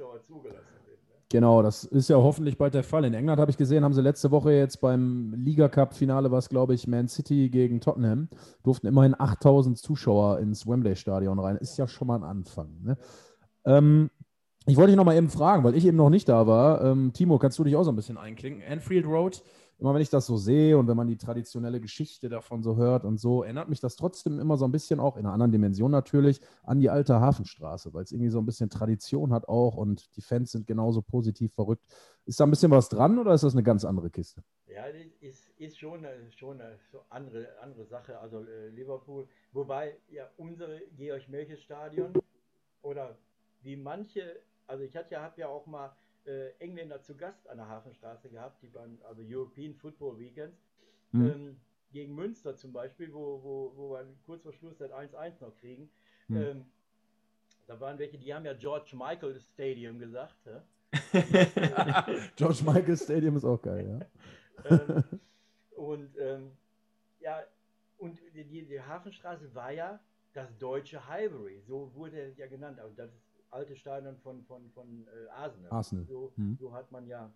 Genau, 1.29 1.61
das 1.61 1.83
ist 1.83 2.09
ja 2.09 2.15
hoffentlich 2.15 2.57
bald 2.57 2.75
der 2.75 2.85
Fall. 2.85 3.03
In 3.03 3.13
England 3.13 3.41
habe 3.41 3.51
ich 3.51 3.57
gesehen, 3.57 3.83
haben 3.83 3.93
sie 3.93 4.01
letzte 4.01 4.31
Woche 4.31 4.53
jetzt 4.53 4.79
beim 4.79 5.33
Liga 5.35 5.67
Cup 5.67 5.93
Finale, 5.93 6.31
was 6.31 6.47
glaube 6.47 6.75
ich 6.75 6.87
Man 6.87 7.09
City 7.09 7.49
gegen 7.49 7.81
Tottenham, 7.81 8.29
durften 8.63 8.87
immerhin 8.87 9.13
8000 9.19 9.77
Zuschauer 9.77 10.39
ins 10.39 10.65
Wembley 10.65 10.95
Stadion 10.95 11.37
rein. 11.39 11.57
Ist 11.57 11.77
ja 11.77 11.89
schon 11.89 12.07
mal 12.07 12.15
ein 12.15 12.23
Anfang. 12.23 12.69
Ne? 12.83 12.97
Ähm, 13.65 14.09
ich 14.65 14.77
wollte 14.77 14.91
dich 14.91 14.97
noch 14.97 15.03
mal 15.03 15.17
eben 15.17 15.29
fragen, 15.29 15.65
weil 15.65 15.75
ich 15.75 15.85
eben 15.85 15.97
noch 15.97 16.09
nicht 16.09 16.29
da 16.29 16.47
war. 16.47 16.81
Ähm, 16.85 17.11
Timo, 17.11 17.37
kannst 17.37 17.59
du 17.59 17.65
dich 17.65 17.75
auch 17.75 17.83
so 17.83 17.91
ein 17.91 17.97
bisschen 17.97 18.17
einklinken? 18.17 18.63
Anfield 18.65 19.05
Road, 19.05 19.43
immer 19.79 19.93
wenn 19.93 20.01
ich 20.01 20.09
das 20.09 20.25
so 20.25 20.37
sehe 20.37 20.77
und 20.77 20.87
wenn 20.87 20.97
man 20.97 21.07
die 21.07 21.17
traditionelle 21.17 21.79
Geschichte 21.79 22.29
davon 22.29 22.63
so 22.63 22.77
hört 22.77 23.05
und 23.05 23.19
so, 23.19 23.43
erinnert 23.43 23.69
mich 23.69 23.79
das 23.79 23.95
trotzdem 23.95 24.39
immer 24.39 24.57
so 24.57 24.65
ein 24.65 24.71
bisschen 24.71 24.99
auch 24.99 25.17
in 25.17 25.25
einer 25.25 25.33
anderen 25.33 25.51
Dimension 25.51 25.91
natürlich 25.91 26.41
an 26.63 26.79
die 26.79 26.89
alte 26.89 27.19
Hafenstraße, 27.19 27.93
weil 27.93 28.03
es 28.03 28.11
irgendwie 28.11 28.29
so 28.29 28.39
ein 28.39 28.45
bisschen 28.45 28.69
Tradition 28.69 29.31
hat 29.33 29.47
auch 29.47 29.75
und 29.75 30.15
die 30.15 30.21
Fans 30.21 30.51
sind 30.51 30.65
genauso 30.65 31.01
positiv 31.01 31.53
verrückt. 31.53 31.83
Ist 32.25 32.39
da 32.39 32.45
ein 32.45 32.49
bisschen 32.49 32.71
was 32.71 32.89
dran 32.89 33.19
oder 33.19 33.33
ist 33.33 33.43
das 33.43 33.53
eine 33.53 33.63
ganz 33.63 33.85
andere 33.85 34.09
Kiste? 34.09 34.43
Ja, 34.67 34.85
ist, 35.21 35.49
ist 35.57 35.79
schon 35.79 36.05
eine, 36.05 36.31
schon 36.31 36.59
eine 36.59 36.77
andere, 37.09 37.47
andere 37.61 37.85
Sache. 37.85 38.19
Also 38.19 38.43
äh, 38.43 38.69
Liverpool, 38.69 39.27
wobei 39.53 39.97
ja 40.09 40.29
unsere 40.37 40.81
Georg-Melches-Stadion 40.97 42.13
oder 42.81 43.17
wie 43.61 43.75
manche, 43.75 44.41
also 44.65 44.83
ich 44.83 44.95
hatte 44.95 45.13
ja, 45.13 45.21
habe 45.21 45.41
ja 45.41 45.47
auch 45.47 45.65
mal 45.65 45.95
äh, 46.27 46.49
Engländer 46.59 47.01
zu 47.01 47.15
Gast 47.15 47.47
an 47.49 47.57
der 47.57 47.67
Hafenstraße 47.67 48.29
gehabt, 48.29 48.61
die 48.61 48.67
beim 48.67 48.99
also 49.03 49.21
European 49.25 49.73
Football 49.73 50.19
Weekends, 50.19 50.67
Mhm. 51.11 51.25
ähm, 51.25 51.59
gegen 51.91 52.15
Münster 52.15 52.55
zum 52.55 52.73
Beispiel, 52.73 53.13
wo, 53.13 53.41
wo, 53.41 53.71
wo 53.75 53.91
wir 53.91 54.05
kurz 54.25 54.43
vor 54.43 54.51
Schluss 54.51 54.77
das 54.77 54.91
1-1 54.91 55.41
noch 55.41 55.55
kriegen. 55.55 55.89
Mhm. 56.27 56.37
Ähm, 56.37 56.65
da 57.65 57.79
waren 57.79 57.97
welche, 57.97 58.17
die 58.17 58.33
haben 58.33 58.45
ja 58.45 58.53
George 58.53 58.91
Michael 58.93 59.39
Stadium 59.39 59.99
gesagt. 59.99 60.35
Ja? 60.45 60.63
George 62.35 62.63
Michael 62.65 62.97
Stadium 62.97 63.37
ist 63.37 63.45
auch 63.45 63.61
geil, 63.61 64.05
ja. 64.65 64.69
ähm, 64.69 65.03
Und 65.75 66.17
ähm, 66.17 66.51
ja, 67.19 67.43
und 67.97 68.19
die, 68.33 68.65
die 68.65 68.81
Hafenstraße 68.81 69.53
war 69.55 69.71
ja 69.71 69.99
das 70.33 70.55
deutsche 70.57 71.07
Highbury, 71.07 71.61
so 71.67 71.93
wurde 71.95 72.21
es 72.21 72.37
ja 72.37 72.47
genannt. 72.47 72.79
Also 72.79 72.93
das 72.95 73.11
alte 73.51 73.75
Stadion 73.75 74.17
von, 74.17 74.43
von, 74.43 74.69
von 74.71 75.07
äh, 75.07 75.27
Arsenal. 75.29 75.71
Arsenal. 75.71 76.05
So, 76.05 76.33
Mhm. 76.35 76.57
so 76.59 76.73
hat 76.73 76.91
man 76.91 77.07
ja 77.07 77.31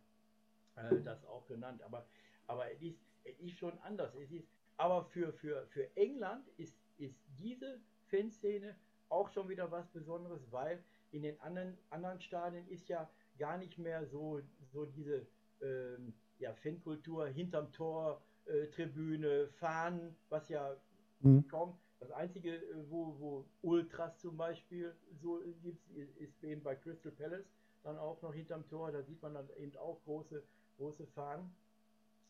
äh, 0.75 1.01
das 1.01 1.25
auch 1.25 1.45
genannt. 1.47 1.81
Aber, 1.83 2.05
aber 2.47 2.71
es, 2.71 2.81
ist, 2.81 2.99
es 3.23 3.39
ist 3.39 3.57
schon 3.57 3.77
anders. 3.79 4.13
Es 4.15 4.31
ist, 4.31 4.47
aber 4.77 5.05
für, 5.05 5.33
für, 5.33 5.67
für 5.67 5.95
England 5.95 6.47
ist, 6.57 6.75
ist 6.97 7.15
diese 7.37 7.79
Fanszene 8.07 8.75
auch 9.09 9.29
schon 9.29 9.49
wieder 9.49 9.69
was 9.71 9.87
Besonderes, 9.89 10.41
weil 10.51 10.83
in 11.11 11.23
den 11.23 11.39
anderen, 11.41 11.77
anderen 11.89 12.19
Stadien 12.21 12.67
ist 12.67 12.87
ja 12.87 13.09
gar 13.37 13.57
nicht 13.57 13.77
mehr 13.77 14.05
so, 14.05 14.41
so 14.71 14.85
diese 14.85 15.27
ähm, 15.61 16.13
ja, 16.39 16.53
Fankultur 16.53 17.27
hinterm 17.27 17.71
Tor, 17.71 18.21
äh, 18.45 18.67
Tribüne, 18.67 19.49
Fahnen, 19.49 20.15
was 20.29 20.49
ja 20.49 20.75
Mhm. 21.23 21.47
kaum. 21.47 21.77
Das 22.01 22.11
Einzige, 22.11 22.55
äh, 22.55 22.89
wo, 22.89 23.15
wo 23.19 23.45
Ultras 23.61 24.17
zum 24.17 24.35
Beispiel 24.35 24.93
so 25.21 25.39
gibt, 25.61 25.87
ist 26.17 26.43
eben 26.43 26.61
bei 26.61 26.75
Crystal 26.75 27.11
Palace 27.11 27.45
dann 27.83 27.97
auch 27.97 28.21
noch 28.21 28.33
hinterm 28.33 28.67
Tor. 28.67 28.91
Da 28.91 29.03
sieht 29.03 29.21
man 29.21 29.35
dann 29.35 29.47
eben 29.57 29.77
auch 29.77 30.03
große, 30.03 30.43
große 30.77 31.05
Fahnen 31.07 31.55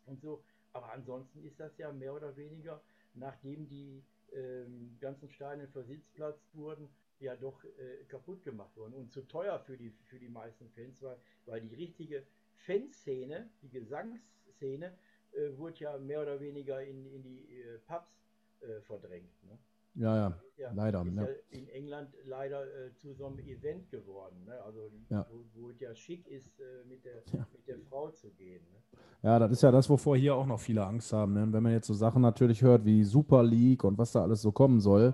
und 0.06 0.22
so. 0.22 0.44
Aber 0.74 0.92
ansonsten 0.92 1.44
ist 1.46 1.60
das 1.60 1.78
ja 1.78 1.92
mehr 1.92 2.14
oder 2.14 2.36
weniger, 2.36 2.82
nachdem 3.14 3.68
die 3.68 4.04
ähm, 4.34 4.98
ganzen 5.00 5.30
Steine 5.30 5.68
für 5.68 5.84
Sitzplatz 5.84 6.40
wurden, 6.54 6.90
ja 7.20 7.36
doch 7.36 7.64
äh, 7.64 8.04
kaputt 8.08 8.44
gemacht 8.44 8.76
worden 8.76 8.94
und 8.94 9.14
zu 9.14 9.22
teuer 9.22 9.60
für 9.60 9.78
die, 9.78 9.92
für 10.08 10.20
die 10.20 10.30
meisten 10.30 10.70
Fans, 10.72 11.02
weil, 11.02 11.18
weil 11.46 11.62
die 11.62 11.76
richtige 11.76 12.26
Fanszene, 12.66 13.50
die 13.62 13.70
Gesangsszene, 13.70 14.98
äh, 15.34 15.58
wurde 15.58 15.80
ja 15.80 15.98
mehr 15.98 16.22
oder 16.22 16.40
weniger 16.40 16.84
in, 16.84 17.06
in 17.06 17.24
die 17.24 17.62
äh, 17.62 17.78
Pubs 17.88 18.22
äh, 18.62 18.82
verdrängt. 18.82 19.32
Ne? 19.44 19.58
Ja, 19.96 20.16
ja, 20.16 20.42
Ja, 20.58 20.72
leider. 20.74 21.02
ist 21.06 21.16
Ja. 21.16 21.28
in 21.50 21.68
England 21.68 22.14
leider 22.24 22.64
äh, 22.64 22.94
zu 22.96 23.14
so 23.14 23.26
einem 23.26 23.40
Event 23.40 23.90
geworden, 23.90 24.46
ne? 24.46 24.62
also 24.64 24.90
Ja. 25.10 25.26
wo, 25.30 25.44
wo 25.64 25.70
es 25.70 25.80
ja 25.82 25.94
schick 25.94 26.28
ist, 26.28 26.60
äh, 26.62 26.86
mit, 26.88 27.04
der, 27.04 27.22
Ja. 27.34 27.46
mit 27.52 27.68
der 27.68 27.78
Frau 27.80 28.10
zu 28.12 28.30
gehen. 28.32 28.64
Ne? 28.72 28.80
ja, 29.24 29.38
das 29.40 29.52
ist 29.52 29.62
ja 29.64 29.72
das, 29.72 29.90
wovor 29.90 30.16
hier 30.16 30.34
auch 30.36 30.46
noch 30.46 30.60
viele 30.62 30.86
Angst 30.86 31.12
haben. 31.12 31.34
Ne? 31.34 31.46
Wenn 31.52 31.62
man 31.64 31.74
jetzt 31.74 31.88
so 31.88 31.94
Sachen 31.94 32.22
natürlich 32.22 32.62
hört 32.62 32.86
wie 32.86 33.04
Super 33.04 33.44
League 33.44 33.84
und 33.84 33.98
was 33.98 34.14
da 34.14 34.22
alles 34.24 34.42
so 34.42 34.52
kommen 34.54 34.80
soll, 34.80 35.14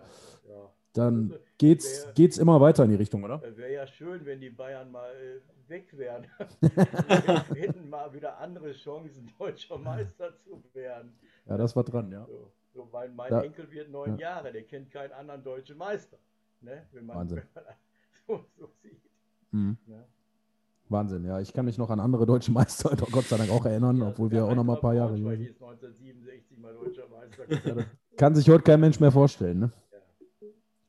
dann 0.93 1.31
Also, 1.31 1.43
geht's, 1.60 2.05
wer- 2.05 2.13
geht's 2.13 2.38
immer 2.38 2.60
weiter 2.62 2.83
in 2.83 2.89
die 2.89 2.95
Richtung, 2.95 3.23
oder? 3.23 3.39
Wäre 3.55 3.71
ja 3.73 3.86
schön, 3.88 4.25
wenn 4.25 4.39
die 4.41 4.49
Bayern 4.49 4.91
mal 4.91 5.12
äh, 5.15 5.69
weg 5.69 5.95
wären. 5.97 6.25
Wir 7.51 7.62
hätten 7.62 7.89
mal 7.89 8.12
wieder 8.13 8.38
andere 8.39 8.71
Chancen, 8.73 9.31
deutscher 9.38 9.77
Meister 9.77 10.36
zu 10.43 10.63
werden. 10.73 11.13
Ja, 11.45 11.57
das 11.57 11.75
war 11.75 11.83
dran, 11.83 12.12
ja. 12.12 12.25
So, 12.25 12.51
so 12.77 12.87
weil 12.91 13.09
mein 13.09 13.31
Da- 13.31 13.41
Enkel 13.41 13.69
wird 13.71 13.89
neun 13.89 14.17
ja. 14.17 14.29
Jahre, 14.35 14.51
der 14.51 14.63
kennt 14.63 14.91
keinen 14.91 15.11
anderen 15.13 15.43
deutschen 15.43 15.77
Meister. 15.77 16.17
Ne? 16.61 16.83
Wenn 16.91 17.05
man, 17.07 17.17
Wahnsinn. 17.17 17.41
wenn 17.53 17.63
man 17.63 17.73
so, 18.27 18.45
so 18.59 18.67
sieht. 18.83 19.01
Mhm. 19.51 19.77
Ne? 19.87 20.03
Wahnsinn, 20.89 21.25
ja. 21.25 21.39
Ich 21.41 21.51
kann 21.53 21.65
mich 21.65 21.77
noch 21.77 21.89
an 21.89 21.99
andere 21.99 22.25
deutsche 22.25 22.51
Meister 22.51 22.95
Gott 23.11 23.25
sei 23.25 23.37
Dank 23.37 23.49
auch 23.51 23.65
erinnern, 23.65 24.01
obwohl 24.01 24.29
wir 24.31 24.37
Ja, 24.39 24.43
auch 24.45 24.55
noch 24.55 24.63
mal 24.63 24.75
ein 24.75 24.81
paar 24.81 24.93
Jahre 24.93 25.17
sind. 25.17 25.25
ist 25.41 25.61
1967 25.61 26.57
mal 26.59 26.73
deutscher 26.73 27.07
Meister 27.09 27.75
Ja, 27.79 27.85
kann 28.15 28.35
sich 28.35 28.47
heute 28.49 28.63
kein 28.63 28.79
Mensch 28.79 28.99
mehr 28.99 29.11
vorstellen, 29.11 29.59
ne? 29.59 29.71
Ja. 29.91 29.97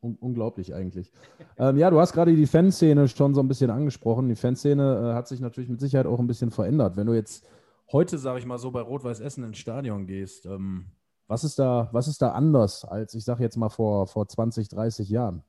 Un 0.01 0.16
unglaublich 0.20 0.72
eigentlich. 0.74 1.11
ähm, 1.57 1.77
ja, 1.79 1.90
du 1.90 1.98
hast 1.98 2.12
gerade 2.12 2.35
die 2.37 2.46
Fanszene 2.46 3.09
schon 3.09 3.35
so 3.35 3.40
ein 3.40 3.48
bisschen 3.48 3.70
angesprochen. 3.70 4.29
Die 4.29 4.37
Fanszene 4.37 5.11
äh, 5.11 5.14
hat 5.14 5.27
sich 5.27 5.40
natürlich 5.40 5.68
mit 5.68 5.81
Sicherheit 5.81 6.07
auch 6.07 6.20
ein 6.20 6.29
bisschen 6.29 6.53
verändert. 6.53 6.96
Wenn 6.96 7.09
du 7.09 7.14
jetzt 7.14 7.44
heute, 7.90 8.16
sage 8.18 8.38
ich 8.38 8.46
mal 8.46 8.59
so, 8.59 8.70
bei 8.70 8.81
Rot-Weiß 8.81 9.18
Essen 9.18 9.42
ins 9.42 9.59
Stadion 9.59 10.07
gehst, 10.07 10.46
ähm, 10.46 10.87
was, 11.29 11.45
ist 11.45 11.59
da, 11.59 11.88
was 11.93 12.09
ist 12.09 12.21
da 12.23 12.33
anders 12.33 12.85
als, 12.85 13.14
ich 13.14 13.25
sage 13.25 13.43
jetzt 13.45 13.57
mal, 13.57 13.69
vor, 13.69 14.07
vor 14.07 14.27
20, 14.27 14.69
30 14.69 15.09
Jahren? 15.11 15.45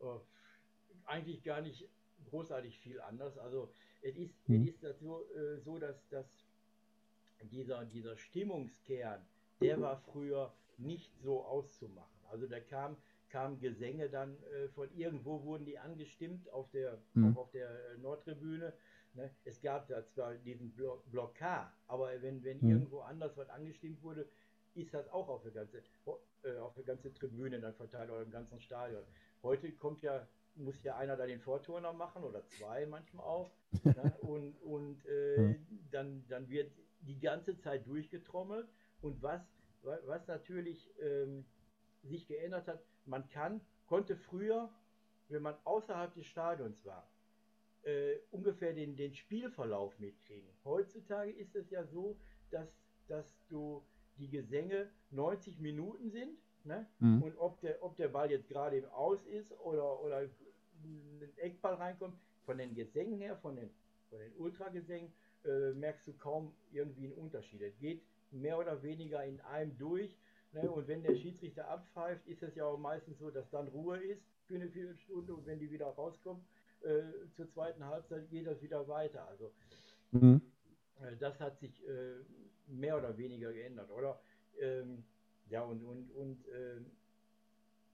Oh, 0.00 0.20
eigentlich 1.06 1.42
gar 1.42 1.60
nicht 1.60 1.88
großartig 2.30 2.78
viel 2.78 3.00
anders. 3.00 3.36
Also 3.38 3.72
es 4.00 4.16
ist, 4.16 4.32
Mhm. 4.48 4.68
es 4.68 4.82
ist 4.82 5.00
so, 5.00 5.24
äh, 5.34 5.58
so 5.60 5.78
dass, 5.78 6.08
dass 6.08 6.26
dieser, 7.42 7.84
dieser 7.84 8.16
Stimmungskern, 8.16 9.20
der 9.60 9.80
war 9.80 9.98
früher 10.12 10.52
nicht 10.78 11.12
so 11.22 11.44
auszumachen. 11.44 12.20
Also 12.30 12.46
da 12.46 12.60
kam, 12.60 12.96
kamen 13.28 13.58
Gesänge 13.58 14.08
dann 14.08 14.36
äh, 14.44 14.68
von 14.68 14.88
irgendwo 14.96 15.42
wurden 15.42 15.64
die 15.66 15.78
angestimmt 15.78 16.48
auf 16.52 16.70
der, 16.70 16.98
Mhm. 17.14 17.36
auf 17.36 17.50
der 17.50 17.68
äh, 17.70 17.98
Nordtribüne. 17.98 18.72
Ne? 19.14 19.30
Es 19.44 19.60
gab 19.60 19.88
da 19.88 20.06
zwar 20.06 20.34
diesen 20.34 20.70
Block, 20.70 21.10
Block 21.10 21.34
K, 21.34 21.72
aber 21.88 22.10
wenn, 22.22 22.42
wenn 22.44 22.60
Mhm. 22.60 22.70
irgendwo 22.70 23.00
anders 23.00 23.36
was 23.36 23.48
angestimmt 23.50 24.00
wurde, 24.02 24.28
ist 24.74 24.94
das 24.94 25.08
auch 25.08 25.28
auf 25.28 25.42
der 25.42 25.52
ganze, 25.52 25.82
äh, 26.44 26.56
auf 26.58 26.74
der 26.74 26.84
ganze 26.84 27.12
Tribüne 27.12 27.60
dann 27.60 27.74
verteilt 27.74 28.10
oder 28.10 28.22
im 28.22 28.30
ganzen 28.30 28.60
Stadion. 28.60 29.04
Heute 29.42 29.72
kommt 29.72 30.02
ja, 30.02 30.26
muss 30.54 30.82
ja 30.82 30.96
einer 30.96 31.16
da 31.16 31.26
den 31.26 31.40
Vorturner 31.40 31.92
machen 31.92 32.24
oder 32.24 32.44
zwei 32.46 32.86
manchmal 32.86 33.24
auch. 33.26 33.50
ne? 33.84 34.12
Und, 34.20 34.54
und 34.62 35.04
äh, 35.06 35.36
Ja. 35.50 35.54
dann, 35.90 36.26
dann 36.28 36.48
wird 36.48 36.72
die 37.00 37.18
ganze 37.18 37.56
Zeit 37.58 37.86
durchgetrommelt. 37.86 38.68
Und 39.02 39.22
was, 39.22 39.42
wa- 39.82 39.98
was 40.06 40.26
natürlich 40.28 40.90
ähm, 41.00 41.46
sich 42.02 42.26
geändert 42.26 42.68
hat, 42.68 42.84
man 43.06 43.28
kann, 43.28 43.60
konnte 43.86 44.16
früher, 44.16 44.70
wenn 45.28 45.42
man 45.42 45.56
außerhalb 45.64 46.14
des 46.14 46.26
Stadions 46.26 46.84
war, 46.84 47.10
äh, 47.82 48.16
ungefähr 48.30 48.72
den, 48.74 48.96
den 48.96 49.14
Spielverlauf 49.14 49.98
mitkriegen. 49.98 50.50
Heutzutage 50.64 51.30
ist 51.32 51.56
es 51.56 51.70
ja 51.70 51.84
so, 51.86 52.18
dass, 52.50 52.68
dass 53.08 53.26
du 53.48 53.82
die 54.20 54.28
Gesänge 54.28 54.88
90 55.10 55.58
Minuten 55.60 56.10
sind 56.10 56.38
ne? 56.64 56.86
Mhm. 57.00 57.22
und 57.22 57.38
ob 57.38 57.60
der, 57.60 57.82
ob 57.82 57.96
der 57.96 58.08
Ball 58.08 58.30
jetzt 58.30 58.48
gerade 58.48 58.76
im 58.76 58.84
Aus 58.90 59.24
ist 59.26 59.52
oder, 59.60 60.00
oder 60.02 60.18
ein 60.18 61.28
Eckball 61.38 61.74
reinkommt, 61.74 62.16
von 62.44 62.58
den 62.58 62.74
Gesängen 62.74 63.18
her, 63.18 63.36
von 63.36 63.56
den, 63.56 63.70
von 64.08 64.18
den 64.18 64.32
Ultragesängen, 64.36 65.12
äh, 65.44 65.72
merkst 65.72 66.08
du 66.08 66.12
kaum 66.14 66.52
irgendwie 66.72 67.04
einen 67.04 67.14
Unterschied. 67.14 67.62
Es 67.62 67.78
geht 67.78 68.02
mehr 68.30 68.58
oder 68.58 68.82
weniger 68.82 69.24
in 69.24 69.40
einem 69.40 69.76
durch. 69.78 70.16
Ne? 70.52 70.70
Und 70.70 70.88
wenn 70.88 71.02
der 71.02 71.14
Schiedsrichter 71.14 71.68
abpfeift, 71.68 72.26
ist 72.26 72.42
es 72.42 72.54
ja 72.54 72.64
auch 72.64 72.78
meistens 72.78 73.18
so, 73.18 73.30
dass 73.30 73.48
dann 73.50 73.68
Ruhe 73.68 73.98
ist 73.98 74.22
für 74.46 74.56
eine 74.56 74.68
Viertelstunde 74.68 75.34
und 75.34 75.46
wenn 75.46 75.58
die 75.58 75.70
wieder 75.70 75.86
rauskommen, 75.86 76.42
äh, 76.82 77.02
zur 77.36 77.48
zweiten 77.50 77.84
Halbzeit 77.84 78.28
geht 78.30 78.46
das 78.46 78.60
wieder 78.62 78.86
weiter. 78.88 79.26
Also 79.28 79.52
Mhm. 80.12 80.40
äh, 81.00 81.16
das 81.18 81.38
hat 81.38 81.58
sich 81.60 81.86
äh, 81.86 82.16
mehr 82.70 82.96
oder 82.96 83.16
weniger 83.16 83.52
geändert, 83.52 83.90
oder? 83.90 84.20
Ähm, 84.60 85.04
ja, 85.48 85.62
und, 85.62 85.82
und, 85.82 86.10
und 86.12 86.44
ähm, 86.54 86.86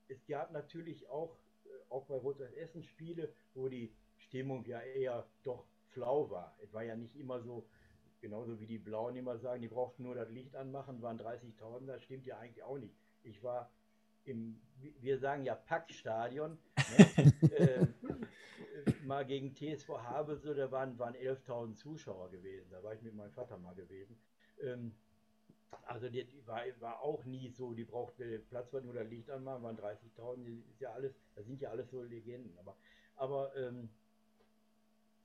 es 0.08 0.24
gab 0.26 0.52
natürlich 0.52 1.08
auch, 1.08 1.36
äh, 1.64 1.68
auch 1.90 2.04
bei 2.06 2.14
Rot-Weiß 2.14 2.52
Essen 2.54 2.82
Spiele, 2.82 3.32
wo 3.54 3.68
die 3.68 3.92
Stimmung 4.18 4.64
ja 4.64 4.80
eher 4.80 5.26
doch 5.42 5.64
flau 5.90 6.30
war. 6.30 6.56
Es 6.62 6.72
war 6.72 6.82
ja 6.82 6.96
nicht 6.96 7.16
immer 7.16 7.40
so, 7.40 7.66
genauso 8.20 8.60
wie 8.60 8.66
die 8.66 8.78
Blauen 8.78 9.16
immer 9.16 9.38
sagen, 9.38 9.62
die 9.62 9.68
brauchten 9.68 10.02
nur 10.02 10.14
das 10.14 10.30
Licht 10.30 10.54
anmachen, 10.54 11.02
waren 11.02 11.18
30.000, 11.18 11.86
das 11.86 12.02
stimmt 12.02 12.26
ja 12.26 12.38
eigentlich 12.38 12.62
auch 12.62 12.78
nicht. 12.78 12.94
Ich 13.22 13.42
war 13.42 13.70
im, 14.24 14.60
wir 15.00 15.18
sagen 15.18 15.44
ja 15.44 15.54
Packstadion, 15.54 16.58
ne? 16.98 17.32
äh, 17.52 17.86
mal 19.04 19.24
gegen 19.24 19.54
TSV 19.54 19.88
Havelse, 19.88 20.54
da 20.54 20.70
waren, 20.70 20.98
waren 20.98 21.14
11.000 21.14 21.76
Zuschauer 21.76 22.30
gewesen. 22.30 22.68
Da 22.70 22.82
war 22.82 22.92
ich 22.94 23.02
mit 23.02 23.14
meinem 23.14 23.32
Vater 23.32 23.56
mal 23.58 23.74
gewesen. 23.74 24.18
Ähm, 24.62 24.92
also 25.86 26.08
die, 26.08 26.26
war, 26.46 26.62
war 26.80 27.00
auch 27.00 27.24
nie 27.24 27.50
so, 27.50 27.72
die 27.74 27.84
brauchten 27.84 28.28
den 28.28 28.44
Platz 28.46 28.72
war 28.72 28.80
nur 28.80 28.94
das 28.94 29.08
Licht 29.08 29.30
anmachen, 29.30 29.62
waren 29.62 29.76
30.000, 29.76 30.46
das 30.46 30.74
ist 30.74 30.80
ja 30.80 30.92
alles, 30.92 31.14
das 31.34 31.46
sind 31.46 31.60
ja 31.60 31.70
alles 31.70 31.90
so 31.90 32.02
Legenden. 32.02 32.56
Aber, 32.58 32.76
aber 33.16 33.56
ähm, 33.56 33.88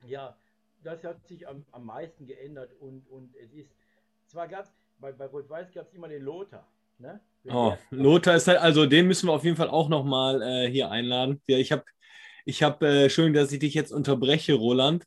ja, 0.05 0.35
das 0.83 1.03
hat 1.03 1.25
sich 1.27 1.47
am, 1.47 1.65
am 1.71 1.85
meisten 1.85 2.25
geändert 2.25 2.71
und, 2.79 3.07
und 3.09 3.35
es 3.35 3.51
ist, 3.53 3.69
zwar 4.27 4.47
gab 4.47 4.65
es, 4.65 4.71
bei, 4.99 5.11
bei 5.11 5.25
Rot-Weiß 5.25 5.71
gab 5.73 5.87
es 5.87 5.93
immer 5.93 6.07
den 6.07 6.23
Lothar. 6.23 6.67
Ne? 6.99 7.19
Oh, 7.47 7.73
der- 7.91 7.97
Lothar 7.97 8.35
ist 8.35 8.47
halt, 8.47 8.59
also 8.59 8.85
den 8.85 9.07
müssen 9.07 9.27
wir 9.27 9.33
auf 9.33 9.43
jeden 9.43 9.57
Fall 9.57 9.69
auch 9.69 9.89
nochmal 9.89 10.41
äh, 10.41 10.69
hier 10.69 10.89
einladen. 10.91 11.41
Ja, 11.47 11.57
ich 11.57 11.71
habe, 11.71 11.83
ich 12.45 12.63
habe, 12.63 12.87
äh, 12.87 13.09
schön, 13.09 13.33
dass 13.33 13.51
ich 13.51 13.59
dich 13.59 13.73
jetzt 13.73 13.91
unterbreche, 13.91 14.53
Roland. 14.53 15.05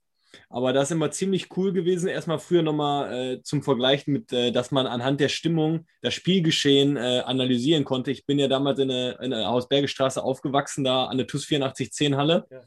Aber 0.49 0.73
das 0.73 0.85
ist 0.85 0.93
immer 0.93 1.11
ziemlich 1.11 1.49
cool 1.57 1.73
gewesen. 1.73 2.09
Erstmal 2.09 2.39
früher 2.39 2.63
nochmal 2.63 3.13
äh, 3.13 3.43
zum 3.43 3.63
Vergleich 3.63 4.07
mit, 4.07 4.33
äh, 4.33 4.53
dass 4.53 4.71
man 4.71 4.87
anhand 4.87 5.21
der 5.21 5.29
Stimmung 5.29 5.87
das 6.01 6.15
Spielgeschehen 6.15 6.97
äh, 6.97 7.23
analysieren 7.25 7.85
konnte. 7.85 8.11
Ich 8.11 8.27
bin 8.27 8.39
ja 8.39 8.49
damals 8.49 8.79
in 8.79 8.89
der, 8.89 9.21
in 9.21 9.31
der 9.31 9.47
Hausbergestraße 9.47 10.23
aufgewachsen, 10.23 10.85
da 10.85 11.07
an 11.07 11.19
der 11.19 11.27
TUS 11.27 11.45
8410 11.45 12.17
Halle. 12.17 12.47
Ja. 12.51 12.61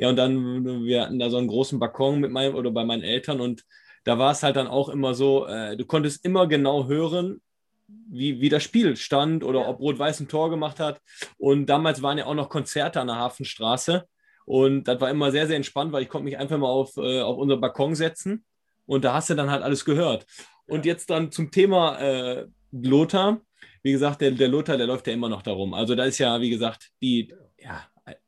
Ja, 0.00 0.08
und 0.10 0.16
dann, 0.16 0.84
wir 0.84 1.02
hatten 1.02 1.18
da 1.18 1.28
so 1.28 1.38
einen 1.38 1.48
großen 1.48 1.80
Balkon 1.80 2.20
mit 2.20 2.30
meinem 2.30 2.54
oder 2.54 2.70
bei 2.70 2.84
meinen 2.84 3.02
Eltern 3.02 3.40
und 3.40 3.64
da 4.04 4.16
war 4.16 4.30
es 4.30 4.44
halt 4.44 4.54
dann 4.54 4.68
auch 4.68 4.88
immer 4.88 5.12
so, 5.12 5.46
äh, 5.46 5.76
du 5.76 5.84
konntest 5.84 6.24
immer 6.24 6.46
genau 6.46 6.86
hören, 6.86 7.40
wie, 7.88 8.40
wie 8.40 8.48
das 8.48 8.62
Spiel 8.62 8.96
stand 8.96 9.44
oder 9.44 9.68
ob 9.68 9.80
Rot-Weiß 9.80 10.20
ein 10.20 10.28
Tor 10.28 10.50
gemacht 10.50 10.80
hat. 10.80 11.00
Und 11.36 11.66
damals 11.66 12.00
waren 12.00 12.18
ja 12.18 12.26
auch 12.26 12.34
noch 12.34 12.48
Konzerte 12.48 13.00
an 13.00 13.08
der 13.08 13.16
Hafenstraße. 13.16 14.06
Und 14.48 14.84
das 14.84 14.98
war 15.00 15.10
immer 15.10 15.30
sehr, 15.30 15.46
sehr 15.46 15.56
entspannt, 15.56 15.92
weil 15.92 16.02
ich 16.02 16.08
konnte 16.08 16.24
mich 16.24 16.38
einfach 16.38 16.56
mal 16.56 16.68
auf, 16.68 16.96
äh, 16.96 17.20
auf 17.20 17.36
unser 17.36 17.58
Balkon 17.58 17.94
setzen 17.94 18.44
und 18.86 19.04
da 19.04 19.12
hast 19.12 19.28
du 19.28 19.34
dann 19.34 19.50
halt 19.50 19.62
alles 19.62 19.84
gehört. 19.84 20.26
Und 20.66 20.86
jetzt 20.86 21.10
dann 21.10 21.30
zum 21.30 21.50
Thema 21.50 21.98
äh, 22.00 22.46
Lothar. 22.72 23.42
Wie 23.82 23.92
gesagt, 23.92 24.22
der, 24.22 24.30
der 24.30 24.48
Lothar, 24.48 24.78
der 24.78 24.86
läuft 24.86 25.06
ja 25.06 25.12
immer 25.12 25.28
noch 25.28 25.42
darum. 25.42 25.74
Also 25.74 25.94
da 25.94 26.04
ist 26.04 26.18
ja, 26.18 26.40
wie 26.40 26.48
gesagt, 26.50 26.90
die, 27.02 27.34
ja, 27.58 27.86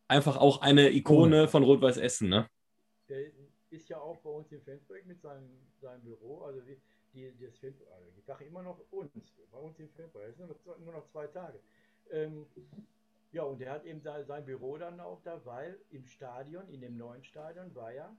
einfach 0.09 0.37
auch 0.37 0.61
eine 0.61 0.91
Ikone 0.91 1.49
von 1.49 1.63
Rot-Weiß 1.63 1.97
Essen, 1.97 2.29
ne? 2.29 2.47
Der 3.09 3.19
ist 3.71 3.89
ja 3.89 3.99
auch 3.99 4.19
bei 4.19 4.31
uns 4.31 4.53
im 4.53 4.61
Fansprojekt 4.61 5.07
mit 5.07 5.21
seinem, 5.23 5.49
seinem 5.81 6.03
Büro. 6.03 6.43
Also 6.43 6.61
die, 6.61 6.77
die, 7.15 7.33
das 7.41 7.57
Fan, 7.59 7.73
also 7.97 8.09
ich 8.19 8.25
sage 8.27 8.45
immer 8.45 8.63
noch 8.63 8.79
uns, 8.91 9.11
bei 9.51 9.59
uns 9.59 9.79
im 9.79 9.89
Fansprojekt. 9.89 10.33
Es 10.33 10.37
sind 10.37 10.47
nur 10.47 10.55
noch, 10.55 10.63
zwei- 10.63 10.85
nur 10.85 10.93
noch 10.93 11.07
zwei 11.09 11.27
Tage. 11.29 11.61
Ähm, 12.11 12.47
ja, 13.33 13.45
und 13.45 13.61
er 13.61 13.73
hat 13.73 13.85
eben 13.85 14.01
sein, 14.01 14.25
sein 14.27 14.45
Büro 14.45 14.77
dann 14.77 14.99
auch 15.01 15.23
da, 15.23 15.45
weil 15.45 15.79
im 15.91 16.05
Stadion, 16.07 16.69
in 16.69 16.81
dem 16.81 16.97
neuen 16.97 17.23
Stadion, 17.23 17.75
war 17.75 17.93
ja, 17.93 18.17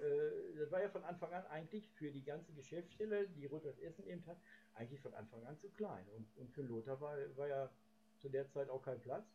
äh, 0.00 0.58
das 0.58 0.70
war 0.70 0.82
ja 0.82 0.88
von 0.88 1.04
Anfang 1.04 1.32
an 1.32 1.46
eigentlich 1.46 1.88
für 1.90 2.10
die 2.10 2.24
ganze 2.24 2.52
Geschäftsstelle, 2.52 3.28
die 3.28 3.46
Rot-Weiß 3.46 3.78
Essen 3.78 4.06
eben 4.06 4.26
hat, 4.26 4.38
eigentlich 4.74 5.00
von 5.00 5.14
Anfang 5.14 5.44
an 5.46 5.58
zu 5.58 5.68
klein. 5.70 6.06
Und, 6.16 6.26
und 6.36 6.50
für 6.50 6.62
Lothar 6.62 7.00
war, 7.00 7.16
war 7.36 7.48
ja 7.48 7.70
zu 8.18 8.28
der 8.28 8.48
Zeit 8.48 8.68
auch 8.68 8.82
kein 8.82 9.00
Platz. 9.00 9.26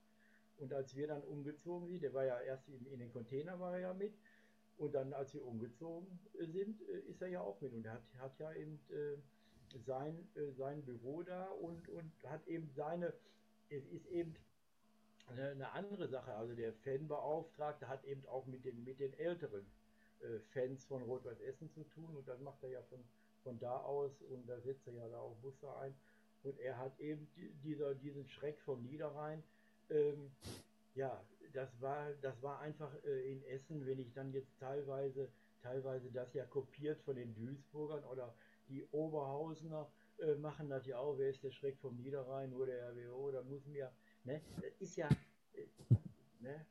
Und 0.58 0.74
als 0.74 0.96
wir 0.96 1.08
dann 1.08 1.24
umgezogen 1.24 1.88
sind, 1.88 2.04
der 2.04 2.14
war 2.14 2.26
ja 2.26 2.40
erst 2.42 2.68
in, 2.68 2.86
in 2.88 3.00
den 3.00 3.12
Container 3.12 3.60
war 3.60 3.74
er 3.74 3.80
ja 3.80 3.94
mit. 3.94 4.14
Und 4.78 4.94
dann, 4.94 5.14
als 5.14 5.34
wir 5.34 5.46
umgezogen 5.46 6.20
äh, 6.40 6.46
sind, 6.48 6.82
äh, 6.90 7.00
ist 7.10 7.22
er 7.22 7.30
ja 7.30 7.42
auch 7.42 7.60
mit. 7.62 7.74
Und 7.74 7.86
er 7.86 7.94
hat, 7.94 8.04
hat 8.20 8.40
ja 8.40 8.54
eben 8.54 8.80
äh, 8.90 9.18
sein, 9.86 10.28
äh, 10.36 10.52
sein 10.52 10.84
Büro 10.84 11.24
da 11.24 11.46
und, 11.46 11.88
und 11.90 12.12
hat 12.26 12.46
eben 12.48 12.70
seine, 12.76 13.14
es 13.70 13.86
ist 13.88 14.06
eben 14.08 14.36
eine, 15.42 15.72
andere 15.72 16.08
Sache. 16.08 16.34
Also 16.34 16.54
der 16.54 16.74
Fanbeauftragte 16.74 17.88
hat 17.88 18.04
eben 18.06 18.26
auch 18.28 18.46
mit 18.46 18.66
den, 18.66 18.84
mit 18.84 19.00
den 19.00 19.14
älteren 19.14 19.66
äh, 20.22 20.40
Fans 20.52 20.86
von 20.86 21.04
Rot-Weiß 21.04 21.40
Essen 21.42 21.70
zu 21.72 21.84
tun. 21.84 22.16
Und 22.16 22.28
das 22.28 22.40
macht 22.40 22.64
er 22.64 22.70
ja 22.70 22.82
von, 22.84 23.00
von 23.44 23.60
da 23.60 23.78
aus 23.78 24.22
und 24.30 24.48
da 24.48 24.60
setzt 24.62 24.88
er 24.88 24.94
ja 24.94 25.08
da 25.10 25.20
auch 25.20 25.36
Busse 25.38 25.74
ein. 25.78 25.94
Und 26.44 26.60
er 26.60 26.78
hat 26.78 27.00
eben 27.00 27.28
die, 27.36 27.50
dieser, 27.64 27.96
diesen 27.96 28.28
Schreck 28.28 28.60
vom 28.62 28.84
Niederrhein, 28.84 29.44
ähm, 29.90 30.32
ja, 30.96 31.24
das 31.54 31.70
war, 31.82 32.12
das 32.22 32.42
war 32.42 32.60
einfach 32.60 32.92
äh, 33.06 33.32
in 33.32 33.44
Essen, 33.46 33.86
wenn 33.86 34.00
ich 34.00 34.14
dann 34.14 34.32
jetzt 34.34 34.52
teilweise, 34.60 35.30
teilweise 35.62 36.12
das 36.12 36.34
ja 36.34 36.46
kopiert 36.46 37.02
von 37.02 37.16
den 37.16 37.34
Duisburgern 37.34 38.04
oder 38.06 38.34
die 38.70 38.86
Oberhausener 38.92 39.90
äh, 40.20 40.36
machen 40.36 40.70
das 40.70 40.86
ja 40.86 40.98
auch, 40.98 41.18
wer 41.18 41.30
ist 41.30 41.44
der 41.44 41.52
Schreck 41.52 41.78
vom 41.80 41.96
Niederrhein, 41.98 42.52
nur 42.52 42.66
der 42.66 42.92
RWO, 42.92 43.32
da 43.32 43.42
muss 43.44 43.66
mir, 43.66 43.92
ne, 44.26 44.42
das 44.62 44.74
ist 44.80 44.96
ja, 44.96 45.08
äh, 45.54 45.66
ne, 46.40 46.66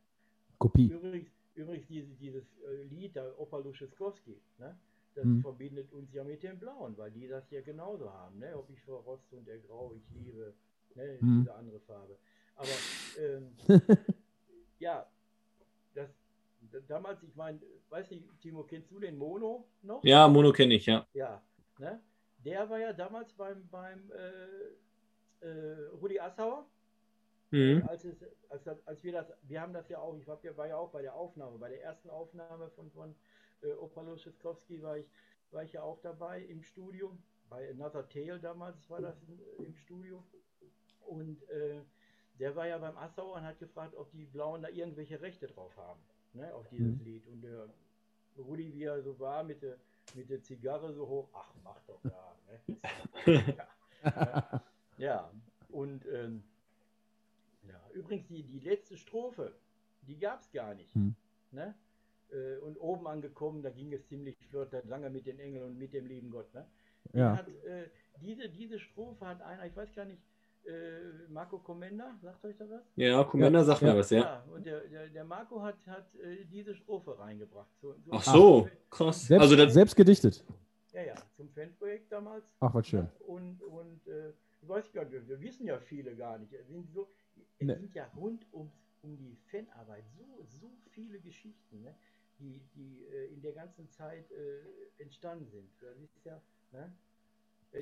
Kopie. 0.58 0.88
Übrigens, 0.88 1.30
übrigens 1.54 1.86
diese, 1.88 2.08
dieses 2.14 2.44
äh, 2.60 2.84
Lied, 2.84 3.16
der 3.16 3.38
Opa 3.38 3.58
Luschewskowski, 3.58 4.40
ne? 4.58 4.78
das 5.14 5.24
Mhm. 5.24 5.42
verbindet 5.42 5.92
uns 5.92 6.12
ja 6.14 6.24
mit 6.24 6.42
den 6.42 6.58
Blauen, 6.58 6.96
weil 6.96 7.10
die 7.10 7.28
das 7.28 7.50
ja 7.50 7.60
genauso 7.60 8.10
haben. 8.10 8.38
Ne? 8.38 8.56
Ob 8.56 8.70
ich 8.70 8.80
vor 8.82 9.02
Rost 9.02 9.30
und 9.32 9.46
der 9.46 9.58
Grau, 9.58 9.92
ich 9.94 10.02
liebe 10.14 10.54
ne? 10.94 11.18
Mhm. 11.20 11.40
diese 11.40 11.54
andere 11.54 11.80
Farbe. 11.80 12.16
Aber 12.56 12.68
ähm, 13.18 13.52
ja, 14.78 15.06
das, 15.94 16.08
damals, 16.88 17.22
ich 17.22 17.34
meine, 17.36 17.60
weiß 17.90 18.10
nicht, 18.10 18.24
Timo, 18.40 18.62
kennst 18.62 18.90
du 18.90 18.98
den 19.00 19.16
Mono 19.18 19.66
noch? 19.82 20.02
Ja, 20.04 20.28
Mono 20.28 20.52
kenne 20.52 20.74
ich, 20.74 20.86
ja. 20.86 21.06
Ja, 21.12 21.42
ne? 21.78 22.00
Der 22.44 22.68
war 22.70 22.78
ja 22.78 22.92
damals 22.92 23.32
beim, 23.34 23.68
beim 23.68 24.10
äh, 24.12 25.46
äh, 25.46 25.86
Rudi 26.00 26.18
Assauer 26.18 26.66
Mhm. 27.52 27.86
als, 27.86 28.04
es, 28.04 28.16
als, 28.48 28.66
als 28.86 29.04
wir 29.04 29.12
das, 29.12 29.32
wir 29.42 29.60
haben 29.60 29.72
das 29.74 29.88
ja 29.88 29.98
auch, 29.98 30.16
ich 30.16 30.26
war 30.26 30.42
ja, 30.42 30.56
war 30.56 30.66
ja 30.66 30.76
auch 30.76 30.90
bei 30.90 31.02
der 31.02 31.14
Aufnahme, 31.14 31.58
bei 31.58 31.68
der 31.68 31.82
ersten 31.82 32.10
Aufnahme 32.10 32.70
von, 32.70 32.90
von 32.90 33.14
äh, 33.62 33.72
Opa 33.74 34.00
Luschewskowski 34.02 34.82
war 34.82 34.96
ich, 34.96 35.06
war 35.50 35.62
ich 35.62 35.72
ja 35.74 35.82
auch 35.82 36.00
dabei 36.00 36.40
im 36.42 36.62
Studio, 36.62 37.16
bei 37.50 37.70
Another 37.70 38.08
Tale 38.08 38.40
damals 38.40 38.88
war 38.88 39.00
das 39.02 39.22
in, 39.24 39.38
im 39.66 39.76
Studio. 39.76 40.24
Und 41.06 41.42
äh, 41.50 41.82
der 42.38 42.56
war 42.56 42.66
ja 42.66 42.78
beim 42.78 42.96
Assauer 42.96 43.36
und 43.36 43.44
hat 43.44 43.58
gefragt, 43.58 43.94
ob 43.94 44.10
die 44.12 44.24
Blauen 44.24 44.62
da 44.62 44.68
irgendwelche 44.68 45.20
Rechte 45.20 45.46
drauf 45.46 45.76
haben, 45.76 46.00
ne, 46.32 46.54
auf 46.54 46.68
dieses 46.68 46.98
Mhm. 46.98 47.04
Lied. 47.04 47.28
Und 47.28 47.42
der 47.42 47.68
Rudi, 48.38 48.72
wie 48.72 48.84
er 48.84 49.02
so 49.02 49.18
war, 49.20 49.44
mit 49.44 49.62
der, 49.62 49.78
mit 50.14 50.30
der 50.30 50.42
Zigarre 50.42 50.92
so 50.94 51.06
hoch, 51.06 51.28
ach, 51.34 51.54
mach 51.62 51.82
doch 51.82 52.00
da. 52.02 52.36
Ne? 52.46 52.78
ja. 54.04 54.62
ja, 54.96 55.30
und 55.68 56.06
ähm, 56.06 56.42
ja, 56.42 56.51
übrigens, 57.94 58.26
die, 58.28 58.42
die 58.42 58.60
letzte 58.60 58.96
Strophe, 58.96 59.52
die 60.02 60.18
gab 60.18 60.40
es 60.40 60.50
gar 60.52 60.74
nicht. 60.74 60.94
Hm. 60.94 61.14
Ne? 61.52 61.74
Äh, 62.30 62.56
Und 62.58 62.76
oben 62.78 63.06
angekommen, 63.06 63.62
da 63.62 63.70
ging 63.70 63.92
es 63.92 64.06
ziemlich 64.06 64.36
flott, 64.48 64.72
dann 64.72 64.88
lange 64.88 65.10
mit 65.10 65.26
den 65.26 65.38
Engeln 65.38 65.64
und 65.64 65.78
mit 65.78 65.92
dem 65.92 66.06
lieben 66.06 66.30
Gott. 66.30 66.52
Ne? 66.54 66.66
Die 67.12 67.18
Ja. 67.18 67.36
Hat, 67.36 67.48
äh, 67.48 67.88
diese, 68.20 68.48
diese 68.48 68.78
Strophe 68.78 69.26
hat 69.26 69.42
einer, 69.42 69.66
ich 69.66 69.76
weiß 69.76 69.94
gar 69.94 70.04
nicht, 70.04 70.22
äh, 70.64 71.28
Marco 71.28 71.58
Comenda, 71.58 72.16
sagt 72.22 72.44
euch 72.44 72.56
da 72.56 72.64
was? 72.70 72.82
Ja, 72.96 73.24
Commander 73.24 73.64
sagt 73.64 73.82
Ja. 73.82 73.92
mir 73.92 73.98
was, 73.98 74.10
ja. 74.10 74.44
und 74.54 74.64
der, 74.64 74.80
der, 74.88 75.08
der 75.08 75.24
Marco 75.24 75.60
hat, 75.60 75.76
hat 75.86 76.14
äh, 76.16 76.44
diese 76.44 76.74
Strophe 76.74 77.18
reingebracht. 77.18 77.68
So, 77.80 77.94
so 78.04 78.12
Ach 78.12 78.22
so, 78.22 78.68
krass. 78.88 79.26
Selbst, 79.26 79.42
Also 79.42 79.56
das, 79.56 79.74
selbst 79.74 79.96
gedichtet. 79.96 80.44
Ja, 80.92 81.02
ja, 81.02 81.14
zum 81.36 81.48
Fanprojekt 81.50 82.12
damals. 82.12 82.44
Ach, 82.60 82.72
was 82.74 82.86
schön. 82.86 83.08
Und, 83.26 83.62
und 83.62 84.06
äh, 84.06 84.30
ich 84.60 84.68
weiß 84.68 84.92
gar 84.92 85.02
nicht, 85.02 85.12
wir, 85.12 85.26
wir 85.26 85.40
wissen 85.40 85.66
ja 85.66 85.78
viele 85.78 86.14
gar 86.14 86.38
nicht. 86.38 86.52
Sind, 86.68 86.88
so, 86.92 87.08
es 87.62 87.66
Ne. 87.66 87.78
sind 87.78 87.94
ja 87.94 88.06
rund 88.16 88.46
um, 88.52 88.72
um 89.02 89.16
die 89.16 89.36
Fanarbeit 89.50 90.04
so, 90.10 90.44
so 90.44 90.70
viele 90.90 91.20
Geschichten, 91.20 91.82
ne? 91.82 91.94
die, 92.38 92.60
die 92.74 93.04
äh, 93.06 93.32
in 93.32 93.42
der 93.42 93.52
ganzen 93.52 93.88
Zeit 93.90 94.30
äh, 94.32 94.60
entstanden 94.98 95.48
sind. 95.50 95.70
Das 95.80 95.96
ist 95.98 96.24
ja, 96.24 96.42
ne? 96.72 96.92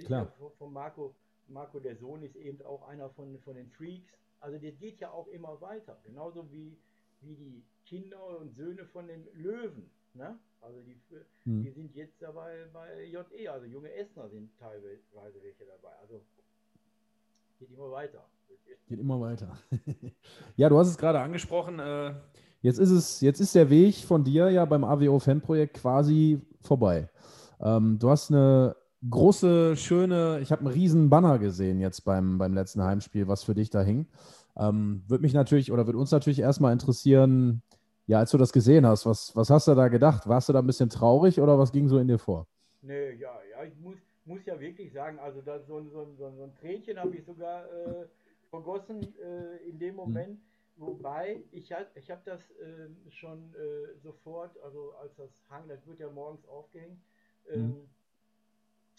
Klar. 0.05 0.33
von, 0.39 0.53
von 0.53 0.73
Marco, 0.73 1.15
Marco, 1.49 1.81
der 1.81 1.97
Sohn, 1.97 2.23
ist 2.23 2.37
eben 2.37 2.63
auch 2.63 2.83
einer 2.89 3.11
von, 3.11 3.39
von 3.41 3.57
den 3.57 3.69
Freaks. 3.71 4.15
Also 4.41 4.59
das 4.59 4.79
geht 4.79 5.01
ja 5.01 5.11
auch 5.11 5.27
immer 5.29 5.61
weiter. 5.61 6.01
Genauso 6.05 6.51
wie, 6.53 6.79
wie 7.21 7.37
die 7.37 7.65
Kinder 7.85 8.39
und 8.39 8.55
Söhne 8.55 8.87
von 8.87 9.09
den 9.09 9.27
Löwen. 9.35 9.91
Ne? 10.15 10.39
Also 10.61 10.81
die, 10.83 11.01
Hm. 11.45 11.63
die 11.65 11.71
sind 11.71 11.95
jetzt 11.95 12.21
dabei 12.23 12.67
bei 12.73 13.05
JE, 13.05 13.51
also 13.51 13.67
junge 13.67 13.93
Essener 13.93 14.29
sind 14.29 14.57
teilweise 14.59 15.43
welche 15.43 15.65
dabei. 15.65 15.93
Also 15.97 16.25
geht 17.61 17.71
immer 17.71 17.91
weiter. 17.91 18.25
Geht 18.89 18.99
immer 18.99 19.21
weiter. 19.21 19.57
ja, 20.57 20.69
du 20.69 20.79
hast 20.79 20.89
es 20.89 20.97
gerade 20.97 21.21
angesprochen. 21.21 21.79
Äh, 21.79 22.15
jetzt 22.63 22.79
ist 22.79 22.91
es, 22.91 23.21
jetzt 23.21 23.41
ist 23.41 23.55
der 23.55 23.69
Weg 23.69 23.97
von 23.97 24.25
dir 24.25 24.51
ja 24.51 24.65
beim 24.65 24.83
AWO-Fanprojekt 24.83 25.75
quasi 25.75 26.41
vorbei. 26.63 27.09
Ähm, 27.61 27.99
du 27.99 28.09
hast 28.11 28.31
eine 28.31 28.75
große, 29.09 29.77
schöne, 29.77 30.41
ich 30.41 30.51
habe 30.51 30.63
einen 30.63 30.73
riesen 30.73 31.11
Banner 31.11 31.39
gesehen 31.39 31.81
jetzt 31.81 32.01
beim, 32.05 32.39
beim 32.39 32.55
letzten 32.55 32.83
Heimspiel, 32.83 33.29
was 33.29 33.45
für 33.45 33.55
dich 33.55 33.69
da 33.71 33.83
hing. 33.83 34.07
Ähm, 34.57 35.05
würde 35.07 35.23
mich 35.23 35.35
natürlich 35.35 35.71
oder 35.71 35.87
würde 35.87 35.99
uns 35.99 36.11
natürlich 36.11 36.41
erstmal 36.41 36.73
interessieren, 36.73 37.63
ja, 38.07 38.19
als 38.19 38.31
du 38.31 38.39
das 38.39 38.53
gesehen 38.53 38.87
hast, 38.87 39.07
was, 39.07 39.37
was 39.37 39.51
hast 39.51 39.69
du 39.69 39.75
da 39.75 39.89
gedacht? 39.89 40.27
Warst 40.27 40.49
du 40.49 40.53
da 40.55 40.61
ein 40.61 40.67
bisschen 40.67 40.89
traurig 40.89 41.41
oder 41.41 41.59
was 41.59 41.73
ging 41.73 41.89
so 41.89 41.99
in 41.99 42.09
dir 42.09 42.19
vor? 42.19 42.47
Nee, 42.83 43.13
ja, 43.13 43.31
ja, 43.51 43.65
ich 43.65 43.79
muss, 43.79 43.97
muss 44.31 44.47
ja 44.47 44.61
wirklich 44.61 44.93
sagen, 44.93 45.19
also 45.21 45.43
da 45.43 45.61
so, 45.61 45.79
ein- 45.79 45.91
so, 45.91 46.15
so, 46.15 46.31
so 46.37 46.45
ein 46.45 46.55
Tränchen 46.55 46.99
habe 46.99 47.17
ich 47.17 47.27
sogar 47.27 47.71
äh, 47.73 48.09
vergossen 48.51 49.17
äh, 49.19 49.59
in 49.69 49.79
dem 49.79 49.97
Moment. 49.97 50.41
Wobei, 50.77 51.45
ich, 51.53 51.71
ich 51.97 52.11
habe 52.11 52.23
das 52.25 52.43
ähm, 52.63 53.11
schon 53.11 53.55
äh, 53.55 53.99
sofort, 53.99 54.59
also 54.61 54.93
als 54.95 55.17
das 55.17 55.31
Hang, 55.51 55.69
das 55.69 55.87
wird 55.87 56.01
ja 56.01 56.11
morgens 56.11 56.47
aufgehängt, 56.47 57.05
ähm, 57.49 57.97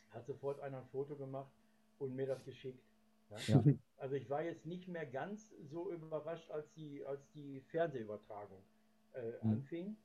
hat 0.09 0.25
sofort 0.27 0.59
einer 0.61 0.79
ein 0.79 0.89
Foto 0.89 1.17
gemacht 1.17 1.53
und 1.99 2.15
mir 2.15 2.27
das 2.27 2.43
geschickt. 2.45 2.85
Ja? 3.29 3.37
Ja. 3.47 3.63
Also 3.97 4.15
ich 4.15 4.29
war 4.29 4.43
jetzt 4.43 4.65
nicht 4.65 4.87
mehr 4.87 5.05
ganz 5.05 5.49
so 5.71 5.91
überrascht, 5.91 6.51
als 6.51 6.73
die, 6.73 7.05
als 7.05 7.29
die 7.31 7.61
Fernsehübertragung 7.61 8.65
äh, 9.13 9.39
Mhm. 9.41 9.53
anfing. 9.53 9.97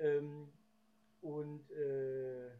Ähm, 0.00 0.52
und 1.20 1.70
äh, 1.70 2.50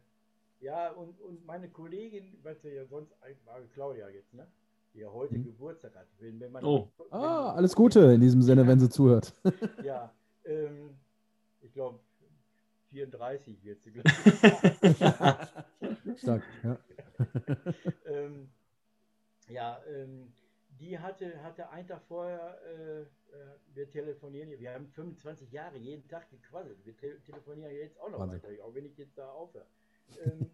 ja, 0.61 0.91
und, 0.91 1.19
und 1.21 1.45
meine 1.45 1.69
Kollegin, 1.69 2.37
was 2.43 2.61
ja 2.63 2.85
sonst 2.85 3.13
eigentlich 3.21 3.45
war 3.45 3.59
Claudia 3.73 4.07
jetzt, 4.09 4.33
ne? 4.33 4.47
Die 4.93 4.99
ja 4.99 5.11
heute 5.11 5.37
Mhm. 5.37 5.43
Geburtstag 5.45 5.95
hat. 5.95 6.07
Wenn, 6.19 6.39
wenn 6.39 6.51
man, 6.51 6.63
Oh. 6.65 6.91
wenn, 6.97 7.13
Ah, 7.13 7.53
alles 7.53 7.75
Gute 7.75 7.99
in 8.13 8.21
diesem 8.21 8.41
Sinne, 8.41 8.65
wenn 8.67 8.79
sie 8.79 8.89
zuhört. 8.89 9.33
Ja, 9.83 10.13
ähm, 10.45 10.97
ich 11.61 11.71
glaube 11.73 11.99
34 12.89 13.63
wird 13.63 13.81
sie, 13.83 13.91
glaube 13.91 14.09
ich. 14.09 14.97
Stark, 16.19 16.43
ja. 16.63 16.77
ähm, 18.05 18.49
ja, 19.47 19.81
ähm, 19.87 20.33
die 20.79 20.97
hatte, 20.99 21.41
hatte 21.43 21.69
einen 21.69 21.87
Tag 21.87 22.01
vorher, 22.07 22.57
äh, 22.65 23.01
äh, 23.01 23.05
wir 23.73 23.89
telefonieren, 23.89 24.49
hier- 24.49 24.59
wir 24.59 24.73
haben 24.73 24.87
25 24.89 25.51
Jahre 25.51 25.77
jeden 25.77 26.07
Tag 26.09 26.29
gequasselt. 26.29 26.83
Wir 26.85 26.97
te 26.97 27.19
telefonieren 27.21 27.71
jetzt 27.73 27.99
auch 27.99 28.09
noch 28.09 28.19
Wahnsinn. 28.19 28.41
weiter, 28.43 28.63
auch 28.65 28.73
wenn 28.75 28.85
ich 28.85 28.97
jetzt 28.97 29.17
da 29.17 29.29
aufhöre. 29.29 29.65
Ähm, 30.19 30.51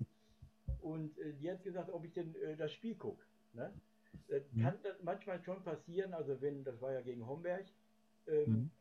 und 0.81 1.17
äh, 1.19 1.33
die 1.35 1.51
hat 1.51 1.63
gesagt, 1.63 1.91
ob 1.91 2.05
ich 2.05 2.13
denn 2.13 2.35
äh, 2.35 2.57
das 2.57 2.71
Spiel 2.73 2.95
gucke. 2.97 3.25
Ne? 3.53 3.73
Das 4.29 4.43
Mhm. 4.53 4.61
kann 4.61 4.79
das 4.83 5.01
manchmal 5.03 5.43
schon 5.43 5.63
passieren, 5.63 6.13
also 6.13 6.41
wenn, 6.41 6.63
das 6.63 6.79
war 6.81 6.93
ja 6.93 7.01
gegen 7.01 7.27
Homberg, 7.27 7.65
ähm, 8.27 8.47
Mhm. 8.47 8.71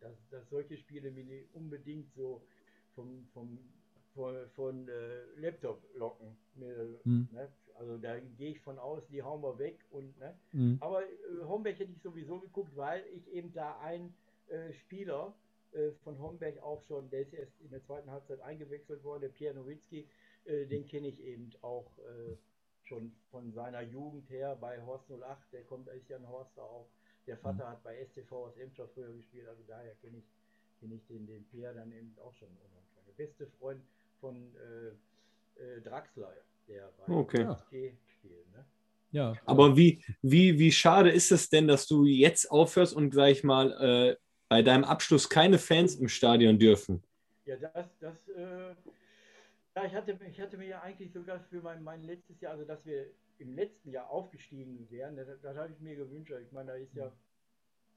dass, 0.00 0.14
dass 0.30 0.48
solche 0.50 0.76
Spiele 0.78 1.10
mir 1.10 1.24
nicht 1.24 1.54
unbedingt 1.54 2.12
so 2.14 2.46
vom, 2.94 3.26
vom 3.34 3.58
von, 4.14 4.50
von 4.56 4.88
äh, 4.88 5.24
Laptop-Locken. 5.36 6.36
Mhm. 6.56 7.28
Ne? 7.32 7.52
Also 7.74 7.98
da 7.98 8.18
gehe 8.20 8.52
ich 8.52 8.60
von 8.62 8.78
aus, 8.78 9.02
die 9.10 9.22
hauen 9.22 9.42
wir 9.42 9.58
weg. 9.58 9.78
Und, 9.90 10.18
ne? 10.18 10.38
Mhm. 10.52 10.78
Aber 10.80 11.04
äh, 11.04 11.10
Homberg 11.44 11.78
hätte 11.78 11.92
ich 11.92 12.02
sowieso 12.02 12.40
geguckt, 12.40 12.76
weil 12.76 13.04
ich 13.14 13.28
eben 13.32 13.52
da 13.54 13.78
einen 13.80 14.14
äh, 14.48 14.72
Spieler 14.84 15.34
äh, 15.72 15.92
von 16.04 16.18
Homberg 16.18 16.62
auch 16.62 16.82
schon, 16.82 17.10
der 17.10 17.20
ist 17.20 17.32
erst 17.32 17.60
in 17.60 17.70
der 17.70 17.82
zweiten 17.84 18.10
Halbzeit 18.10 18.40
eingewechselt 18.40 19.02
worden, 19.04 19.22
der 19.22 19.28
Pierre 19.28 19.54
Nowitzki, 19.54 20.08
äh, 20.44 20.66
den 20.66 20.86
kenne 20.86 21.08
ich 21.08 21.20
eben 21.20 21.50
auch 21.62 21.86
äh, 21.98 22.36
schon 22.82 23.12
von 23.30 23.52
seiner 23.52 23.82
Jugend 23.82 24.28
her 24.30 24.56
bei 24.56 24.80
Horst 24.82 25.10
08, 25.10 25.52
der 25.52 25.62
kommt, 25.64 25.88
ist 25.88 26.08
ja 26.08 26.16
ein 26.16 26.28
Horster 26.28 26.62
auch. 26.62 26.88
Der 27.26 27.36
Vater 27.36 27.68
hat 27.68 27.82
bei 27.84 28.04
STV 28.04 28.32
aus 28.32 28.56
Emscher 28.56 28.88
früher 28.88 29.12
gespielt, 29.12 29.46
also 29.46 29.62
daher 29.66 29.94
kenne 29.96 30.18
ich, 30.18 30.24
kenn 30.80 30.90
ich 30.90 31.06
den, 31.06 31.26
den 31.26 31.44
Pierre 31.44 31.74
dann 31.74 31.92
eben 31.92 32.16
auch 32.24 32.34
schon. 32.34 32.48
Der 33.06 33.24
beste 33.24 33.46
Freund 33.58 33.82
von 34.20 34.54
äh, 34.56 34.88
äh, 35.62 35.80
Draxler, 35.82 36.32
der 36.66 36.92
bei 36.98 37.12
Okay. 37.14 37.44
HSG 37.44 37.92
spielt. 38.18 38.50
Ne? 38.52 38.64
Ja, 39.12 39.34
Aber 39.44 39.76
wie, 39.76 40.02
wie, 40.22 40.58
wie 40.58 40.72
schade 40.72 41.10
ist 41.10 41.32
es 41.32 41.48
denn, 41.48 41.68
dass 41.68 41.86
du 41.86 42.04
jetzt 42.04 42.50
aufhörst 42.50 42.94
und, 42.94 43.12
sag 43.12 43.30
ich 43.30 43.44
mal, 43.44 43.72
äh, 43.72 44.16
bei 44.50 44.62
deinem 44.62 44.82
Abschluss 44.84 45.30
keine 45.30 45.58
Fans 45.58 45.94
im 45.94 46.08
Stadion 46.08 46.58
dürfen? 46.58 47.02
Ja, 47.46 47.56
das, 47.56 47.86
das, 48.00 48.28
äh, 48.30 48.74
ja, 49.76 49.84
ich 49.86 49.94
hatte, 49.94 50.18
ich 50.28 50.40
hatte 50.40 50.58
mir 50.58 50.66
ja 50.66 50.80
eigentlich 50.82 51.12
sogar 51.12 51.38
für 51.48 51.62
mein, 51.62 51.82
mein 51.84 52.02
letztes 52.02 52.40
Jahr, 52.40 52.52
also 52.52 52.64
dass 52.64 52.84
wir 52.84 53.06
im 53.38 53.54
letzten 53.54 53.90
Jahr 53.92 54.10
aufgestiegen 54.10 54.90
wären, 54.90 55.16
das, 55.16 55.28
das 55.40 55.56
habe 55.56 55.72
ich 55.72 55.78
mir 55.80 55.94
gewünscht. 55.94 56.32
Ich 56.44 56.50
meine, 56.50 56.72
da 56.72 56.78
ist 56.78 56.94
ja 56.94 57.12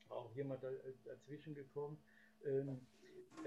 auch 0.09 0.31
jemand 0.35 0.63
da, 0.63 0.69
dazwischen 1.05 1.55
gekommen. 1.55 1.97
Ähm, 2.45 2.79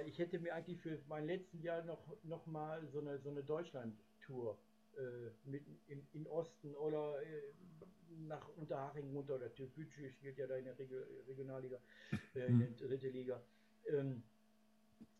ich 0.04 0.18
hätte 0.18 0.40
mir 0.40 0.52
eigentlich 0.52 0.80
für 0.80 0.98
mein 1.08 1.26
letztes 1.26 1.62
Jahr 1.62 1.84
noch, 1.84 2.02
noch 2.24 2.44
mal 2.46 2.84
so 2.88 2.98
eine, 2.98 3.20
so 3.20 3.30
eine 3.30 3.44
Deutschland-Tour 3.44 4.58
äh, 4.96 5.32
mit 5.44 5.66
in, 5.86 6.08
in 6.12 6.26
Osten 6.28 6.74
oder 6.76 7.22
äh, 7.22 7.54
nach 8.08 8.48
Unterhaching 8.50 9.10
runter 9.14 9.36
oder 9.36 9.54
Türkgücü 9.54 10.10
spielt 10.10 10.38
ja 10.38 10.46
da 10.46 10.56
in 10.56 10.64
der 10.66 10.78
Regio 10.78 11.02
Regionalliga, 11.26 11.82
äh, 12.34 12.52
in 12.52 12.58
der 12.58 12.70
dritte 12.88 13.08
Liga. 13.10 13.46
Ähm, 13.86 14.24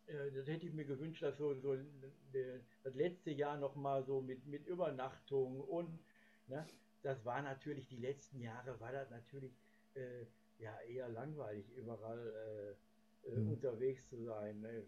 äh, 0.07 0.33
das 0.33 0.47
hätte 0.49 0.67
ich 0.67 0.73
mir 0.75 0.85
gewünscht, 0.87 1.23
dass 1.23 1.39
so, 1.39 1.59
so 1.61 1.77
de, 1.77 2.65
das 2.83 2.95
letzte 2.95 3.31
Jahr 3.31 3.59
noch 3.59 3.77
mal 3.77 4.05
so 4.05 4.21
mit, 4.23 4.47
mit 4.47 4.67
Übernachtung 4.67 5.61
und 5.61 6.05
ne, 6.47 6.67
das 7.03 7.25
war 7.25 7.43
natürlich 7.43 7.89
die 7.89 7.97
letzten 7.99 8.41
Jahre 8.41 8.81
war 8.81 8.93
das 8.93 9.11
natürlich 9.11 9.61
äh, 9.95 10.27
ja 10.59 10.81
eher 10.83 11.09
langweilig 11.09 11.71
überall 11.71 12.79
äh, 13.23 13.29
Mhm. 13.35 13.53
unterwegs 13.53 14.09
zu 14.09 14.23
sein, 14.25 14.61
ne? 14.61 14.87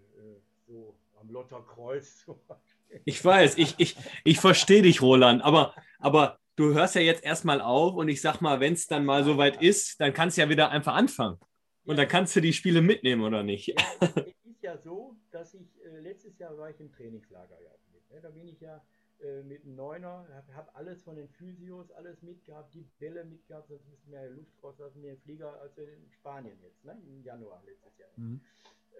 So 0.68 0.94
am 1.20 1.30
Lotterkreuz 1.30 2.24
zum 2.24 2.38
Beispiel. 2.46 3.00
Ich 3.04 3.24
weiß, 3.24 3.58
ich, 3.58 3.74
ich, 3.78 3.96
ich 4.24 4.40
verstehe 4.40 4.82
dich, 4.82 5.02
Roland, 5.02 5.42
aber, 5.42 5.74
aber 5.98 6.38
du 6.56 6.74
hörst 6.74 6.94
ja 6.94 7.00
jetzt 7.00 7.24
erstmal 7.24 7.60
auf 7.60 7.94
und 7.94 8.08
ich 8.08 8.20
sag 8.20 8.40
mal, 8.40 8.60
wenn 8.60 8.74
es 8.74 8.86
dann 8.86 9.04
mal 9.04 9.24
soweit 9.24 9.60
ist, 9.62 10.00
dann 10.00 10.12
kannst 10.12 10.36
du 10.36 10.42
ja 10.42 10.48
wieder 10.48 10.70
einfach 10.70 10.94
anfangen. 10.94 11.38
Und 11.84 11.96
dann 11.96 12.08
kannst 12.08 12.36
du 12.36 12.40
die 12.40 12.52
Spiele 12.52 12.82
mitnehmen, 12.82 13.22
oder 13.22 13.42
nicht? 13.42 13.74
Es 14.00 14.44
ist 14.44 14.62
ja 14.62 14.76
so, 14.76 15.16
dass 15.30 15.54
ich 15.54 15.82
äh, 15.84 16.00
letztes 16.00 16.38
Jahr 16.38 16.56
war 16.58 16.68
ich 16.68 16.78
im 16.80 16.92
Trainingslager 16.92 17.58
ja 17.62 17.70
mit. 17.92 18.10
Ne? 18.10 18.20
Da 18.20 18.28
bin 18.28 18.46
ich 18.46 18.60
ja 18.60 18.84
äh, 19.20 19.42
mit 19.42 19.64
einem 19.64 19.74
Neuner, 19.74 20.26
habe 20.30 20.54
hab 20.54 20.76
alles 20.76 21.02
von 21.02 21.16
den 21.16 21.28
Physios, 21.28 21.90
alles 21.92 22.20
mitgehabt, 22.22 22.74
die 22.74 22.86
Bälle 22.98 23.24
mitgehabt, 23.24 23.68
sonst 23.68 23.88
müssen 23.88 24.12
wir 24.12 24.22
ja 24.22 24.28
Luft 24.28 24.62
rauslassen, 24.62 25.02
wir 25.02 25.12
im 25.12 25.20
Flieger, 25.20 25.58
als 25.60 25.78
in 25.78 26.10
Spanien 26.10 26.58
jetzt, 26.62 26.84
ne? 26.84 27.00
im 27.06 27.22
Januar 27.22 27.62
letztes 27.64 27.96
Jahr. 27.98 28.10
Mhm. 28.16 28.40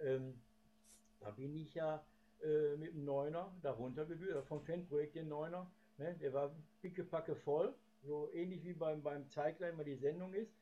Ähm, 0.01 0.41
da 1.19 1.31
bin 1.31 1.55
ich 1.55 1.73
ja 1.75 2.05
äh, 2.41 2.75
mit 2.77 2.93
dem 2.93 3.05
Neuner 3.05 3.57
da 3.61 3.71
runtergedüst, 3.71 4.47
vom 4.47 4.61
Fanprojekt 4.63 5.15
den 5.15 5.27
Neuner, 5.29 5.75
ne? 5.97 6.17
der 6.17 6.33
war 6.33 6.55
pickepacke 6.81 7.35
voll, 7.35 7.75
so 8.01 8.31
ähnlich 8.33 8.63
wie 8.65 8.73
beim, 8.73 9.03
beim 9.03 9.27
Zeigler 9.29 9.69
immer 9.69 9.83
die 9.83 9.95
Sendung 9.95 10.33
ist. 10.33 10.57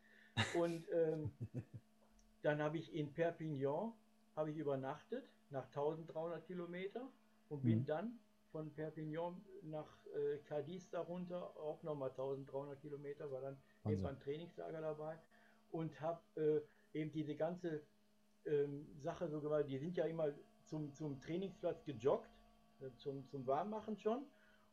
Und 0.52 0.88
ähm, 0.92 1.38
dann 2.42 2.62
habe 2.62 2.78
ich 2.78 2.94
in 2.94 3.14
Perpignan 3.14 3.94
habe 4.36 4.52
ich 4.52 4.58
übernachtet 4.58 5.34
nach 5.50 5.66
1300 5.68 6.46
Kilometer 6.46 7.14
und 7.50 7.64
bin 7.64 7.86
Mhm. 7.86 7.86
dann 7.86 8.20
von 8.52 8.74
Perpignan 8.74 9.46
nach 9.64 10.06
äh, 10.08 10.40
Cadiz 10.40 10.90
darunter, 10.92 11.58
auch 11.58 11.84
nochmal 11.84 12.12
1300 12.12 12.80
Kilometer, 12.82 13.32
war 13.32 13.42
dann 13.42 13.64
Wahnsinn. 13.84 13.94
eben 13.94 14.06
ein 14.06 14.20
Trainingslager 14.20 14.82
dabei 14.82 15.20
und 15.70 16.00
habe 16.02 16.22
äh, 16.94 17.00
eben 17.00 17.12
diese 17.12 17.36
ganze 17.36 17.88
ähm, 18.48 18.88
Sache 19.00 19.28
so 19.30 19.42
gemacht. 19.42 19.66
Die 19.68 19.78
sind 19.78 19.96
ja 19.98 20.06
immer 20.06 20.30
zum, 20.66 20.94
zum 20.94 21.20
Trainingsplatz 21.22 21.84
gejoggt, 21.86 22.30
äh, 22.82 22.90
zum, 22.98 23.28
zum 23.28 23.46
Warmmachen 23.48 23.98
schon. 23.98 24.26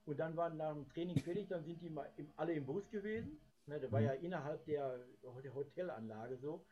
Und 0.07 0.19
dann 0.19 0.37
waren 0.37 0.57
nach 0.57 0.75
dem 0.75 0.87
Training 0.89 1.19
fertig, 1.19 1.49
dann 1.49 1.65
sind 1.65 1.81
die 1.81 1.91
mal 1.91 2.11
im, 2.17 2.31
alle 2.37 2.53
im 2.55 2.67
Bus 2.67 2.89
gewesen. 2.91 3.39
Ne, 3.67 3.81
der 3.81 3.91
war 3.91 4.01
Mhm. 4.01 4.07
ja 4.07 4.13
innerhalb 4.13 4.65
der, 4.67 4.99
der 5.43 5.55
Hotelanlage 5.55 6.37
so. 6.37 6.67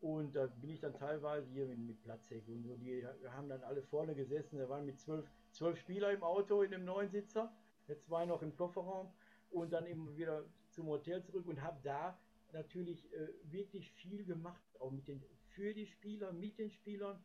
Und 0.00 0.36
da 0.36 0.46
bin 0.46 0.70
ich 0.70 0.80
dann 0.80 0.94
teilweise 0.94 1.50
hier 1.50 1.66
mit, 1.66 1.78
mit 1.78 2.00
Platzheck 2.02 2.46
und 2.46 2.62
so, 2.62 2.76
die 2.76 3.04
haben 3.30 3.48
dann 3.48 3.64
alle 3.64 3.82
vorne 3.82 4.14
gesessen, 4.14 4.58
da 4.58 4.68
waren 4.68 4.86
mit 4.86 5.00
zwölf, 5.00 5.26
zwölf 5.50 5.76
Spieler 5.76 6.12
im 6.12 6.22
Auto 6.22 6.62
in 6.62 6.70
dem 6.70 6.84
neuen 6.84 7.08
Sitzer, 7.10 7.52
jetzt 7.88 8.04
zwei 8.04 8.24
noch 8.24 8.40
im 8.42 8.54
Kofferraum 8.54 9.12
und 9.50 9.72
dann 9.72 9.86
eben 9.86 10.16
wieder 10.16 10.44
zum 10.70 10.86
Hotel 10.86 11.20
zurück 11.24 11.48
und 11.48 11.60
habe 11.62 11.80
da 11.82 12.16
natürlich 12.52 13.12
äh, 13.12 13.28
wirklich 13.50 13.90
viel 13.90 14.24
gemacht, 14.24 14.62
auch 14.78 14.92
mit 14.92 15.08
den, 15.08 15.20
für 15.58 15.74
die 15.74 15.86
Spieler, 15.86 16.32
mit 16.32 16.56
den 16.56 16.70
Spielern, 16.70 17.18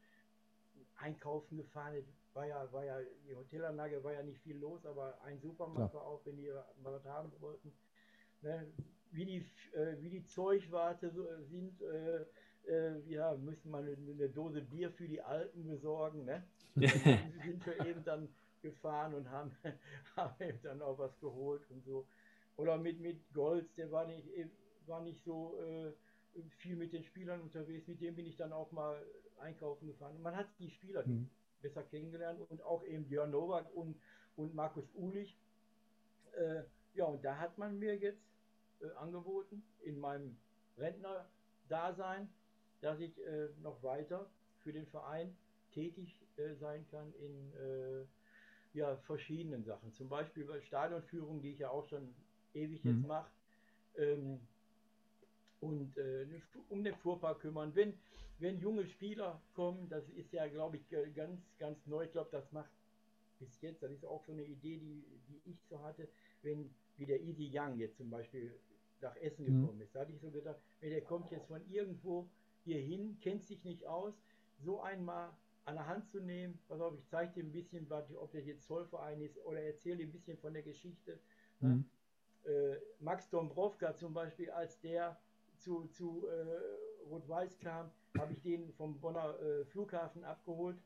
einkaufen 0.95 1.57
gefahren, 1.57 2.03
war 2.33 2.47
ja, 2.47 2.71
war 2.73 2.83
ja, 2.83 2.97
die 3.27 3.35
Hotelanlage 3.35 4.03
war 4.03 4.13
ja 4.13 4.23
nicht 4.23 4.41
viel 4.41 4.57
los, 4.57 4.85
aber 4.87 5.21
ein 5.21 5.39
Supermarkt 5.39 5.91
Klar. 5.91 6.01
war 6.01 6.09
auch, 6.09 6.25
wenn 6.25 6.37
die 6.37 6.49
mal 6.81 6.93
was 6.93 7.05
haben 7.05 7.31
wollten. 7.39 7.71
Ne? 8.41 8.67
Wie 9.11 9.25
die, 9.25 9.45
äh, 9.75 10.01
wie 10.01 10.09
die 10.09 10.25
Zeugwarte 10.25 11.11
so, 11.11 11.27
äh, 11.27 11.43
sind, 11.43 11.79
äh, 11.81 12.25
äh, 12.67 12.99
ja, 13.07 13.35
müssen 13.35 13.69
wir 13.69 13.77
eine, 13.77 13.91
eine 13.91 14.29
Dose 14.29 14.61
Bier 14.61 14.91
für 14.91 15.07
die 15.07 15.21
Alten 15.21 15.67
besorgen, 15.67 16.25
ne? 16.25 16.43
Sind 16.75 17.63
wir 17.67 17.85
eben 17.85 18.03
dann 18.03 18.27
gefahren 18.63 19.13
und 19.13 19.29
haben, 19.29 19.55
haben 20.15 20.43
eben 20.43 20.59
dann 20.63 20.81
auch 20.81 20.97
was 20.97 21.19
geholt 21.19 21.69
und 21.69 21.85
so. 21.85 22.07
Oder 22.55 22.79
mit, 22.79 22.99
mit 22.99 23.31
Golds, 23.31 23.75
der 23.75 23.91
war 23.91 24.07
nicht, 24.07 24.27
war 24.87 25.03
nicht 25.03 25.23
so 25.23 25.59
äh, 25.61 25.93
viel 26.59 26.75
mit 26.75 26.93
den 26.93 27.03
Spielern 27.05 27.41
unterwegs, 27.41 27.87
mit 27.87 28.01
dem 28.01 28.15
bin 28.15 28.25
ich 28.25 28.37
dann 28.37 28.53
auch 28.53 28.71
mal 28.71 29.05
einkaufen 29.39 29.87
gefahren. 29.87 30.21
Man 30.21 30.35
hat 30.35 30.47
die 30.59 30.71
Spieler 30.71 31.03
Mhm. 31.05 31.29
besser 31.61 31.83
kennengelernt 31.83 32.39
und 32.49 32.61
auch 32.61 32.83
eben 32.85 33.07
Björn 33.07 33.31
Nowak 33.31 33.71
und, 33.75 33.99
und 34.35 34.53
Markus 34.55 34.85
Ulich. 34.95 35.35
Äh, 36.35 36.63
ja, 36.95 37.05
und 37.05 37.23
da 37.23 37.37
hat 37.37 37.57
man 37.57 37.79
mir 37.79 37.95
jetzt 37.97 38.21
äh, 38.81 38.91
angeboten, 38.91 39.63
in 39.83 39.99
meinem 39.99 40.37
Rentner-Dasein, 40.77 42.29
dass 42.81 42.99
ich 42.99 43.17
äh, 43.19 43.49
noch 43.61 43.81
weiter 43.83 44.29
für 44.63 44.73
den 44.73 44.87
Verein 44.87 45.37
tätig 45.73 46.09
äh, 46.37 46.55
sein 46.55 46.87
kann 46.91 47.13
in 47.15 47.53
äh, 47.53 48.05
ja, 48.73 48.97
verschiedenen 49.07 49.65
Sachen. 49.65 49.93
Zum 49.93 50.09
Beispiel 50.09 50.45
bei 50.45 50.61
Stadionführung, 50.61 51.41
die 51.41 51.53
ich 51.53 51.59
ja 51.59 51.69
auch 51.69 51.87
schon 51.89 52.15
ewig 52.53 52.83
jetzt 52.83 53.03
Mhm. 53.03 53.07
mache. 53.07 53.31
Ähm, 53.97 54.47
und 55.63 55.97
äh, 55.97 56.27
um 56.69 56.83
den 56.83 56.95
Fuhrpark 56.95 57.39
kümmern. 57.39 57.73
Wenn, 57.75 57.93
wenn 58.39 58.59
junge 58.59 58.85
Spieler 58.85 59.41
kommen, 59.53 59.89
das 59.89 60.09
ist 60.09 60.33
ja, 60.33 60.47
glaube 60.47 60.77
ich, 60.77 60.89
ganz, 61.15 61.39
ganz 61.57 61.85
neu. 61.87 62.03
Ich 62.03 62.11
glaube, 62.11 62.29
das 62.31 62.51
macht 62.51 62.69
bis 63.39 63.61
jetzt, 63.61 63.81
das 63.83 63.91
ist 63.91 64.05
auch 64.05 64.23
so 64.23 64.31
eine 64.33 64.43
Idee, 64.43 64.77
die, 64.77 65.03
die 65.27 65.41
ich 65.51 65.57
so 65.69 65.81
hatte, 65.81 66.07
wenn 66.41 66.69
wie 66.97 67.05
der 67.05 67.21
Easy 67.21 67.49
Young 67.53 67.77
jetzt 67.77 67.97
zum 67.97 68.09
Beispiel 68.09 68.51
nach 69.01 69.15
Essen 69.17 69.45
Mhm. 69.45 69.55
gekommen 69.59 69.81
ist. 69.81 69.95
Da 69.95 70.01
hatte 70.01 70.11
ich 70.13 70.21
so 70.21 70.31
gedacht, 70.31 70.59
wenn 70.79 70.91
der 70.91 71.01
kommt 71.01 71.31
jetzt 71.31 71.47
von 71.47 71.61
irgendwo 71.69 72.29
hier 72.63 72.79
hin, 72.79 73.17
kennt 73.21 73.43
sich 73.43 73.63
nicht 73.63 73.85
aus, 73.85 74.13
so 74.57 74.81
einmal 74.81 75.31
an 75.65 75.75
der 75.75 75.87
Hand 75.87 76.07
zu 76.09 76.19
nehmen, 76.19 76.59
pass 76.67 76.79
auf, 76.81 76.93
ich 76.97 77.05
zeige 77.07 77.33
dir 77.33 77.43
ein 77.43 77.51
bisschen, 77.51 77.89
was, 77.89 78.13
ob 78.15 78.31
der 78.31 78.41
jetzt 78.43 78.65
Zollverein 78.65 79.21
ist 79.21 79.37
oder 79.45 79.61
erzähle 79.61 79.97
dir 79.97 80.07
ein 80.07 80.11
bisschen 80.11 80.37
von 80.37 80.53
der 80.53 80.63
Geschichte. 80.63 81.19
ne? 81.59 81.79
Mhm. 81.79 81.85
äh, 82.45 82.75
Max 82.99 83.29
Dombrovka 83.29 83.95
zum 83.95 84.13
Beispiel, 84.13 84.49
als 84.51 84.79
der 84.81 85.17
zu, 85.63 85.87
zu 85.87 86.27
äh, 86.27 87.07
Rot-Weiß 87.09 87.59
kam, 87.59 87.91
habe 88.17 88.33
ich 88.33 88.41
den 88.41 88.71
vom 88.73 88.99
Bonner 88.99 89.39
äh, 89.39 89.65
Flughafen 89.65 90.23
abgeholt. 90.23 90.77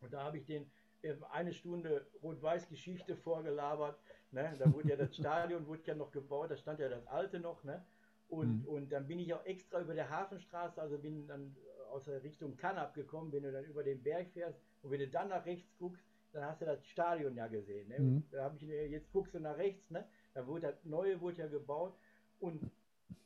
Und 0.00 0.12
da 0.12 0.24
habe 0.24 0.38
ich 0.38 0.44
den 0.44 0.70
äh, 1.02 1.14
eine 1.30 1.52
Stunde 1.52 2.06
Rot-Weiß-Geschichte 2.22 3.16
vorgelabert. 3.16 3.98
Ne? 4.30 4.54
Da 4.58 4.72
wurde 4.72 4.90
ja 4.90 4.96
das 4.96 5.16
Stadion 5.16 5.66
wurde 5.66 5.82
ja 5.86 5.94
noch 5.94 6.10
gebaut, 6.12 6.50
da 6.50 6.56
stand 6.56 6.80
ja 6.80 6.88
das 6.88 7.06
alte 7.06 7.40
noch. 7.40 7.64
Ne? 7.64 7.84
Und, 8.28 8.62
Mhm. 8.62 8.68
und 8.68 8.92
dann 8.92 9.06
bin 9.06 9.18
ich 9.18 9.32
auch 9.34 9.44
extra 9.44 9.80
über 9.80 9.94
der 9.94 10.08
Hafenstraße, 10.10 10.80
also 10.80 10.98
bin 10.98 11.26
dann 11.26 11.54
aus 11.90 12.04
der 12.04 12.22
Richtung 12.22 12.56
Kannab 12.56 12.94
gekommen, 12.94 13.32
wenn 13.32 13.42
du 13.42 13.52
dann 13.52 13.64
über 13.64 13.82
den 13.82 14.02
Berg 14.02 14.30
fährst 14.32 14.58
und 14.82 14.90
wenn 14.90 15.00
du 15.00 15.08
dann 15.08 15.28
nach 15.28 15.44
rechts 15.44 15.76
guckst, 15.78 16.04
dann 16.32 16.44
hast 16.46 16.62
du 16.62 16.64
das 16.64 16.86
Stadion 16.86 17.36
ja 17.36 17.46
gesehen. 17.46 17.88
Ne? 17.88 17.98
Mhm. 18.00 18.22
Da 18.30 18.44
habe 18.44 18.56
ich 18.56 18.62
äh, 18.70 18.86
jetzt 18.86 19.12
guckst 19.12 19.34
du 19.34 19.40
nach 19.40 19.58
rechts, 19.58 19.90
ne? 19.90 20.06
Da 20.34 20.46
wurde 20.46 20.68
das 20.68 20.84
neue 20.84 21.20
wurde 21.20 21.38
ja 21.42 21.46
gebaut 21.46 21.94
und 22.40 22.70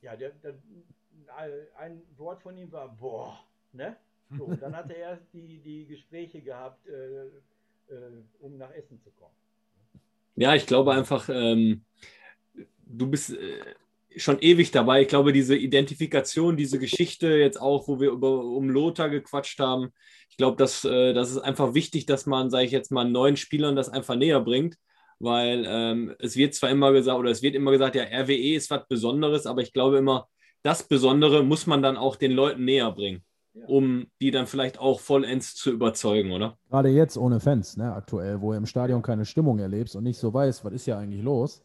ja, 0.02 0.16
der, 0.16 0.30
der, 0.42 0.54
ein 1.78 2.02
Wort 2.16 2.42
von 2.42 2.56
ihm 2.56 2.70
war 2.72 2.88
boah, 2.88 3.38
ne? 3.72 3.96
So, 4.36 4.52
dann 4.60 4.74
hat 4.74 4.90
er 4.90 4.96
erst 4.96 5.22
die, 5.32 5.58
die 5.58 5.86
Gespräche 5.86 6.40
gehabt 6.40 6.86
äh, 6.88 7.26
äh, 7.88 7.94
um 8.40 8.56
nach 8.58 8.72
Essen 8.72 9.00
zu 9.00 9.10
kommen. 9.10 9.34
Ja, 10.34 10.54
ich 10.54 10.66
glaube 10.66 10.92
einfach, 10.92 11.28
ähm, 11.28 11.84
du 12.84 13.06
bist 13.06 13.30
äh, 13.30 13.74
schon 14.16 14.38
ewig 14.40 14.70
dabei. 14.70 15.02
Ich 15.02 15.08
glaube, 15.08 15.32
diese 15.32 15.56
Identifikation, 15.56 16.56
diese 16.56 16.78
Geschichte 16.78 17.28
jetzt 17.28 17.60
auch, 17.60 17.88
wo 17.88 18.00
wir 18.00 18.10
über, 18.10 18.44
um 18.44 18.68
Lothar 18.68 19.08
gequatscht 19.08 19.60
haben, 19.60 19.92
ich 20.28 20.36
glaube, 20.36 20.56
dass, 20.56 20.84
äh, 20.84 21.14
das 21.14 21.30
ist 21.30 21.38
einfach 21.38 21.74
wichtig, 21.74 22.06
dass 22.06 22.26
man, 22.26 22.50
sage 22.50 22.64
ich 22.64 22.72
jetzt 22.72 22.90
mal, 22.90 23.08
neuen 23.08 23.36
Spielern 23.36 23.76
das 23.76 23.88
einfach 23.88 24.16
näher 24.16 24.40
bringt, 24.40 24.76
weil 25.18 25.64
ähm, 25.66 26.14
es 26.18 26.36
wird 26.36 26.54
zwar 26.54 26.70
immer 26.70 26.92
gesagt, 26.92 27.18
oder 27.18 27.30
es 27.30 27.42
wird 27.42 27.54
immer 27.54 27.70
gesagt, 27.70 27.94
ja, 27.96 28.04
RWE 28.04 28.54
ist 28.54 28.70
was 28.70 28.86
Besonderes, 28.88 29.46
aber 29.46 29.62
ich 29.62 29.72
glaube 29.72 29.98
immer, 29.98 30.28
das 30.62 30.82
Besondere 30.82 31.42
muss 31.42 31.66
man 31.66 31.82
dann 31.82 31.96
auch 31.96 32.16
den 32.16 32.32
Leuten 32.32 32.64
näher 32.64 32.90
bringen, 32.92 33.22
Ja. 33.54 33.66
um 33.66 34.06
die 34.20 34.30
dann 34.30 34.46
vielleicht 34.46 34.78
auch 34.78 35.00
vollends 35.00 35.54
zu 35.54 35.70
überzeugen, 35.70 36.32
oder? 36.32 36.58
Gerade 36.68 36.88
jetzt 36.90 37.16
ohne 37.16 37.40
Fans, 37.40 37.76
ne, 37.76 37.92
aktuell, 37.94 38.40
wo 38.40 38.52
du 38.52 38.58
im 38.58 38.66
Stadion 38.66 39.00
keine 39.02 39.24
Stimmung 39.24 39.58
erlebst 39.58 39.96
und 39.96 40.04
nicht 40.04 40.18
so 40.18 40.32
weißt, 40.34 40.64
was 40.64 40.72
ist 40.72 40.86
ja 40.86 40.98
eigentlich 40.98 41.22
los. 41.22 41.62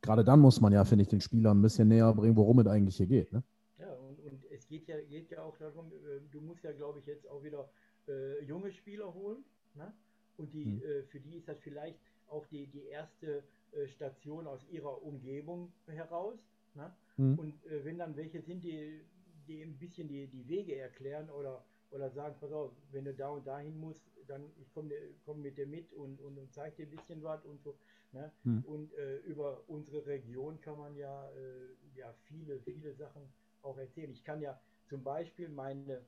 Gerade 0.00 0.24
dann 0.24 0.40
muss 0.40 0.60
man 0.60 0.72
ja, 0.72 0.84
finde 0.84 1.02
ich, 1.02 1.08
den 1.08 1.20
Spielern 1.20 1.58
ein 1.58 1.62
bisschen 1.62 1.88
näher 1.88 2.12
bringen, 2.14 2.36
worum 2.36 2.60
es 2.60 2.66
eigentlich 2.68 2.96
hier 2.96 3.06
geht. 3.06 3.32
Ne? 3.32 3.42
Ja, 3.80 3.92
und, 4.08 4.18
und 4.20 4.44
es 4.50 4.66
geht 4.66 4.86
ja, 4.88 4.96
geht 5.08 5.30
ja 5.30 5.42
auch 5.42 5.56
darum, 5.58 5.86
äh, 5.92 6.20
du 6.30 6.40
musst 6.40 6.62
ja, 6.64 6.72
glaube 6.72 7.00
ich, 7.00 7.06
jetzt 7.06 7.28
auch 7.28 7.42
wieder 7.42 7.68
äh, 8.08 8.42
junge 8.44 8.70
Spieler 8.72 9.12
holen. 9.12 9.38
Ne? 9.74 9.92
Und 10.36 10.52
die, 10.54 10.64
Mhm. 10.64 10.82
äh, 10.82 11.02
für 11.02 11.18
die 11.20 11.34
ist 11.36 11.48
das 11.48 11.58
vielleicht 11.60 11.98
auch 12.30 12.46
die, 12.46 12.66
die 12.66 12.86
erste 12.86 13.44
äh, 13.72 13.86
Station 13.88 14.46
aus 14.46 14.66
ihrer 14.70 15.02
Umgebung 15.02 15.72
heraus. 15.86 16.38
Ne? 16.74 16.94
Mhm. 17.16 17.38
Und 17.38 17.66
äh, 17.66 17.84
wenn 17.84 17.98
dann 17.98 18.16
welche 18.16 18.40
sind, 18.40 18.62
die, 18.64 19.00
die 19.46 19.62
ein 19.62 19.78
bisschen 19.78 20.08
die, 20.08 20.26
die 20.26 20.46
Wege 20.48 20.76
erklären 20.76 21.30
oder, 21.30 21.64
oder 21.90 22.10
sagen, 22.10 22.36
pass 22.40 22.52
auf, 22.52 22.72
wenn 22.92 23.04
du 23.04 23.14
da 23.14 23.30
und 23.30 23.46
dahin 23.46 23.78
musst, 23.78 24.10
dann 24.26 24.50
ich 24.60 24.72
komme 24.72 24.94
komm 25.24 25.42
mit 25.42 25.56
dir 25.56 25.66
mit 25.66 25.92
und, 25.94 26.20
und, 26.20 26.38
und 26.38 26.52
zeig 26.52 26.76
dir 26.76 26.86
ein 26.86 26.90
bisschen 26.90 27.22
was 27.22 27.44
und 27.44 27.62
so. 27.62 27.76
Ne? 28.12 28.30
Mhm. 28.44 28.64
Und 28.64 28.94
äh, 28.94 29.18
über 29.18 29.62
unsere 29.68 30.06
Region 30.06 30.60
kann 30.60 30.78
man 30.78 30.96
ja, 30.96 31.30
äh, 31.30 31.98
ja 31.98 32.12
viele, 32.24 32.60
viele 32.60 32.94
Sachen 32.94 33.22
auch 33.62 33.78
erzählen. 33.78 34.10
Ich 34.10 34.24
kann 34.24 34.40
ja 34.40 34.60
zum 34.88 35.02
Beispiel 35.02 35.48
meine 35.48 36.02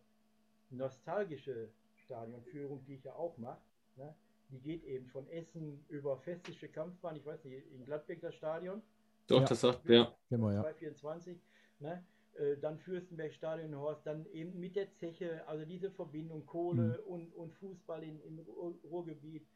nostalgische 0.71 1.68
Stadionführung, 2.05 2.85
die 2.87 2.95
ich 2.95 3.05
ja 3.05 3.14
auch 3.14 3.37
mache, 3.39 3.61
ne? 3.97 4.14
Die 4.51 4.61
geht 4.61 4.85
eben 4.85 5.07
von 5.09 5.27
Essen 5.29 5.85
über 5.89 6.17
Festische 6.19 6.69
Kampfbahn, 6.69 7.17
ich 7.17 7.25
weiß 7.27 7.45
nicht, 7.45 7.67
in 7.73 7.85
Gladbeck 7.85 8.21
das 8.21 8.35
Stadion, 8.35 8.83
Doch, 9.27 9.41
Ja. 9.41 9.47
das 9.47 9.61
sagt, 9.61 9.89
ja. 9.89 10.13
Kennen 10.29 10.43
wir 10.43 10.53
ja. 10.55 10.61
224, 10.63 11.41
ne? 11.79 12.05
Äh, 12.35 12.57
dann 12.59 12.79
Fürstenberg-Stadion 12.79 13.77
Horst, 13.77 14.07
dann 14.07 14.27
eben 14.33 14.59
mit 14.59 14.75
der 14.77 14.93
Zeche, 14.95 15.47
also 15.47 15.65
diese 15.65 15.91
Verbindung 15.91 16.47
Kohle 16.47 17.01
und, 17.03 17.33
und 17.35 17.53
Fußball 17.55 18.03
in, 18.03 18.21
im 18.23 18.39
Ruhr- 18.41 18.75
Ruhrgebiet. 18.85 19.47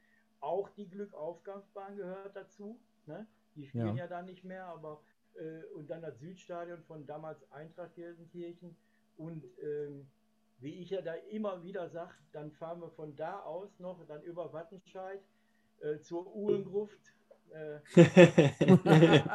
Auch 0.41 0.69
die 0.71 0.89
Glückaufgangsbahn 0.89 1.97
gehört 1.97 2.37
dazu. 2.37 2.79
Ne? 3.07 3.27
Die 3.57 3.67
spielen 3.67 3.97
Ja. 3.97 4.05
ja, 4.05 4.07
da 4.07 4.23
nicht 4.23 4.45
mehr, 4.45 4.65
aber 4.67 5.01
äh, 5.35 5.65
und 5.75 5.89
dann 5.91 6.03
das 6.03 6.19
Südstadion 6.21 6.83
von 6.83 7.07
damals 7.07 7.51
Eintracht 7.51 7.95
Gelsenkirchen. 7.95 8.77
Und 9.17 9.45
ähm, 9.63 10.07
wie 10.59 10.75
ich 10.83 10.91
ja 10.91 11.01
da 11.03 11.15
immer 11.15 11.63
wieder 11.63 11.89
sage, 11.89 12.15
dann 12.33 12.51
fahren 12.53 12.81
wir 12.81 12.91
von 12.91 13.15
da 13.17 13.41
aus 13.41 13.79
noch, 13.79 14.05
dann 14.07 14.23
über 14.23 14.53
Wattenscheid 14.53 15.21
äh, 15.81 15.99
zur 16.01 16.35
Uhlengruft. 16.35 17.01
Äh, 17.51 17.81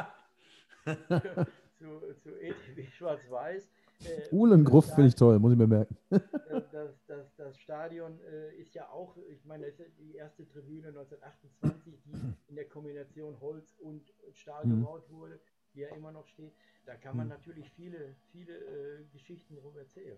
zu, 1.77 2.15
zu 2.21 2.35
ETW 2.39 2.85
Schwarz-Weiß. 2.91 3.69
Äh, 4.05 4.29
Uhlengruft 4.31 4.91
finde 4.91 5.07
ich 5.09 5.15
toll, 5.15 5.39
muss 5.39 5.51
ich 5.53 5.57
mir 5.57 5.67
merken. 5.67 5.97
Stadion- 6.09 6.69
Das, 6.71 6.93
das, 7.07 7.35
das 7.35 7.57
Stadion 7.59 8.19
äh, 8.21 8.55
ist 8.55 8.73
ja 8.73 8.89
auch, 8.89 9.15
ich 9.17 9.43
meine, 9.45 9.65
das 9.69 9.79
ist 9.79 9.97
die 9.99 10.15
erste 10.15 10.47
Tribüne 10.47 10.87
1928, 10.87 12.01
die 12.05 12.13
in 12.47 12.55
der 12.55 12.67
Kombination 12.67 13.39
Holz 13.39 13.75
und 13.79 14.11
Stahl 14.33 14.65
Mhm. 14.65 14.79
gebaut 14.79 15.09
wurde, 15.09 15.39
die 15.73 15.81
ja 15.81 15.89
immer 15.89 16.11
noch 16.11 16.25
steht. 16.27 16.53
Da 16.85 16.95
kann 16.95 17.15
man 17.17 17.27
Mhm. 17.27 17.33
natürlich 17.33 17.69
viele, 17.71 18.15
viele 18.31 18.53
äh, 18.57 19.03
Geschichten 19.11 19.55
drum 19.57 19.77
erzählen. 19.77 20.17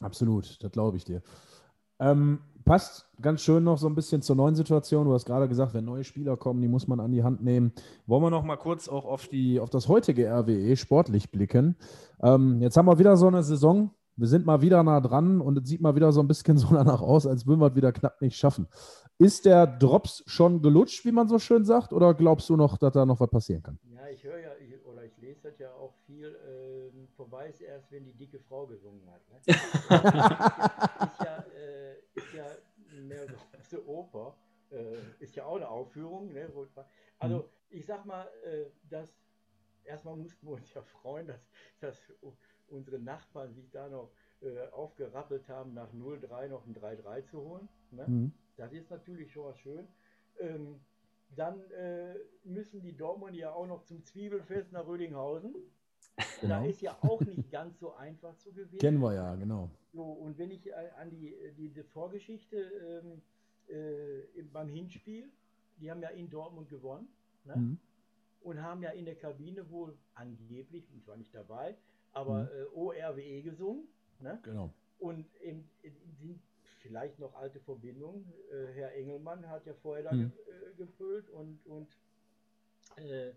Absolut, 0.00 0.62
das 0.62 0.70
glaube 0.72 0.96
ich 0.96 1.04
dir. 1.04 1.22
Ähm, 1.98 2.40
passt 2.64 3.06
ganz 3.22 3.42
schön 3.42 3.64
noch 3.64 3.78
so 3.78 3.86
ein 3.86 3.94
bisschen 3.94 4.20
zur 4.20 4.36
neuen 4.36 4.54
Situation. 4.54 5.06
Du 5.06 5.14
hast 5.14 5.24
gerade 5.24 5.48
gesagt, 5.48 5.72
wenn 5.72 5.84
neue 5.84 6.04
Spieler 6.04 6.36
kommen, 6.36 6.60
die 6.60 6.68
muss 6.68 6.86
man 6.86 7.00
an 7.00 7.12
die 7.12 7.22
Hand 7.22 7.42
nehmen. 7.42 7.72
Wollen 8.06 8.22
wir 8.22 8.30
noch 8.30 8.44
mal 8.44 8.56
kurz 8.56 8.88
auch 8.88 9.06
auf, 9.06 9.28
die, 9.28 9.60
auf 9.60 9.70
das 9.70 9.88
heutige 9.88 10.28
RWE 10.28 10.76
sportlich 10.76 11.30
blicken? 11.30 11.76
Ähm, 12.22 12.60
jetzt 12.60 12.76
haben 12.76 12.86
wir 12.86 12.98
wieder 12.98 13.16
so 13.16 13.28
eine 13.28 13.42
Saison. 13.42 13.90
Wir 14.16 14.28
sind 14.28 14.46
mal 14.46 14.62
wieder 14.62 14.82
nah 14.82 15.00
dran 15.00 15.40
und 15.40 15.58
es 15.58 15.68
sieht 15.68 15.80
mal 15.80 15.94
wieder 15.94 16.10
so 16.10 16.20
ein 16.20 16.28
bisschen 16.28 16.58
so 16.58 16.68
danach 16.72 17.00
aus, 17.00 17.26
als 17.26 17.46
würden 17.46 17.60
wir 17.60 17.68
es 17.68 17.76
wieder 17.76 17.92
knapp 17.92 18.20
nicht 18.20 18.36
schaffen. 18.36 18.66
Ist 19.18 19.46
der 19.46 19.66
Drops 19.66 20.22
schon 20.26 20.60
gelutscht, 20.60 21.04
wie 21.06 21.12
man 21.12 21.28
so 21.28 21.38
schön 21.38 21.64
sagt, 21.64 21.92
oder 21.92 22.12
glaubst 22.14 22.50
du 22.50 22.56
noch, 22.56 22.76
dass 22.76 22.92
da 22.92 23.06
noch 23.06 23.20
was 23.20 23.30
passieren 23.30 23.62
kann? 23.62 23.78
Ja, 23.84 24.00
ich 24.12 24.24
höre 24.24 24.38
ja, 24.38 24.50
das 25.56 25.58
ja 25.58 25.72
auch 25.74 25.94
viel, 26.06 26.36
ähm, 26.46 27.08
vorbei 27.16 27.48
ist 27.48 27.60
erst, 27.60 27.90
wenn 27.90 28.04
die 28.04 28.12
dicke 28.12 28.38
Frau 28.40 28.66
gesungen 28.66 29.08
hat. 29.10 29.22
Ne? 29.28 29.38
ist, 31.06 31.20
ja, 31.22 31.44
äh, 31.54 31.98
ist 32.14 32.32
ja 32.34 32.46
eine 32.92 33.26
große 33.26 33.88
Oper, 33.88 34.36
äh, 34.70 34.98
ist 35.20 35.34
ja 35.34 35.46
auch 35.46 35.56
eine 35.56 35.68
Aufführung. 35.68 36.32
Ne? 36.32 36.50
Also 37.18 37.48
ich 37.70 37.86
sag 37.86 38.04
mal, 38.04 38.28
äh, 38.44 38.66
dass 38.90 39.18
erstmal 39.84 40.16
mussten 40.16 40.46
wir 40.46 40.54
uns 40.54 40.72
ja 40.74 40.82
freuen, 40.82 41.28
dass, 41.28 41.40
dass 41.80 42.12
unsere 42.68 42.98
Nachbarn 42.98 43.54
sich 43.54 43.70
da 43.70 43.88
noch 43.88 44.10
äh, 44.42 44.68
aufgerappelt 44.68 45.48
haben, 45.48 45.72
nach 45.72 45.92
0-3 45.92 46.48
noch 46.48 46.66
ein 46.66 46.74
3-3 46.74 47.24
zu 47.24 47.40
holen. 47.40 47.68
Ne? 47.92 48.04
Mhm. 48.06 48.32
Das 48.56 48.72
ist 48.72 48.90
natürlich 48.90 49.32
schon 49.32 49.44
mal 49.44 49.56
schön. 49.56 49.88
Ähm, 50.38 50.80
dann 51.34 51.60
äh, 51.72 52.14
müssen 52.44 52.80
die 52.80 52.96
Dortmunder 52.96 53.36
ja 53.38 53.52
auch 53.52 53.66
noch 53.66 53.82
zum 53.84 54.02
Zwiebelfest 54.04 54.72
nach 54.72 54.86
Rödinghausen. 54.86 55.54
Da 56.16 56.24
Genau. 56.40 56.66
ist 56.66 56.80
ja 56.80 56.96
auch 57.02 57.20
nicht 57.22 57.50
ganz 57.50 57.78
so 57.78 57.94
einfach 57.94 58.36
zu 58.38 58.52
gewinnen. 58.52 58.78
Kennen 58.78 59.00
wir 59.00 59.14
ja, 59.14 59.34
genau. 59.34 59.70
So, 59.92 60.02
und 60.02 60.38
wenn 60.38 60.50
ich 60.50 60.66
äh, 60.66 60.72
an 60.98 61.10
die, 61.10 61.34
die, 61.56 61.68
die 61.70 61.82
Vorgeschichte 61.82 62.56
ähm, 62.56 63.22
äh, 63.68 64.20
im- 64.38 64.50
beim 64.52 64.68
Hinspiel, 64.68 65.30
die 65.78 65.90
haben 65.90 66.00
ja 66.00 66.10
in 66.10 66.28
Dortmund 66.30 66.68
gewonnen 66.68 67.08
ne? 67.44 67.56
Mhm. 67.56 67.78
und 68.40 68.62
haben 68.62 68.82
ja 68.82 68.90
in 68.90 69.04
der 69.04 69.16
Kabine 69.16 69.68
wohl 69.70 69.96
angeblich, 70.14 70.90
ich 70.94 71.06
war 71.06 71.16
nicht 71.16 71.34
dabei, 71.34 71.76
aber 72.12 72.44
Mhm. 72.44 72.48
äh, 72.48 72.64
ORWE 72.74 73.42
gesungen. 73.42 73.88
Ne? 74.20 74.38
Genau. 74.42 74.72
Und 74.98 75.26
eben, 75.42 75.68
äh, 75.82 75.90
sind 76.18 76.40
vielleicht 76.86 77.18
noch 77.18 77.34
alte 77.34 77.60
Verbindungen. 77.60 78.32
Äh, 78.52 78.72
Herr 78.74 78.94
Engelmann 78.94 79.48
hat 79.48 79.66
ja 79.66 79.74
vorher 79.74 80.04
da 80.04 80.12
Mhm. 80.12 80.30
ge 80.30 80.54
äh, 80.72 80.74
gepölt 80.76 81.28
und, 81.30 81.58
und 81.66 81.88
äh, 82.96 83.32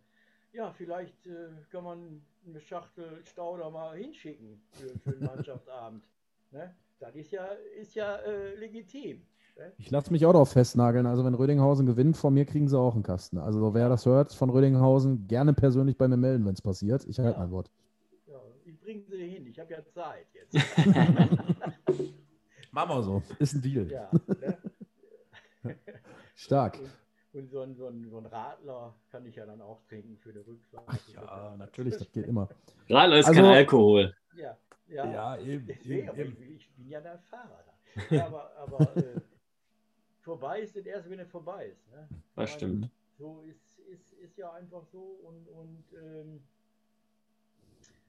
ja, 0.54 0.72
vielleicht 0.74 1.28
äh, 1.28 1.50
kann 1.72 1.84
man 1.84 2.22
eine 2.48 2.60
Schachtel 2.60 3.24
Stauder 3.26 3.70
mal 3.70 3.98
hinschicken 3.98 4.62
für, 4.72 4.90
für 5.00 5.12
den 5.12 5.24
Mannschaftsabend. 5.28 6.04
Ne? 6.52 6.74
Das 7.00 7.16
ist 7.16 7.32
ja, 7.32 7.46
ist 7.80 7.96
ja 7.96 8.18
äh, 8.18 8.56
legitim. 8.56 9.22
Ne? 9.58 9.72
Ich 9.78 9.90
lasse 9.92 10.12
mich 10.12 10.26
auch 10.26 10.32
darauf 10.34 10.52
festnageln. 10.52 11.06
Also, 11.06 11.24
wenn 11.26 11.34
Rödinghausen 11.34 11.86
gewinnt, 11.86 12.18
von 12.18 12.34
mir 12.34 12.46
kriegen 12.46 12.68
sie 12.68 12.78
auch 12.78 12.94
einen 12.94 13.04
Kasten. 13.04 13.38
Also, 13.38 13.74
wer 13.74 13.90
das 13.90 14.06
hört 14.06 14.34
von 14.34 14.50
Rödinghausen, 14.50 15.28
gerne 15.28 15.54
persönlich 15.54 15.98
bei 15.98 16.08
mir 16.08 16.18
melden, 16.18 16.46
wenn 16.46 16.54
es 16.54 16.62
passiert. 16.62 17.06
Ich 17.08 17.20
halte 17.20 17.34
Ja. 17.34 17.40
mein 17.40 17.52
Wort. 17.52 17.70
Ja, 18.28 18.42
ich 18.66 18.80
bringe 18.80 19.04
sie 19.10 19.28
hin. 19.28 19.46
Ich 19.48 19.60
habe 19.60 19.72
ja 19.74 19.86
Zeit 19.86 20.28
jetzt. 20.34 20.56
Machen 22.88 22.90
wir 22.98 23.04
so. 23.04 23.24
Ist 23.40 23.54
ein 23.56 23.62
Deal. 23.62 23.92
ja, 23.92 24.10
ne? 24.28 24.58
Stark. 26.36 26.80
Und, 26.80 26.90
und 27.34 27.50
so, 27.50 27.60
ein, 27.62 27.76
so, 27.76 27.88
ein, 27.88 28.10
so 28.10 28.18
ein 28.20 28.26
Radler 28.26 28.96
kann 29.12 29.26
ich 29.26 29.36
ja 29.36 29.46
dann 29.46 29.62
auch 29.62 29.82
trinken 29.90 30.18
für 30.18 30.32
die 30.32 30.40
Rückfahrt. 30.40 31.02
Ja, 31.14 31.56
natürlich, 31.58 31.98
das 31.98 32.10
geht 32.12 32.26
immer. 32.26 32.48
Radler 32.90 33.18
ist 33.20 33.28
Also- 33.28 33.42
kein 33.42 33.52
Alkohol. 33.52 34.16
Ja, 34.36 34.58
ja. 34.88 35.12
Ja, 35.12 35.38
eben, 35.38 35.68
Deswegen, 35.68 36.08
eben. 36.18 36.38
Ich, 36.42 36.50
ich 36.56 36.72
bin 36.76 36.88
ja 36.88 37.02
der 37.02 37.20
Fahrer 37.20 37.64
da. 37.66 38.16
Ja, 38.16 38.28
aber 38.28 38.56
aber 38.56 38.98
äh, 38.98 39.20
vorbei 40.22 40.62
ist 40.62 40.76
es 40.78 40.86
erst, 40.86 41.10
wenn 41.10 41.20
es 41.20 41.30
vorbei 41.30 41.68
ist. 41.68 41.92
Ne? 41.92 42.08
Das 42.36 42.50
stimmt. 42.52 42.90
So 43.18 43.42
ist, 43.42 43.80
ist, 43.80 44.14
ist 44.14 44.38
ja 44.38 44.54
einfach 44.54 44.86
so 44.86 45.02
und, 45.02 45.48
und 45.50 45.84
ähm, 46.02 46.42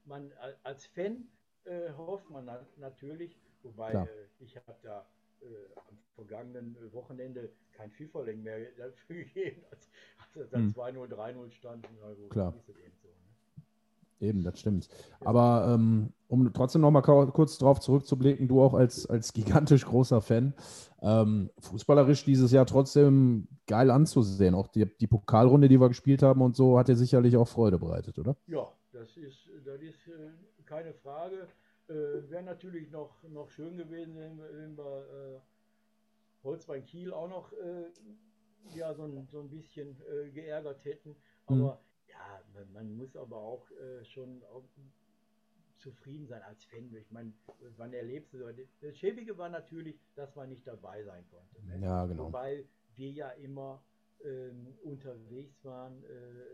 man 0.05 0.31
al- 0.41 0.57
als 0.63 0.87
Fan 0.87 1.27
äh, 1.65 1.91
hofft 1.97 2.31
man 2.31 2.45
na 2.45 2.65
natürlich, 2.77 3.37
wobei 3.63 3.91
Klar. 3.91 4.07
äh, 4.07 4.43
ich 4.45 4.57
habe 4.57 4.77
da 4.83 5.07
äh, 5.43 5.47
am 5.89 5.99
vergangenen 6.15 6.77
Wochenende 6.93 7.51
kein 7.73 7.91
Pfifferling 7.91 8.43
mehr 8.43 8.59
dafür 8.79 9.17
gegeben, 9.25 9.63
als, 9.71 9.89
als 10.19 10.37
es 10.45 10.51
dann 10.51 10.63
Hm. 10.65 10.71
2-0, 10.73 11.09
3-0 11.09 11.51
stand. 11.51 11.87
Na 12.03 12.13
gut, 12.15 12.31
Klar. 12.31 12.55
eben 12.69 12.93
so, 13.03 13.09
ne? 13.09 13.15
Eben, 14.23 14.43
das 14.45 14.61
stimmt. 14.61 14.89
Aber 15.21 15.73
ähm, 15.75 16.13
um 16.29 16.53
trotzdem 16.53 16.83
noch 16.83 16.91
mal 16.91 17.01
kau- 17.01 17.25
kurz 17.29 17.57
drauf 17.57 17.81
zurückzublicken, 17.81 18.49
du 18.49 18.61
auch 18.61 18.75
als, 18.75 19.07
als 19.09 19.33
gigantisch 19.33 19.87
großer 19.87 20.21
Fan, 20.21 20.53
ähm, 21.01 21.51
fußballerisch 21.59 22.25
dieses 22.27 22.53
Jahr 22.53 22.67
trotzdem 22.67 23.49
geil 23.67 23.91
anzusehen. 23.91 24.55
Auch 24.55 24.69
die, 24.69 24.85
die 24.99 25.07
Pokalrunde, 25.07 25.69
die 25.71 25.81
wir 25.81 25.89
gespielt 25.89 26.23
haben 26.23 26.43
und 26.43 26.55
so, 26.55 26.79
hat 26.79 26.89
dir 26.89 26.97
sicherlich 26.97 27.35
auch 27.39 27.49
Freude 27.49 27.79
bereitet, 27.79 28.19
oder? 28.19 28.37
Ja, 28.47 28.71
das 28.93 29.17
ist, 29.17 29.49
das 29.65 29.81
ist 29.81 30.07
äh, 30.09 30.63
keine 30.67 30.93
Frage. 30.93 31.49
Äh, 31.91 32.31
Wäre 32.31 32.45
natürlich 32.45 32.91
noch, 32.91 33.23
noch 33.25 33.51
schön 33.51 33.77
gewesen, 33.77 34.17
wenn 34.17 34.39
wir, 34.39 34.53
wenn 34.53 34.79
wir 34.79 35.43
Holzbein 36.43 36.85
Kiel 36.85 37.13
auch 37.13 37.29
noch 37.29 37.53
äh, 37.53 37.91
ja, 38.75 38.95
so, 38.95 39.05
ein, 39.05 39.27
so 39.29 39.41
ein 39.41 39.51
bisschen 39.51 39.97
äh, 40.09 40.31
geärgert 40.31 40.85
hätten. 40.85 41.17
Aber 41.47 41.57
mhm. 41.57 42.11
ja, 42.11 42.43
man, 42.55 42.73
man, 42.73 42.97
muss 42.97 43.17
aber 43.17 43.37
auch 43.37 43.71
äh, 43.73 44.05
schon 44.05 44.43
auch 44.45 44.65
zufrieden 45.79 46.27
sein 46.27 46.43
als 46.43 46.65
Fan. 46.65 46.95
Ich 46.95 47.11
meine, 47.11 47.33
wann 47.77 47.93
erlebst 47.93 48.33
du 48.33 48.39
so? 48.39 48.45
Das 48.81 48.97
Schäbige 48.97 49.37
war 49.37 49.49
natürlich, 49.49 49.99
dass 50.15 50.35
man 50.37 50.51
nicht 50.51 50.67
dabei 50.67 51.03
sein 51.05 51.25
konnte. 51.31 51.63
Ne? 51.67 51.85
Ja, 51.85 52.07
genau. 52.07 52.27
Wobei 52.27 52.67
wir 52.97 53.11
ja 53.11 53.31
immer 53.31 53.83
ähm, 54.25 54.75
unterwegs 54.83 55.65
waren, 55.65 56.05
äh, 56.05 56.45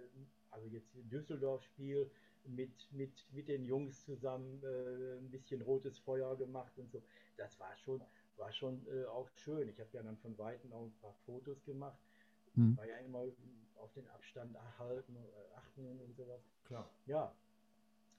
also 0.51 0.69
jetzt 0.69 0.89
Düsseldorf-Spiel 0.95 2.11
mit, 2.49 2.93
mit, 2.93 3.27
mit 3.33 3.49
den 3.49 3.65
Jungs 3.65 4.05
zusammen 4.05 4.63
äh, 4.63 5.19
ein 5.19 5.31
bisschen 5.31 5.63
rotes 5.63 5.99
Feuer 5.99 6.37
gemacht 6.37 6.79
und 6.79 6.91
so. 6.91 7.03
Das 7.37 7.59
war 7.61 7.77
schon, 7.77 8.01
war 8.37 8.53
schon 8.53 8.87
äh, 8.89 9.05
auch 9.07 9.29
schön. 9.37 9.69
Ich 9.69 9.81
habe 9.81 9.91
ja 9.93 10.03
dann 10.03 10.17
von 10.19 10.37
Weitem 10.39 10.73
auch 10.73 10.85
ein 10.85 10.95
paar 11.01 11.15
Fotos 11.25 11.65
gemacht. 11.65 11.99
Hm. 12.55 12.77
War 12.77 12.87
ja 12.87 12.97
immer 12.99 13.25
auf 13.77 13.93
den 13.95 14.07
Abstand 14.09 14.55
erhalten, 14.55 15.17
äh, 15.17 15.55
achten 15.55 16.01
und 16.01 16.17
sowas. 16.17 16.41
Klar. 16.65 16.91
Ja. 17.07 17.35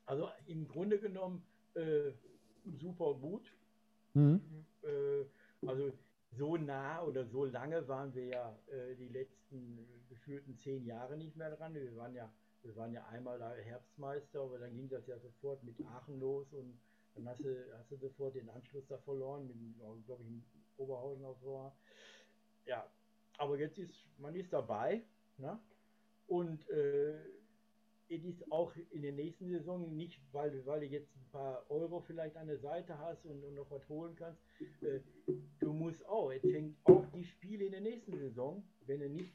Also 0.06 0.30
im 0.46 0.68
Grunde 0.68 1.00
genommen 1.00 1.44
äh, 1.74 2.12
super 2.80 3.14
gut. 3.16 3.52
Mhm. 4.14 4.66
Äh, 4.84 5.26
also 5.68 5.92
so 6.32 6.58
nah 6.58 7.04
oder 7.04 7.26
so 7.26 7.46
lange 7.46 7.88
waren 7.88 8.14
wir 8.14 8.26
ja 8.26 8.60
äh, 8.68 8.96
die 8.96 9.08
letzten 9.08 9.88
gefühlten 10.10 10.58
zehn 10.58 10.86
Jahre 10.86 11.18
nicht 11.18 11.36
mehr 11.36 11.56
dran. 11.56 11.74
Wir 11.74 11.96
waren 11.96 12.14
ja, 12.14 12.32
wir 12.68 12.76
waren 12.76 12.94
ja 12.94 13.06
einmal 13.08 13.42
Herbstmeister, 13.64 14.42
aber 14.42 14.60
dann 14.60 14.76
ging 14.76 14.90
das 14.90 15.08
ja 15.08 15.18
sofort 15.20 15.64
mit 15.64 15.80
Aachen 15.86 16.20
los 16.20 16.52
und 16.54 16.78
dann 17.16 17.28
hast 17.30 17.44
du, 17.44 17.56
hast 17.78 17.90
du 17.92 17.96
sofort 17.98 18.36
den 18.36 18.50
Anschluss 18.50 18.86
da 18.88 18.98
verloren, 19.00 19.48
mit, 19.48 19.58
glaube 20.06 20.24
ich, 20.24 20.44
Oberhausen 20.78 21.26
auch 21.26 21.40
so. 21.42 21.72
Ja, 22.66 22.86
aber 23.38 23.58
jetzt 23.58 23.78
ist, 23.78 24.06
man 24.20 24.36
ist 24.36 24.52
dabei, 24.52 25.04
ne? 25.38 25.60
Und 26.28 26.70
äh, 26.70 27.16
es 28.10 28.24
ist 28.24 28.52
auch 28.52 28.74
in 28.92 29.02
der 29.02 29.14
nächsten 29.14 29.50
Saison 29.50 29.96
nicht, 29.96 30.22
weil, 30.34 30.66
weil 30.66 30.82
du 30.82 30.86
jetzt 30.88 31.16
ein 31.16 31.30
paar 31.32 31.70
Euro 31.70 32.02
vielleicht 32.02 32.36
an 32.36 32.48
der 32.48 32.60
Seite 32.60 32.98
hast 33.00 33.26
und, 33.26 33.44
und 33.44 33.56
noch 33.56 33.72
was 33.72 33.88
holen 33.90 34.16
kannst. 34.16 34.42
Äh, 34.82 35.00
du 35.60 35.74
musst 35.74 36.06
auch, 36.08 36.32
es 36.32 36.42
fängt 36.42 36.78
auch 36.86 37.06
die 37.14 37.24
Spiele 37.24 37.66
in 37.66 37.72
der 37.72 37.82
nächsten 37.82 38.18
Saison, 38.18 38.64
wenn 38.86 39.00
du 39.00 39.10
nicht 39.10 39.34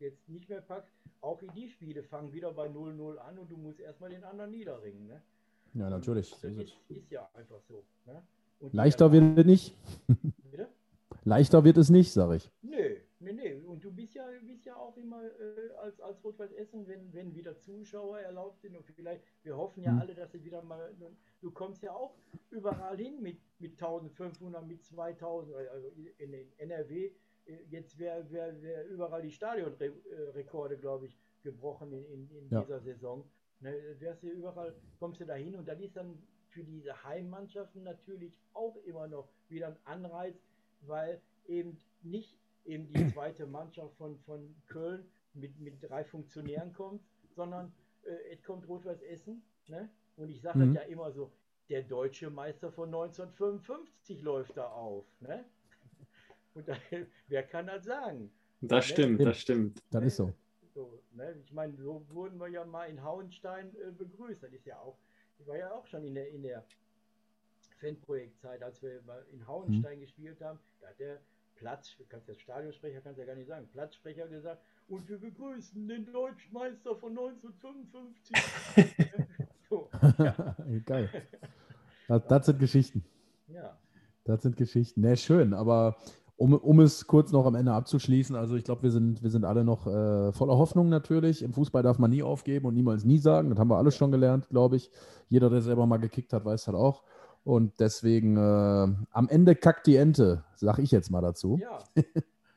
jetzt 0.00 0.28
nicht 0.28 0.48
mehr 0.48 0.60
packst, 0.60 0.92
auch 1.20 1.42
in 1.42 1.52
die 1.54 1.68
Spiele 1.68 2.02
fangen 2.02 2.32
wieder 2.32 2.52
bei 2.52 2.68
0-0 2.68 3.16
an 3.16 3.38
und 3.38 3.50
du 3.50 3.56
musst 3.56 3.80
erstmal 3.80 4.10
den 4.10 4.24
anderen 4.24 4.50
niederringen. 4.50 5.06
Ne? 5.06 5.22
Ja, 5.74 5.90
natürlich. 5.90 6.30
Das 6.30 6.44
ist, 6.44 6.76
ist, 6.88 7.10
ja 7.10 7.28
einfach 7.34 7.60
so. 7.68 7.84
Ne? 8.06 8.22
Leichter 8.72 9.12
wird 9.12 9.38
es 9.38 9.46
nicht. 9.46 9.76
Bitte? 10.50 10.68
Leichter 11.24 11.64
wird 11.64 11.76
es 11.76 11.90
nicht, 11.90 12.12
sage 12.12 12.36
ich. 12.36 12.50
Nö, 12.62 12.96
nee, 13.20 13.32
nee. 13.32 13.54
Und 13.66 13.84
du 13.84 13.92
bist 13.92 14.14
ja, 14.14 14.24
bist 14.46 14.64
ja 14.64 14.76
auch 14.76 14.96
immer 14.96 15.22
äh, 15.22 15.72
als, 15.82 16.00
als 16.00 16.24
Rot-Weiß 16.24 16.52
Essen, 16.52 16.86
wenn, 16.88 17.12
wenn 17.12 17.34
wieder 17.34 17.58
Zuschauer 17.58 18.20
erlaubt 18.20 18.60
sind 18.60 18.76
und 18.76 18.84
vielleicht, 18.86 19.22
wir 19.42 19.56
hoffen 19.56 19.82
ja 19.82 19.92
hm. 19.92 20.00
alle, 20.00 20.14
dass 20.14 20.32
sie 20.32 20.42
wieder 20.42 20.62
mal, 20.62 20.94
du 21.40 21.50
kommst 21.50 21.82
ja 21.82 21.92
auch 21.92 22.14
überall 22.50 22.96
hin 22.96 23.20
mit, 23.20 23.38
mit 23.58 23.72
1500, 23.72 24.66
mit 24.66 24.82
2000, 24.84 25.54
also 25.54 25.88
in 26.18 26.32
den 26.32 26.52
NRW, 26.58 27.10
jetzt 27.70 27.98
wäre 27.98 28.30
wär, 28.30 28.62
wär 28.62 28.86
überall 28.86 29.22
die 29.22 29.30
Stadionrekorde, 29.30 30.78
glaube 30.78 31.06
ich, 31.06 31.18
gebrochen 31.42 31.92
in, 31.92 32.04
in, 32.06 32.30
in 32.30 32.48
ja. 32.50 32.60
dieser 32.60 32.80
Saison. 32.80 33.24
Ne, 33.60 33.74
wärst 33.98 34.22
du 34.22 34.28
überall, 34.28 34.74
kommst 35.00 35.20
du 35.20 35.24
da 35.24 35.34
hin 35.34 35.56
und 35.56 35.66
dann 35.66 35.80
ist 35.80 35.96
dann 35.96 36.22
für 36.48 36.62
diese 36.62 37.02
Heimmannschaften 37.04 37.82
natürlich 37.82 38.32
auch 38.54 38.76
immer 38.84 39.08
noch 39.08 39.28
wieder 39.48 39.68
ein 39.68 39.76
Anreiz, 39.84 40.36
weil 40.82 41.20
eben 41.46 41.76
nicht 42.02 42.38
eben 42.64 42.86
die 42.88 43.08
zweite 43.12 43.46
Mannschaft 43.46 43.94
von, 43.96 44.18
von 44.20 44.54
Köln 44.66 45.04
mit, 45.34 45.58
mit 45.58 45.82
drei 45.82 46.04
Funktionären 46.04 46.72
kommt, 46.72 47.02
sondern 47.34 47.72
äh, 48.04 48.32
es 48.32 48.42
kommt 48.42 48.68
Rot-Weiß 48.68 49.02
Essen. 49.02 49.42
Ne? 49.66 49.88
Und 50.16 50.30
ich 50.30 50.40
sage 50.40 50.58
mhm. 50.58 50.74
das 50.74 50.84
ja 50.84 50.90
immer 50.90 51.10
so, 51.10 51.32
der 51.68 51.82
deutsche 51.82 52.30
Meister 52.30 52.70
von 52.70 52.88
1955 52.88 54.22
läuft 54.22 54.56
da 54.56 54.68
auf. 54.68 55.04
Ne? 55.20 55.44
Und 56.58 56.68
da, 56.68 56.76
wer 57.28 57.42
kann 57.44 57.68
das 57.68 57.84
sagen? 57.84 58.30
Das 58.60 58.88
ne? 58.88 58.92
stimmt, 58.92 59.20
das 59.20 59.38
stimmt. 59.38 59.82
Das 59.90 60.04
ist 60.04 60.16
so. 60.16 60.34
so 60.74 61.00
ne? 61.12 61.36
Ich 61.44 61.52
meine, 61.52 61.76
so 61.76 62.04
wurden 62.08 62.38
wir 62.38 62.48
ja 62.48 62.64
mal 62.64 62.86
in 62.86 63.02
Hauenstein 63.02 63.74
äh, 63.76 63.92
begrüßt. 63.92 64.42
Das 64.42 64.52
ist 64.52 64.66
ja 64.66 64.76
auch, 64.80 64.98
ich 65.38 65.46
war 65.46 65.56
ja 65.56 65.70
auch 65.70 65.86
schon 65.86 66.04
in 66.04 66.16
der, 66.16 66.28
in 66.30 66.42
der 66.42 66.64
Fanprojektzeit, 67.80 68.60
als 68.60 68.82
wir 68.82 69.00
in 69.32 69.46
Hauenstein 69.46 69.98
mhm. 69.98 70.02
gespielt 70.02 70.40
haben, 70.40 70.58
da 70.80 70.88
hat 70.88 70.98
der 70.98 71.20
Platz, 71.54 71.96
kannst 72.08 72.26
jetzt 72.28 72.40
Stadionsprecher 72.40 73.00
kannst 73.00 73.20
ja 73.20 73.24
gar 73.24 73.36
nicht 73.36 73.46
sagen, 73.46 73.68
Platzsprecher 73.68 74.26
gesagt, 74.26 74.60
und 74.88 75.08
wir 75.08 75.18
begrüßen 75.18 75.86
den 75.86 76.12
Deutschmeister 76.12 76.96
von 76.96 77.10
1955. 77.10 78.36
so, 79.68 79.88
ja. 80.18 80.56
Geil. 80.86 81.10
Das, 82.08 82.26
das, 82.26 82.46
sind 82.46 82.58
Geschichten. 82.58 83.04
Ja. 83.46 83.78
Das 84.24 84.42
sind 84.42 84.56
Geschichten. 84.56 85.02
Ne, 85.02 85.16
schön, 85.16 85.54
aber 85.54 85.96
um, 86.38 86.54
um 86.54 86.80
es 86.80 87.06
kurz 87.08 87.32
noch 87.32 87.46
am 87.46 87.56
Ende 87.56 87.72
abzuschließen, 87.72 88.36
also 88.36 88.54
ich 88.54 88.62
glaube, 88.62 88.84
wir 88.84 88.92
sind, 88.92 89.22
wir 89.24 89.30
sind 89.30 89.44
alle 89.44 89.64
noch 89.64 89.88
äh, 89.88 90.32
voller 90.32 90.56
Hoffnung 90.56 90.88
natürlich. 90.88 91.42
Im 91.42 91.52
Fußball 91.52 91.82
darf 91.82 91.98
man 91.98 92.10
nie 92.10 92.22
aufgeben 92.22 92.66
und 92.66 92.74
niemals 92.74 93.04
nie 93.04 93.18
sagen. 93.18 93.50
Das 93.50 93.58
haben 93.58 93.68
wir 93.68 93.76
alle 93.76 93.90
schon 93.90 94.12
gelernt, 94.12 94.48
glaube 94.48 94.76
ich. 94.76 94.90
Jeder, 95.28 95.50
der 95.50 95.62
selber 95.62 95.84
mal 95.86 95.96
gekickt 95.96 96.32
hat, 96.32 96.44
weiß 96.44 96.66
das 96.66 96.74
auch. 96.76 97.02
Und 97.42 97.80
deswegen 97.80 98.36
äh, 98.36 98.40
am 98.40 99.28
Ende 99.28 99.56
kackt 99.56 99.88
die 99.88 99.96
Ente, 99.96 100.44
sag 100.54 100.78
ich 100.78 100.92
jetzt 100.92 101.10
mal 101.10 101.22
dazu. 101.22 101.58
Ja. 101.60 101.78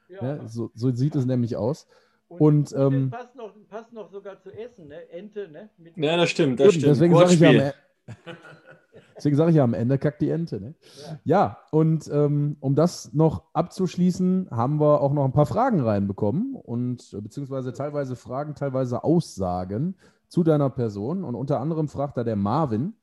ja. 0.10 0.36
ja 0.38 0.48
so, 0.48 0.70
so, 0.76 0.92
sieht 0.92 1.16
es 1.16 1.26
nämlich 1.26 1.56
aus. 1.56 1.88
Und, 2.28 2.72
und 2.72 2.74
ähm, 2.80 3.10
passt, 3.10 3.36
noch, 3.36 3.52
passt 3.68 3.94
noch 3.94 4.12
sogar 4.12 4.40
zu 4.40 4.52
Essen, 4.52 4.90
ne? 4.90 5.10
Ente, 5.10 5.50
ne? 5.50 5.70
Mit 5.78 5.98
ja, 5.98 6.18
das 6.18 6.30
stimmt, 6.30 6.60
das 6.60 6.76
stimmt. 6.76 6.86
Deswegen 6.86 7.16
sage 7.16 7.34
ich, 7.34 7.40
ja 7.40 7.74
deswegen 9.16 9.36
sag 9.36 9.50
ich 9.50 9.56
ja 9.56 9.64
am 9.64 9.74
Ende 9.74 9.98
kackt 9.98 10.22
die 10.22 10.30
Ente. 10.30 10.60
Ne? 10.60 10.76
Ja. 11.06 11.20
ja, 11.24 11.58
und 11.72 12.10
ähm, 12.12 12.58
um 12.60 12.76
das 12.76 13.14
noch 13.14 13.44
abzuschließen, 13.54 14.50
haben 14.52 14.80
wir 14.80 15.02
auch 15.02 15.14
noch 15.14 15.26
ein 15.26 15.34
paar 15.34 15.46
Fragen 15.46 15.82
reinbekommen 15.82 16.56
und 16.56 17.18
beziehungsweise 17.22 17.74
teilweise 17.74 18.16
Fragen, 18.16 18.56
teilweise 18.56 19.04
Aussagen 19.04 19.96
zu 20.28 20.44
deiner 20.44 20.70
Person. 20.70 21.24
Und 21.24 21.36
unter 21.36 21.60
anderem 21.60 21.88
fragt 21.88 22.18
da 22.18 22.24
der 22.24 22.36
Marvin, 22.36 22.94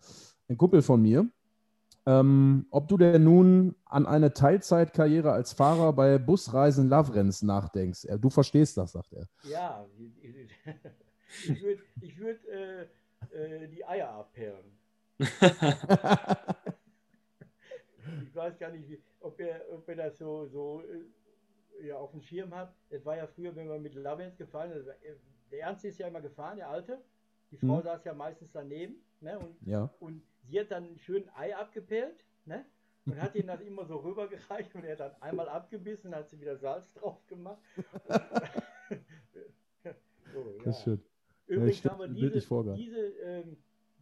ein 0.49 0.57
Kumpel 0.57 0.83
von 0.83 1.03
mir, 1.03 1.29
ähm, 2.07 2.67
ob 2.71 2.89
du 2.89 2.97
denn 2.97 3.23
nun 3.23 3.75
an 3.85 4.07
eine 4.07 4.33
Teilzeitkarriere 4.33 5.31
als 5.31 5.53
Fahrer 5.53 5.93
bei 5.93 6.17
Busreisen 6.17 6.89
Lavrenz 6.89 7.43
nachdenkst. 7.43 8.07
Du 8.19 8.31
verstehst 8.31 8.79
das, 8.79 8.93
sagt 8.93 9.13
er. 9.13 9.29
Ja, 9.43 9.85
ich 11.45 11.63
würde 11.63 11.83
ich 12.01 12.19
würd, 12.19 12.39
äh, 12.47 12.83
äh, 13.31 13.69
die 13.69 13.85
Eier 13.85 14.11
abperren. 14.11 14.78
Ich 15.19 15.35
weiß 18.35 18.59
gar 18.59 18.71
nicht, 18.71 19.03
ob, 19.21 19.41
er, 19.41 19.63
ob 19.73 19.89
er 19.89 19.97
das 19.97 20.19
so, 20.19 20.47
so 20.47 20.83
äh, 20.83 21.87
ja, 21.89 21.97
auf 21.97 22.13
dem 22.13 22.21
Schirm 22.23 22.55
hat. 22.55 22.75
Es 22.91 23.05
war 23.05 23.17
ja 23.17 23.27
früher, 23.27 23.55
wenn 23.57 23.67
man 23.69 23.83
mit 23.83 23.95
Lavrenz 23.95 24.37
gefahren 24.37 24.73
ist, 24.73 24.89
der 25.51 25.61
Ernst 25.61 25.85
ist 25.85 25.99
ja 25.99 26.09
immer 26.09 26.21
gefahren, 26.21 26.57
der 26.57 26.69
Alte. 26.69 27.03
Die 27.51 27.57
Frau 27.57 27.77
hm. 27.77 27.83
saß 27.83 28.05
ja 28.05 28.15
meistens 28.15 28.53
daneben. 28.53 28.97
Ne? 29.21 29.39
Und, 29.39 29.57
ja. 29.67 29.91
und 30.01 30.23
sie 30.45 30.61
hat 30.61 30.71
dann 30.71 30.93
ein 30.93 30.99
schönes 30.99 31.29
Ei 31.35 31.57
abgepellt, 31.57 32.25
ne? 32.45 32.65
Und 33.07 33.21
hat 33.23 33.35
ihn 33.35 33.47
dann 33.47 33.63
immer 33.63 33.87
so 33.87 33.97
rübergereicht 33.97 34.75
und 34.75 34.85
er 34.85 34.93
hat 34.93 35.01
dann 35.01 35.23
einmal 35.23 35.49
abgebissen, 35.49 36.15
hat 36.15 36.29
sie 36.29 36.39
wieder 36.41 36.59
Salz 36.59 36.93
drauf 36.95 37.27
gemacht. 37.27 37.63
so, 38.07 39.41
ja. 39.83 39.95
Das 40.65 40.77
ist 40.77 40.85
schön. 40.85 41.03
Übrigens 41.47 41.83
ja, 41.83 41.91
haben 41.91 42.01
wir 42.01 42.09
diese, 42.09 42.75
diese, 42.77 42.99
ähm, 43.23 43.57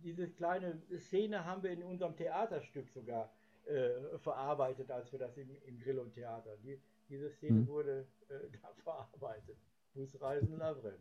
diese 0.06 0.28
kleine 0.28 0.80
Szene 0.98 1.44
haben 1.44 1.62
wir 1.64 1.72
in 1.72 1.82
unserem 1.82 2.16
Theaterstück 2.16 2.88
sogar 2.90 3.32
äh, 3.64 4.16
verarbeitet, 4.18 4.88
als 4.90 5.10
wir 5.10 5.18
das 5.18 5.36
im, 5.36 5.50
im 5.66 5.78
Grill 5.80 5.98
und 5.98 6.14
Theater. 6.14 6.56
Die, 6.62 6.80
diese 7.08 7.28
Szene 7.30 7.58
hm. 7.58 7.68
wurde 7.68 8.06
äh, 8.28 8.34
da 8.62 8.68
verarbeitet. 8.84 9.56
Busreisen 9.94 10.58
Lavrenz. 10.58 11.00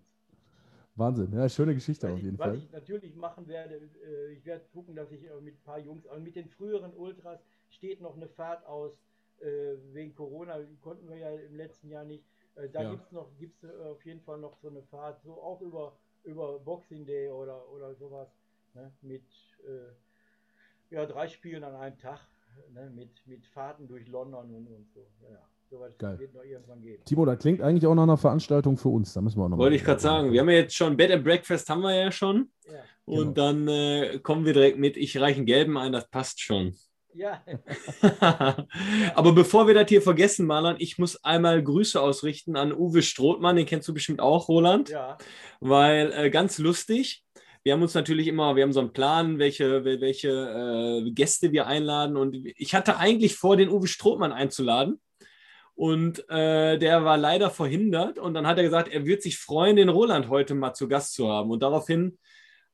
Wahnsinn, 0.96 1.32
ja, 1.34 1.48
schöne 1.50 1.76
Geschichte 1.76 2.08
was 2.08 2.14
auf 2.14 2.20
jeden 2.20 2.36
ich, 2.36 2.40
Fall. 2.40 2.52
Was 2.54 2.58
ich 2.58 2.72
natürlich 2.72 3.16
machen 3.16 3.48
werde, 3.48 3.76
äh, 3.76 4.32
ich 4.32 4.44
werde 4.46 4.66
gucken, 4.74 4.96
dass 4.96 5.12
ich 5.12 5.22
mit 5.42 5.56
ein 5.56 5.64
paar 5.64 5.80
Jungs, 5.80 6.08
also 6.08 6.22
mit 6.22 6.36
den 6.36 6.48
früheren 6.50 6.94
Ultras 6.94 7.40
steht 7.70 8.02
noch 8.02 8.16
eine 8.16 8.28
Fahrt 8.28 8.66
aus, 8.66 8.98
äh, 9.42 9.76
wegen 9.92 10.16
Corona 10.16 10.58
konnten 10.82 11.08
wir 11.10 11.18
ja 11.18 11.30
im 11.30 11.56
letzten 11.56 11.90
Jahr 11.90 12.06
nicht. 12.06 12.24
Äh, 12.56 12.70
da 12.70 12.82
ja. 12.82 12.92
gibt 12.92 13.06
es 13.06 13.12
noch, 13.12 13.30
gibt's 13.38 13.64
auf 13.66 14.04
jeden 14.06 14.22
Fall 14.22 14.40
noch 14.40 14.58
so 14.58 14.70
eine 14.70 14.82
Fahrt, 14.84 15.22
so 15.22 15.34
auch 15.34 15.62
über, 15.62 15.96
über 16.24 16.58
Boxing 16.60 17.06
Day 17.06 17.30
oder, 17.30 17.70
oder 17.72 17.94
sowas, 17.94 18.30
ne, 18.76 18.92
mit 19.02 19.24
ja, 20.92 21.06
drei 21.06 21.28
Spielen 21.28 21.64
an 21.64 21.76
einem 21.76 21.98
Tag, 21.98 22.20
ne, 22.74 22.92
mit, 22.96 23.10
mit 23.26 23.46
Fahrten 23.48 23.88
durch 23.88 24.08
London 24.08 24.52
und, 24.52 24.68
und 24.68 24.88
so. 24.94 25.08
Ja. 25.30 25.40
Soweit 25.70 26.20
wird 26.20 26.34
noch 26.34 26.44
irgendwann 26.44 26.82
geben. 26.82 27.04
Timo, 27.06 27.26
das 27.26 27.40
klingt 27.40 27.62
eigentlich 27.62 27.88
auch 27.88 27.96
nach 27.96 28.04
einer 28.04 28.18
Veranstaltung 28.18 28.78
für 28.78 28.90
uns. 28.90 29.14
Da 29.14 29.22
müssen 29.22 29.40
wir 29.40 29.46
auch 29.46 29.50
noch 29.50 29.58
Wollte 29.58 29.76
ich 29.76 29.84
gerade 29.84 30.00
sagen, 30.00 30.32
wir 30.32 30.40
haben 30.40 30.50
ja 30.50 30.58
jetzt 30.58 30.76
schon 30.76 30.96
Bed 30.96 31.12
and 31.12 31.24
Breakfast 31.24 31.70
haben 31.70 31.82
wir 31.82 31.96
ja 31.96 32.12
schon. 32.12 32.52
Ja. 32.66 32.74
Und 33.06 33.34
genau. 33.36 33.52
dann 33.52 33.68
äh, 33.68 34.20
kommen 34.20 34.46
wir 34.46 34.54
direkt 34.54 34.78
mit, 34.78 34.96
ich 34.96 35.20
reiche 35.20 35.38
einen 35.38 35.48
gelben 35.48 35.78
ein, 35.78 35.92
das 35.92 36.08
passt 36.10 36.40
schon. 36.40 36.76
Ja. 37.14 37.44
Aber 39.16 39.34
bevor 39.34 39.68
wir 39.68 39.74
das 39.74 39.90
hier 39.90 40.02
vergessen, 40.02 40.46
Marlon, 40.46 40.76
ich 40.80 40.98
muss 40.98 41.24
einmal 41.24 41.64
Grüße 41.64 42.00
ausrichten 42.00 42.58
an 42.58 42.72
Uwe 42.72 43.02
Strothmann, 43.02 43.56
den 43.56 43.66
kennst 43.66 43.88
du 43.88 43.94
bestimmt 43.94 44.22
auch, 44.22 44.48
Roland. 44.48 44.90
Ja. 44.90 45.18
Weil 45.60 46.14
äh, 46.14 46.30
ganz 46.30 46.58
lustig. 46.58 47.25
Wir 47.66 47.74
haben 47.74 47.82
uns 47.82 47.96
natürlich 47.96 48.28
immer, 48.28 48.56
wir 48.56 48.62
haben 48.62 48.74
so 48.74 48.80
einen 48.80 48.94
Plan, 48.94 49.40
welche, 49.40 49.84
welche 49.84 50.30
äh, 50.30 51.10
Gäste 51.10 51.52
wir 51.52 51.66
einladen. 51.66 52.16
Und 52.16 52.36
ich 52.46 52.76
hatte 52.76 52.98
eigentlich 52.98 53.38
vor, 53.38 53.58
den 53.58 53.70
Uwe 53.70 53.88
Strothmann 53.88 54.32
einzuladen. 54.32 55.02
Und 55.74 56.30
äh, 56.30 56.78
der 56.78 57.04
war 57.06 57.18
leider 57.18 57.50
verhindert. 57.50 58.20
Und 58.20 58.36
dann 58.36 58.46
hat 58.46 58.58
er 58.58 58.64
gesagt, 58.64 58.90
er 58.90 59.08
wird 59.08 59.24
sich 59.24 59.40
freuen, 59.40 59.78
den 59.78 59.90
Roland 59.90 60.30
heute 60.30 60.54
mal 60.54 60.76
zu 60.76 60.88
Gast 60.88 61.16
zu 61.16 61.28
haben. 61.28 61.50
Und 61.50 61.64
daraufhin 61.64 62.20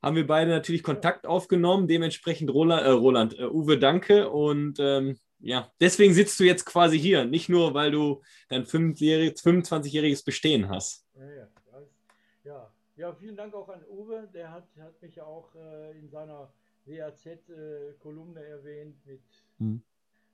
haben 0.02 0.18
wir 0.18 0.28
beide 0.28 0.52
natürlich 0.52 0.84
Kontakt 0.84 1.26
aufgenommen. 1.26 1.88
Dementsprechend 1.88 2.54
Roland, 2.54 2.84
äh, 2.84 2.90
Roland 2.90 3.40
äh, 3.40 3.46
Uwe, 3.46 3.78
danke. 3.78 4.30
Und 4.30 4.78
ähm, 4.82 5.18
ja, 5.40 5.72
deswegen 5.80 6.14
sitzt 6.14 6.38
du 6.38 6.44
jetzt 6.44 6.66
quasi 6.66 7.00
hier. 7.00 7.24
Nicht 7.24 7.48
nur, 7.48 7.74
weil 7.74 7.92
du 7.92 8.22
dein 8.50 8.66
25-jähriges 8.66 10.26
Bestehen 10.26 10.68
hast. 10.68 11.06
Ja, 11.16 11.32
ja. 11.32 11.48
ja. 12.44 12.71
Ja, 13.02 13.14
vielen 13.14 13.36
Dank 13.36 13.54
auch 13.54 13.70
an 13.70 13.84
Uwe. 13.88 14.30
Der 14.34 14.52
hat, 14.52 14.68
hat 14.80 15.02
mich 15.02 15.16
ja 15.16 15.26
auch 15.26 15.54
äh, 15.56 15.98
in 16.00 16.10
seiner 16.10 16.54
WAZ-Kolumne 16.86 18.42
äh, 18.42 18.50
erwähnt 18.50 19.06
mit, 19.06 19.24
hm. 19.58 19.82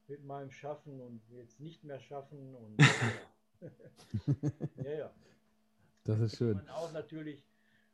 mit 0.08 0.24
meinem 0.24 0.52
Schaffen 0.52 1.02
und 1.02 1.22
jetzt 1.32 1.60
nicht 1.60 1.84
mehr 1.84 2.00
schaffen. 2.00 2.56
Und, 2.56 2.78
ja, 4.84 4.92
ja. 4.92 5.14
Das 6.04 6.20
ist 6.20 6.38
schön. 6.38 6.60
Und 6.60 6.70
auch 6.70 6.92
natürlich 6.94 7.44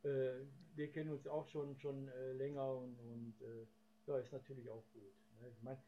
äh, 0.04 0.44
wir 0.76 0.90
kennen 0.90 1.10
uns 1.10 1.26
auch 1.26 1.46
schon, 1.48 1.76
schon 1.76 2.08
äh, 2.08 2.32
länger 2.32 2.68
und, 2.76 2.98
und 3.00 3.34
äh, 3.40 3.66
ja, 4.06 4.18
ist 4.18 4.32
natürlich 4.32 4.68
auch 4.68 4.84
gut. 4.92 5.12
Ne? 5.40 5.48
Ich 5.50 5.62
meine, 5.62 5.78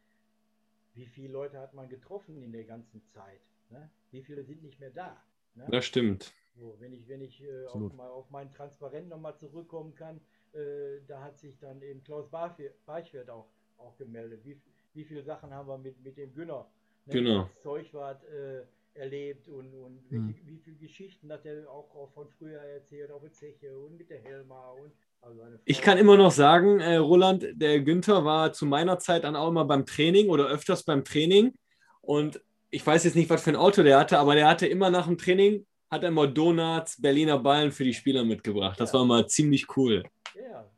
wie 0.94 1.06
viele 1.06 1.32
Leute 1.32 1.58
hat 1.58 1.74
man 1.74 1.88
getroffen 1.88 2.42
in 2.42 2.52
der 2.52 2.64
ganzen 2.64 3.02
Zeit? 3.08 3.40
Ne? 3.70 3.90
Wie 4.10 4.22
viele 4.22 4.44
sind 4.44 4.62
nicht 4.62 4.80
mehr 4.80 4.90
da? 4.90 5.22
Ne? 5.54 5.66
Das 5.70 5.84
stimmt. 5.84 6.32
So, 6.58 6.76
wenn 6.80 6.92
ich, 6.92 7.06
wenn 7.08 7.20
ich 7.20 7.42
äh, 7.42 7.66
auf, 7.66 7.92
mal, 7.92 8.08
auf 8.08 8.30
meinen 8.30 8.50
Transparent 8.50 9.08
nochmal 9.08 9.36
zurückkommen 9.36 9.94
kann, 9.94 10.20
äh, 10.52 11.00
da 11.06 11.22
hat 11.22 11.38
sich 11.38 11.58
dann 11.58 11.82
eben 11.82 12.02
Klaus 12.02 12.28
Beichwert 12.30 13.28
auch, 13.28 13.46
auch 13.78 13.96
gemeldet. 13.96 14.40
Wie, 14.44 14.58
wie 14.94 15.04
viele 15.04 15.22
Sachen 15.22 15.52
haben 15.52 15.68
wir 15.68 15.78
mit, 15.78 16.02
mit 16.02 16.16
dem 16.16 16.32
Günner? 16.32 16.66
Ne? 17.04 17.12
Genau. 17.12 17.42
Das 17.42 17.60
Zeugwart 17.60 18.24
äh, 18.24 18.62
erlebt 18.94 19.48
und, 19.48 19.74
und 19.74 20.00
hm. 20.08 20.28
wie, 20.28 20.54
wie 20.54 20.58
viele 20.58 20.76
Geschichten 20.76 21.30
hat 21.30 21.44
er 21.44 21.70
auch, 21.70 21.94
auch 21.94 22.10
von 22.14 22.28
früher 22.38 22.60
erzählt, 22.60 23.10
auf 23.10 23.20
der 23.20 23.32
Zeche 23.32 23.76
und 23.78 23.98
mit 23.98 24.10
der 24.10 24.20
Helma 24.20 24.70
und 24.70 24.92
also 25.22 25.42
ich 25.64 25.80
kann 25.80 25.98
immer 25.98 26.16
noch 26.16 26.30
sagen, 26.30 26.78
äh, 26.80 26.96
Roland, 26.96 27.44
der 27.54 27.80
Günther 27.80 28.24
war 28.24 28.52
zu 28.52 28.64
meiner 28.64 28.98
Zeit 28.98 29.24
dann 29.24 29.34
auch 29.34 29.48
immer 29.48 29.64
beim 29.64 29.84
Training 29.84 30.28
oder 30.28 30.46
öfters 30.46 30.84
beim 30.84 31.04
Training 31.04 31.54
und 32.00 32.40
ich 32.70 32.86
weiß 32.86 33.04
jetzt 33.04 33.16
nicht, 33.16 33.30
was 33.30 33.42
für 33.42 33.50
ein 33.50 33.56
Auto 33.56 33.82
der 33.82 33.98
hatte, 33.98 34.18
aber 34.18 34.34
der 34.34 34.48
hatte 34.48 34.66
immer 34.66 34.90
nach 34.90 35.06
dem 35.06 35.18
Training, 35.18 35.66
hat 35.90 36.02
er 36.02 36.08
immer 36.08 36.26
Donuts, 36.26 37.00
Berliner 37.00 37.38
Ballen 37.38 37.72
für 37.72 37.84
die 37.84 37.94
Spieler 37.94 38.24
mitgebracht. 38.24 38.78
Das 38.80 38.92
ja. 38.92 38.98
war 38.98 39.06
mal 39.06 39.28
ziemlich 39.28 39.76
cool. 39.76 40.02
Ja, 40.34 40.68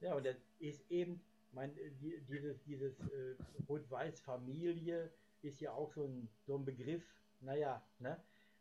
ja 0.00 0.14
und 0.14 0.24
das 0.24 0.36
ist 0.60 0.90
eben, 0.90 1.20
mein, 1.52 1.72
dieses, 2.28 2.62
dieses 2.64 2.98
äh, 3.00 3.34
Rot-Weiß-Familie, 3.68 5.10
ist 5.42 5.60
ja 5.60 5.72
auch 5.72 5.92
so 5.92 6.04
ein, 6.04 6.28
so 6.46 6.56
ein 6.56 6.64
Begriff, 6.64 7.02
naja, 7.40 7.82
ne? 7.98 8.16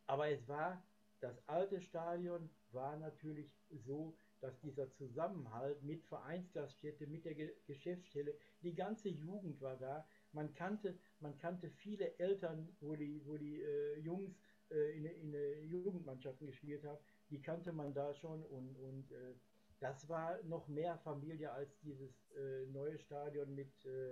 aber 0.07 0.29
es 0.29 0.47
war, 0.47 0.83
das 1.19 1.37
alte 1.47 1.79
Stadion 1.79 2.49
war 2.71 2.97
natürlich 2.97 3.55
so, 3.85 4.15
dass 4.39 4.59
dieser 4.59 4.91
Zusammenhalt 4.93 5.83
mit 5.83 6.03
Vereinsgaststätte, 6.05 7.05
mit 7.05 7.25
der 7.25 7.35
Ge 7.35 7.53
Geschäftsstelle, 7.67 8.33
die 8.63 8.73
ganze 8.73 9.09
Jugend 9.09 9.61
war 9.61 9.77
da. 9.77 10.07
Man 10.33 10.53
kannte, 10.55 10.97
man 11.19 11.37
kannte 11.37 11.69
viele 11.69 12.17
Eltern, 12.17 12.67
wo 12.79 12.95
die, 12.95 13.21
wo 13.25 13.37
die 13.37 13.61
äh, 13.61 13.99
Jungs 13.99 14.35
in, 14.71 15.05
in 15.05 15.33
äh, 15.33 15.61
Jugendmannschaften 15.61 16.47
gespielt 16.47 16.83
haben, 16.83 16.97
die 17.29 17.41
kannte 17.41 17.71
man 17.71 17.93
da 17.93 18.13
schon 18.13 18.43
und, 18.43 18.75
und 18.77 19.11
äh, 19.11 19.33
das 19.79 20.07
war 20.07 20.37
noch 20.43 20.67
mehr 20.67 20.97
Familie 20.99 21.51
als 21.51 21.79
dieses 21.79 22.29
äh, 22.37 22.65
neue 22.71 22.99
Stadion 22.99 23.53
mit 23.55 23.71
äh, 23.85 24.11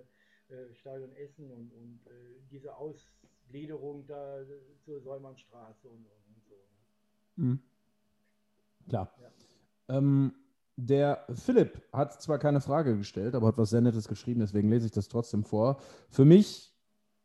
äh, 0.54 0.74
Stadion 0.74 1.14
Essen 1.14 1.52
und, 1.52 1.72
und 1.74 2.08
äh, 2.08 2.42
diese 2.50 2.76
Ausgliederung 2.76 4.06
da 4.08 4.40
zur 4.84 5.00
Säumannstraße 5.00 5.88
und, 5.88 6.06
und 6.06 6.44
so. 6.48 6.56
Ne? 6.56 7.46
Mhm. 7.46 7.60
Klar. 8.88 9.14
Ja. 9.22 9.98
Ähm, 9.98 10.34
der 10.76 11.26
Philipp 11.34 11.82
hat 11.92 12.22
zwar 12.22 12.40
keine 12.40 12.62
Frage 12.62 12.98
gestellt, 12.98 13.36
aber 13.36 13.48
hat 13.48 13.58
was 13.58 13.70
sehr 13.70 13.82
Nettes 13.82 14.08
geschrieben, 14.08 14.40
deswegen 14.40 14.70
lese 14.70 14.88
ich 14.88 14.92
das 14.92 15.08
trotzdem 15.08 15.44
vor. 15.44 15.80
Für 16.10 16.26
mich 16.26 16.69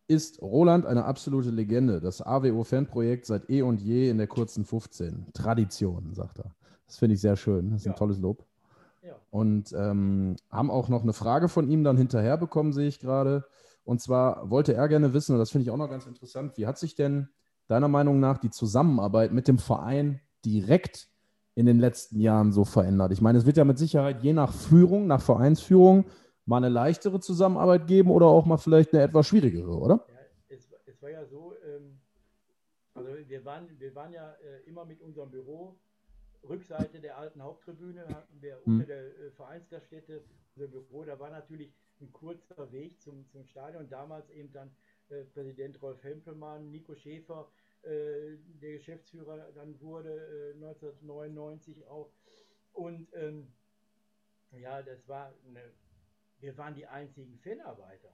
ist 0.06 0.42
Roland 0.42 0.86
eine 0.86 1.04
absolute 1.04 1.50
Legende. 1.50 2.00
Das 2.00 2.20
AWO-Fanprojekt 2.20 3.26
seit 3.26 3.48
eh 3.50 3.62
und 3.62 3.80
je 3.80 4.10
in 4.10 4.18
der 4.18 4.26
kurzen 4.26 4.64
15. 4.64 5.26
Tradition, 5.32 6.12
sagt 6.14 6.38
er. 6.38 6.54
Das 6.86 6.98
finde 6.98 7.14
ich 7.14 7.20
sehr 7.20 7.36
schön. 7.36 7.70
Das 7.70 7.80
ist 7.80 7.86
ja. 7.86 7.92
ein 7.92 7.96
tolles 7.96 8.18
Lob. 8.18 8.44
Und 9.30 9.72
ähm, 9.76 10.36
haben 10.50 10.70
auch 10.70 10.88
noch 10.88 11.02
eine 11.02 11.12
Frage 11.12 11.48
von 11.48 11.68
ihm 11.68 11.82
dann 11.82 11.96
hinterher 11.96 12.36
bekommen, 12.36 12.72
sehe 12.72 12.86
ich 12.86 13.00
gerade. 13.00 13.44
Und 13.84 14.00
zwar 14.00 14.48
wollte 14.48 14.74
er 14.74 14.88
gerne 14.88 15.12
wissen, 15.12 15.32
und 15.32 15.38
das 15.38 15.50
finde 15.50 15.64
ich 15.64 15.70
auch 15.70 15.76
noch 15.76 15.90
ganz 15.90 16.06
interessant, 16.06 16.56
wie 16.56 16.66
hat 16.66 16.78
sich 16.78 16.94
denn 16.94 17.28
deiner 17.66 17.88
Meinung 17.88 18.20
nach 18.20 18.38
die 18.38 18.50
Zusammenarbeit 18.50 19.32
mit 19.32 19.48
dem 19.48 19.58
Verein 19.58 20.20
direkt 20.44 21.08
in 21.56 21.66
den 21.66 21.80
letzten 21.80 22.20
Jahren 22.20 22.52
so 22.52 22.64
verändert? 22.64 23.12
Ich 23.12 23.20
meine, 23.20 23.38
es 23.38 23.44
wird 23.44 23.56
ja 23.56 23.64
mit 23.64 23.76
Sicherheit 23.76 24.22
je 24.22 24.32
nach 24.32 24.52
Führung, 24.52 25.06
nach 25.06 25.20
Vereinsführung, 25.20 26.04
mal 26.46 26.58
eine 26.58 26.68
leichtere 26.68 27.20
Zusammenarbeit 27.20 27.86
geben 27.86 28.10
oder 28.10 28.26
auch 28.26 28.46
mal 28.46 28.58
vielleicht 28.58 28.92
eine 28.92 29.02
etwas 29.02 29.26
schwierigere, 29.28 29.76
oder? 29.76 30.04
Ja, 30.08 30.14
es, 30.48 30.70
es 30.86 31.02
war 31.02 31.10
ja 31.10 31.24
so, 31.24 31.54
ähm, 31.64 32.00
also 32.94 33.10
wir 33.26 33.44
waren, 33.44 33.68
wir 33.78 33.94
waren 33.94 34.12
ja 34.12 34.32
äh, 34.32 34.68
immer 34.68 34.84
mit 34.84 35.00
unserem 35.00 35.30
Büro 35.30 35.78
Rückseite 36.48 37.00
der 37.00 37.18
alten 37.18 37.42
Haupttribüne 37.42 38.06
hatten 38.08 38.40
wir 38.40 38.60
mhm. 38.64 38.74
unter 38.74 38.86
der 38.86 39.06
äh, 39.06 39.30
Vereinsgaststätte 39.32 40.22
unser 40.56 40.68
Büro. 40.68 41.04
Da 41.04 41.18
war 41.18 41.30
natürlich 41.30 41.72
ein 42.00 42.12
kurzer 42.12 42.70
Weg 42.72 43.00
zum, 43.00 43.28
zum 43.28 43.44
Stadion. 43.46 43.88
Damals 43.88 44.28
eben 44.30 44.52
dann 44.52 44.70
äh, 45.08 45.24
Präsident 45.24 45.80
Rolf 45.82 46.02
Hempelmann, 46.02 46.70
Nico 46.70 46.94
Schäfer, 46.94 47.50
äh, 47.82 48.36
der 48.60 48.72
Geschäftsführer 48.72 49.52
dann 49.54 49.80
wurde, 49.80 50.52
1999 50.54 51.78
äh, 51.78 51.86
auch. 51.86 52.10
Und 52.72 53.08
ähm, 53.14 53.52
ja, 54.50 54.82
das 54.82 55.06
war 55.08 55.32
eine, 55.46 55.62
wir 56.40 56.56
waren 56.58 56.74
die 56.74 56.86
einzigen 56.86 57.38
Fanarbeiter. 57.38 58.12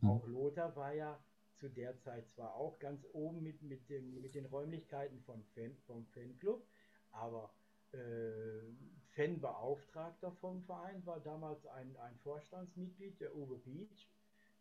Mhm. 0.00 0.10
Auch 0.10 0.26
Lothar 0.26 0.74
war 0.76 0.92
ja 0.92 1.18
zu 1.56 1.68
der 1.68 1.98
Zeit 2.00 2.28
zwar 2.30 2.54
auch 2.54 2.78
ganz 2.78 3.04
oben 3.12 3.42
mit, 3.42 3.62
mit, 3.62 3.88
dem, 3.88 4.20
mit 4.20 4.34
den 4.34 4.46
Räumlichkeiten 4.46 5.20
von 5.22 5.42
Fan, 5.54 5.76
vom 5.86 6.06
Fanclub, 6.06 6.64
aber 7.10 7.52
äh, 7.92 8.60
Fanbeauftragter 9.14 10.32
vom 10.32 10.62
Verein 10.62 11.04
war 11.04 11.20
damals 11.20 11.66
ein, 11.66 11.96
ein 11.96 12.16
Vorstandsmitglied, 12.18 13.20
der 13.20 13.34
Uwe 13.34 13.58
Beach. 13.58 14.08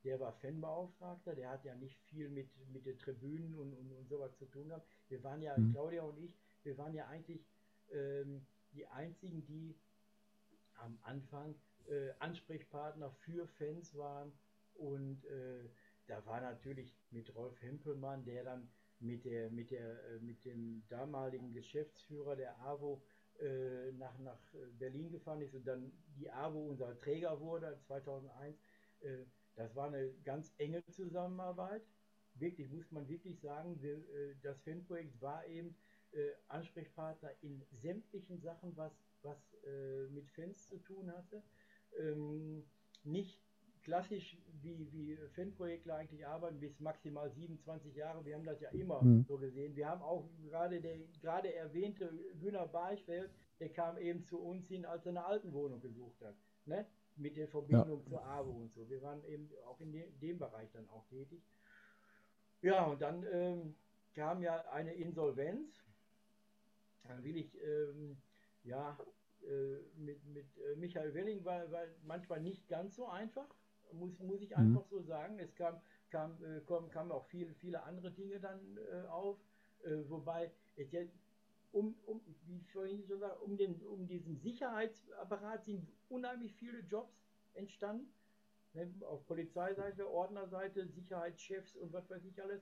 Der 0.03 0.19
war 0.19 0.33
Fanbeauftragter, 0.33 1.35
der 1.35 1.49
hat 1.49 1.65
ja 1.65 1.75
nicht 1.75 1.99
viel 2.03 2.29
mit, 2.29 2.49
mit 2.71 2.85
den 2.85 2.97
Tribünen 2.97 3.55
und, 3.55 3.73
und, 3.73 3.91
und 3.91 4.07
sowas 4.07 4.35
zu 4.37 4.45
tun 4.45 4.69
gehabt. 4.69 4.87
Wir 5.09 5.23
waren 5.23 5.41
ja, 5.41 5.57
mhm. 5.57 5.73
Claudia 5.73 6.03
und 6.03 6.17
ich, 6.19 6.35
wir 6.63 6.77
waren 6.77 6.93
ja 6.93 7.07
eigentlich 7.07 7.45
ähm, 7.91 8.45
die 8.71 8.87
einzigen, 8.87 9.45
die 9.45 9.75
am 10.75 10.97
Anfang 11.03 11.55
äh, 11.87 12.11
Ansprechpartner 12.19 13.11
für 13.11 13.47
Fans 13.47 13.95
waren. 13.95 14.31
Und 14.75 15.25
äh, 15.25 15.69
da 16.07 16.25
war 16.25 16.41
natürlich 16.41 16.95
mit 17.11 17.33
Rolf 17.35 17.61
Hempelmann, 17.61 18.23
der 18.23 18.43
dann 18.43 18.69
mit, 18.99 19.25
der, 19.25 19.49
mit, 19.51 19.71
der, 19.71 20.03
äh, 20.05 20.19
mit 20.19 20.45
dem 20.45 20.83
damaligen 20.89 21.51
Geschäftsführer 21.53 22.35
der 22.35 22.59
AWO 22.61 23.01
äh, 23.39 23.91
nach, 23.93 24.17
nach 24.19 24.39
Berlin 24.79 25.11
gefahren 25.11 25.41
ist 25.41 25.53
und 25.53 25.65
dann 25.65 25.91
die 26.17 26.29
AWO 26.29 26.69
unser 26.69 26.97
Träger 26.97 27.39
wurde 27.39 27.77
2001. 27.85 28.57
Äh, 29.01 29.25
das 29.55 29.75
war 29.75 29.87
eine 29.87 30.11
ganz 30.23 30.53
enge 30.57 30.83
Zusammenarbeit. 30.85 31.83
Wirklich, 32.35 32.69
muss 32.69 32.91
man 32.91 33.07
wirklich 33.07 33.39
sagen, 33.39 33.81
wir, 33.81 33.97
äh, 33.97 34.35
das 34.41 34.61
Fanprojekt 34.61 35.19
war 35.21 35.45
eben 35.47 35.75
äh, 36.11 36.29
Ansprechpartner 36.47 37.31
in 37.41 37.63
sämtlichen 37.71 38.39
Sachen, 38.39 38.75
was, 38.77 38.93
was 39.23 39.37
äh, 39.65 40.07
mit 40.09 40.29
Fans 40.29 40.67
zu 40.67 40.77
tun 40.77 41.11
hatte. 41.11 41.43
Ähm, 41.99 42.63
nicht 43.03 43.39
klassisch, 43.87 44.37
wie, 44.61 44.91
wie 44.91 45.17
Fanprojektler 45.35 45.95
eigentlich 45.95 46.27
arbeiten, 46.27 46.59
bis 46.59 46.77
maximal 46.79 47.31
27 47.31 47.95
Jahre. 47.95 48.25
Wir 48.25 48.35
haben 48.35 48.45
das 48.45 48.59
ja 48.59 48.69
immer 48.71 49.01
mhm. 49.01 49.23
so 49.27 49.37
gesehen. 49.37 49.75
Wir 49.75 49.87
haben 49.87 50.01
auch 50.01 50.29
gerade 50.43 50.81
der 50.81 50.97
gerade 51.21 51.53
erwähnte 51.53 52.11
Günter 52.39 52.67
Barchfeld, 52.67 53.31
der 53.59 53.69
kam 53.69 53.97
eben 53.97 54.25
zu 54.25 54.39
uns 54.39 54.67
hin, 54.67 54.85
als 54.85 55.05
er 55.05 55.11
eine 55.11 55.25
alten 55.25 55.53
Wohnung 55.53 55.79
gesucht 55.79 56.21
hat. 56.21 56.35
Ne? 56.65 56.85
Mit 57.15 57.37
der 57.37 57.47
Verbindung 57.47 58.01
ja. 58.03 58.09
zur 58.09 58.25
AWO 58.25 58.51
und 58.63 58.73
so. 58.73 58.89
Wir 58.89 59.01
waren 59.01 59.23
eben 59.23 59.49
auch 59.65 59.79
in 59.79 59.93
de 59.93 60.11
dem 60.21 60.37
Bereich 60.37 60.69
dann 60.73 60.89
auch 60.89 61.05
tätig. 61.07 61.41
Ja, 62.61 62.85
und 62.85 63.01
dann 63.01 63.25
ähm, 63.31 63.75
kam 64.13 64.41
ja 64.41 64.69
eine 64.71 64.93
Insolvenz. 64.93 65.69
Dann 67.03 67.23
will 67.23 67.37
ich, 67.37 67.57
ähm, 67.63 68.17
ja, 68.63 68.99
mit, 69.95 70.25
mit 70.25 70.45
äh, 70.57 70.75
Michael 70.75 71.13
Welling 71.13 71.43
war, 71.45 71.71
war 71.71 71.85
manchmal 72.03 72.41
nicht 72.41 72.67
ganz 72.67 72.95
so 72.95 73.07
einfach 73.07 73.47
muss, 73.93 74.19
muss 74.19 74.41
ich 74.41 74.55
einfach 74.55 74.85
so 74.85 75.01
sagen. 75.01 75.39
Es 75.39 75.53
kam, 75.55 75.79
kam, 76.09 76.43
äh, 76.43 76.61
kamen 76.61 76.89
kam 76.89 77.11
auch 77.11 77.25
viele, 77.27 77.53
viele 77.55 77.83
andere 77.83 78.11
Dinge 78.11 78.39
dann 78.39 78.77
äh, 78.77 79.07
auf, 79.07 79.37
äh, 79.83 79.97
wobei 80.09 80.51
es 80.75 80.91
jetzt 80.91 81.17
um, 81.71 81.95
um, 82.05 82.21
wie 82.45 82.57
ich 82.57 82.71
vorhin 82.71 83.03
schon 83.05 83.19
sagte, 83.19 83.39
um, 83.43 83.57
den, 83.57 83.81
um 83.85 84.07
diesen 84.07 84.37
Sicherheitsapparat 84.37 85.65
sind 85.65 85.87
unheimlich 86.09 86.53
viele 86.55 86.79
Jobs 86.79 87.13
entstanden. 87.53 88.13
Ne, 88.73 88.93
auf 89.05 89.25
Polizeiseite, 89.25 90.09
Ordnerseite, 90.09 90.87
Sicherheitschefs 90.87 91.75
und 91.75 91.93
was 91.93 92.09
weiß 92.09 92.23
ich 92.25 92.41
alles. 92.41 92.61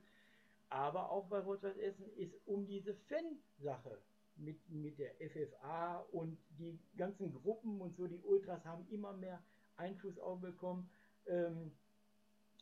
Aber 0.70 1.12
auch 1.12 1.28
bei 1.28 1.40
Rot-Weiß 1.40 1.78
Essen 1.78 2.10
ist 2.16 2.36
um 2.46 2.66
diese 2.66 2.96
Fan-Sache 2.96 3.98
mit, 4.38 4.70
mit 4.70 5.00
der 5.00 5.14
FFA 5.16 6.00
und 6.12 6.38
die 6.60 6.80
ganzen 6.98 7.34
Gruppen 7.34 7.82
und 7.82 7.96
so, 7.96 8.08
die 8.08 8.20
Ultras 8.20 8.66
haben 8.66 8.88
immer 8.90 9.14
mehr 9.14 9.42
Einfluss 9.78 10.20
auch 10.20 10.40
bekommen. 10.40 10.90
Ähm, 11.28 11.72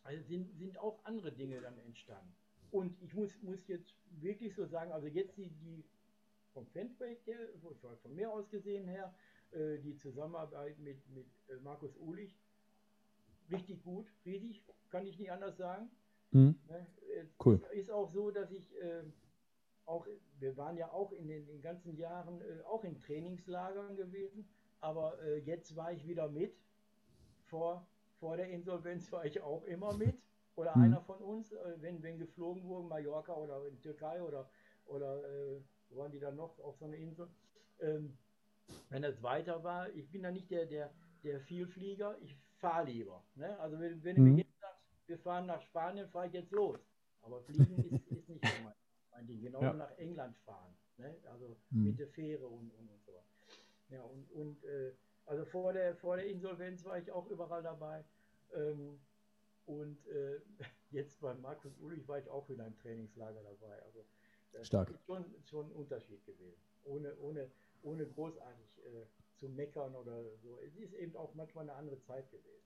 also 0.03 0.21
sind, 0.23 0.57
sind 0.57 0.77
auch 0.77 1.03
andere 1.05 1.31
Dinge 1.31 1.61
dann 1.61 1.77
entstanden. 1.79 2.33
Und 2.71 2.99
ich 3.01 3.13
muss, 3.13 3.41
muss 3.41 3.67
jetzt 3.67 3.95
wirklich 4.19 4.55
so 4.55 4.65
sagen, 4.65 4.91
also 4.91 5.07
jetzt 5.07 5.37
die, 5.37 5.49
die 5.49 5.83
vom 6.53 6.65
Fanprojekt 6.67 7.25
her, 7.27 7.39
von 8.01 8.15
mir 8.15 8.31
aus 8.31 8.49
gesehen 8.49 8.87
her, 8.87 9.13
äh, 9.51 9.77
die 9.79 9.95
Zusammenarbeit 9.97 10.77
mit, 10.79 11.07
mit 11.09 11.27
äh, 11.49 11.57
Markus 11.63 11.95
Uhlich, 11.97 12.39
richtig 13.51 13.83
gut, 13.83 14.07
riesig, 14.25 14.63
kann 14.89 15.05
ich 15.05 15.17
nicht 15.17 15.31
anders 15.31 15.57
sagen. 15.57 15.89
Mhm. 16.31 16.55
Ne? 16.67 16.87
Cool. 17.43 17.61
ist 17.73 17.91
auch 17.91 18.09
so, 18.09 18.31
dass 18.31 18.51
ich 18.51 18.75
äh, 18.81 19.03
auch, 19.85 20.07
wir 20.39 20.57
waren 20.57 20.77
ja 20.77 20.91
auch 20.91 21.11
in 21.11 21.27
den, 21.27 21.45
den 21.47 21.61
ganzen 21.61 21.95
Jahren 21.97 22.41
äh, 22.41 22.61
auch 22.63 22.83
in 22.83 22.99
Trainingslagern 22.99 23.95
gewesen, 23.95 24.49
aber 24.79 25.21
äh, 25.21 25.39
jetzt 25.39 25.75
war 25.75 25.91
ich 25.91 26.07
wieder 26.07 26.29
mit. 26.29 26.57
Vor, 27.41 27.87
vor 28.15 28.37
der 28.37 28.49
Insolvenz 28.49 29.11
war 29.11 29.25
ich 29.25 29.41
auch 29.41 29.63
immer 29.65 29.93
mit. 29.93 30.23
Oder 30.55 30.75
Mhm. 30.75 30.79
einer 30.79 31.01
von 31.01 31.21
uns, 31.21 31.51
äh, 31.51 31.81
wenn, 31.81 32.03
wenn 32.03 32.17
geflogen 32.19 32.63
wurde, 32.65 32.87
Mallorca 32.87 33.33
oder 33.35 33.65
in 33.67 33.81
Türkei 33.81 34.21
oder, 34.23 34.49
oder 34.85 35.23
äh, 35.57 35.61
wo 35.89 35.97
waren 35.97 36.11
die 36.11 36.19
dann 36.19 36.35
noch 36.35 36.59
auf 36.59 36.77
so 36.77 36.85
einer 36.85 36.97
Insel. 36.97 37.29
Ähm, 37.79 38.19
wenn 38.89 39.03
es 39.03 39.21
weiter 39.23 39.63
war, 39.63 39.89
ich 39.93 40.11
bin 40.11 40.23
da 40.23 40.31
nicht 40.31 40.51
der, 40.51 40.65
der, 40.65 40.95
der 41.23 41.39
Vielflieger, 41.41 42.17
ich 42.21 42.35
fahre 42.53 42.85
lieber. 42.87 43.27
Ne? 43.35 43.59
Also 43.59 43.79
wenn, 43.79 44.03
wenn 44.03 44.15
du 44.17 44.21
Mhm. 44.21 44.33
mir 44.33 44.43
jetzt 44.43 44.59
sagst, 44.59 44.83
wir 45.07 45.17
fahren 45.19 45.45
nach 45.47 45.61
Spanien, 45.61 46.07
fahre 46.07 46.27
ich 46.27 46.33
jetzt 46.33 46.51
los. 46.51 46.89
Aber 47.21 47.41
Fliegen 47.41 47.79
ist, 47.83 48.02
Ding. 49.27 49.41
Genauso 49.41 49.65
Ja. 49.65 49.73
nach 49.73 49.97
England 49.97 50.37
fahren. 50.39 50.73
Ne? 50.97 51.15
Also 51.31 51.55
Mhm. 51.71 51.83
mit 51.85 51.99
der 51.99 52.07
Fähre 52.07 52.45
und, 52.47 52.71
und, 52.71 52.89
und 52.89 53.03
so. 53.05 53.23
Ja, 53.89 54.03
und, 54.03 54.31
und 54.31 54.63
äh, 54.63 54.93
also 55.25 55.45
vor 55.45 55.73
der, 55.73 55.95
vor 55.95 56.15
der 56.17 56.25
Insolvenz 56.27 56.83
war 56.85 56.97
ich 56.97 57.11
auch 57.11 57.27
überall 57.29 57.63
dabei. 57.63 58.03
Ähm, 58.53 58.99
und 59.65 60.05
äh, 60.07 60.39
jetzt 60.91 61.19
bei 61.21 61.33
Markus 61.35 61.77
Ulrich 61.79 62.07
war 62.07 62.19
ich 62.19 62.29
auch 62.29 62.47
wieder 62.49 62.65
im 62.67 62.77
Trainingslager 62.77 63.41
dabei. 63.43 63.81
Also 63.83 64.03
das 64.51 64.67
Stark. 64.67 64.89
ist 64.91 65.03
schon, 65.05 65.25
schon 65.45 65.67
ein 65.67 65.71
Unterschied 65.71 66.25
gewesen. 66.25 66.61
Ohne, 66.85 67.15
ohne, 67.17 67.49
ohne 67.83 68.05
großartig 68.05 68.77
äh, 68.85 69.05
zu 69.39 69.47
meckern 69.49 69.95
oder 69.95 70.21
so. 70.43 70.59
Es 70.59 70.75
ist 70.75 70.93
eben 70.93 71.15
auch 71.15 71.33
manchmal 71.33 71.63
eine 71.63 71.73
andere 71.73 71.99
Zeit 72.01 72.29
gewesen. 72.29 72.63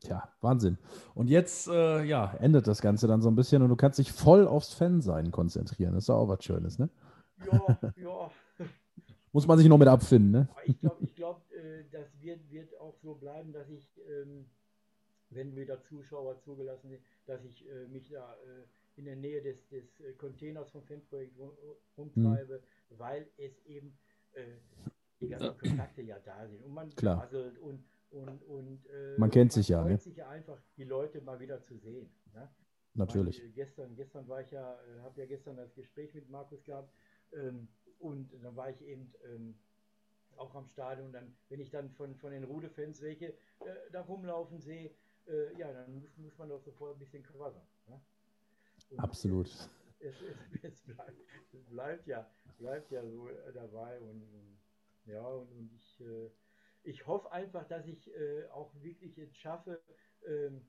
Tja, 0.00 0.28
Wahnsinn. 0.40 0.78
Und 1.14 1.28
jetzt 1.28 1.66
äh, 1.68 2.04
ja, 2.04 2.32
endet 2.38 2.66
das 2.66 2.80
Ganze 2.80 3.08
dann 3.08 3.20
so 3.20 3.28
ein 3.28 3.34
bisschen 3.34 3.62
und 3.62 3.68
du 3.68 3.76
kannst 3.76 3.98
dich 3.98 4.12
voll 4.12 4.46
aufs 4.46 4.72
Fansein 4.72 5.32
konzentrieren. 5.32 5.94
Das 5.94 6.04
ist 6.04 6.10
auch 6.10 6.28
was 6.28 6.44
Schönes, 6.44 6.78
ne? 6.78 6.88
Ja, 7.50 7.78
ja. 7.96 8.30
Muss 9.32 9.46
man 9.46 9.58
sich 9.58 9.68
noch 9.68 9.78
mit 9.78 9.88
abfinden, 9.88 10.30
ne? 10.30 10.48
Ich 10.64 10.78
glaube, 10.78 10.96
ich 11.00 11.14
glaub, 11.14 11.52
äh, 11.52 11.84
das 11.90 12.06
wird, 12.20 12.50
wird 12.50 12.78
auch 12.80 12.96
so 13.02 13.14
bleiben, 13.14 13.52
dass 13.52 13.68
ich, 13.68 13.86
ähm, 14.08 14.46
wenn 15.30 15.54
wieder 15.54 15.82
Zuschauer 15.82 16.38
zugelassen 16.40 16.90
sind, 16.90 17.02
dass 17.26 17.44
ich 17.44 17.68
äh, 17.68 17.86
mich 17.88 18.08
da 18.08 18.34
äh, 18.34 18.98
in 18.98 19.04
der 19.04 19.16
Nähe 19.16 19.42
des, 19.42 19.68
des 19.68 20.00
äh, 20.00 20.12
Containers 20.14 20.70
vom 20.70 20.82
Fanprojekt 20.84 21.38
rum, 21.38 21.50
rumtreibe, 21.96 22.62
weil 22.90 23.28
es 23.36 23.64
eben 23.66 23.98
äh, 24.32 24.44
die 25.20 25.28
ganzen 25.28 25.58
Kontakte 25.58 26.02
ja 26.02 26.18
da 26.20 26.46
sind. 26.48 26.64
Und 26.64 26.72
man 26.72 26.90
Klar. 26.90 27.28
Und, 27.60 27.84
und, 28.10 28.42
und, 28.44 28.86
äh, 28.86 29.18
Man 29.18 29.30
kennt 29.30 29.52
sich 29.52 29.68
ja, 29.68 29.82
freut 29.82 29.92
ne? 29.92 29.98
sich 29.98 30.16
ja 30.16 30.28
einfach, 30.28 30.58
die 30.76 30.84
Leute 30.84 31.20
mal 31.20 31.38
wieder 31.40 31.62
zu 31.62 31.76
sehen. 31.76 32.10
Ne? 32.32 32.48
Natürlich. 32.94 33.40
Weil, 33.40 33.48
äh, 33.48 33.52
gestern, 33.52 33.94
gestern 33.96 34.28
war 34.28 34.40
ich 34.40 34.50
ja, 34.50 34.74
äh, 34.74 35.00
habe 35.02 35.20
ja 35.20 35.26
gestern 35.26 35.56
das 35.56 35.74
Gespräch 35.74 36.14
mit 36.14 36.28
Markus 36.30 36.64
gehabt 36.64 36.92
ähm, 37.32 37.68
und 37.98 38.32
dann 38.42 38.56
war 38.56 38.70
ich 38.70 38.80
eben 38.82 39.12
ähm, 39.24 39.58
auch 40.36 40.54
am 40.54 40.66
Stadion. 40.66 41.12
Dann, 41.12 41.36
wenn 41.48 41.60
ich 41.60 41.70
dann 41.70 41.90
von, 41.90 42.14
von 42.16 42.32
den 42.32 42.44
Rude-Fans 42.44 43.02
welche 43.02 43.26
äh, 43.26 43.34
da 43.92 44.02
rumlaufen 44.02 44.60
sehe, 44.60 44.90
ja, 45.58 45.70
dann 45.70 45.92
muss, 45.92 46.16
muss 46.16 46.38
man 46.38 46.48
doch 46.48 46.62
sofort 46.62 46.96
ein 46.96 46.98
bisschen 47.00 47.22
quassern. 47.22 47.66
Ne? 47.86 48.00
Absolut. 48.96 49.46
Es, 49.46 49.68
es, 49.98 50.14
es, 50.62 50.80
bleibt, 50.80 51.20
es 51.52 51.64
bleibt 51.66 52.06
ja, 52.06 52.30
bleibt 52.56 52.90
ja 52.90 53.04
so 53.06 53.28
dabei 53.52 54.00
und, 54.00 54.26
ja, 55.04 55.26
und, 55.26 55.52
und 55.52 55.70
ich, 55.74 56.02
ich 56.82 57.06
hoffe 57.06 57.30
einfach, 57.32 57.66
dass 57.68 57.86
ich 57.86 58.08
äh, 58.14 58.46
auch 58.52 58.72
wirklich 58.82 59.16
jetzt 59.16 59.36
schaffe, 59.36 59.80
ähm, 60.26 60.66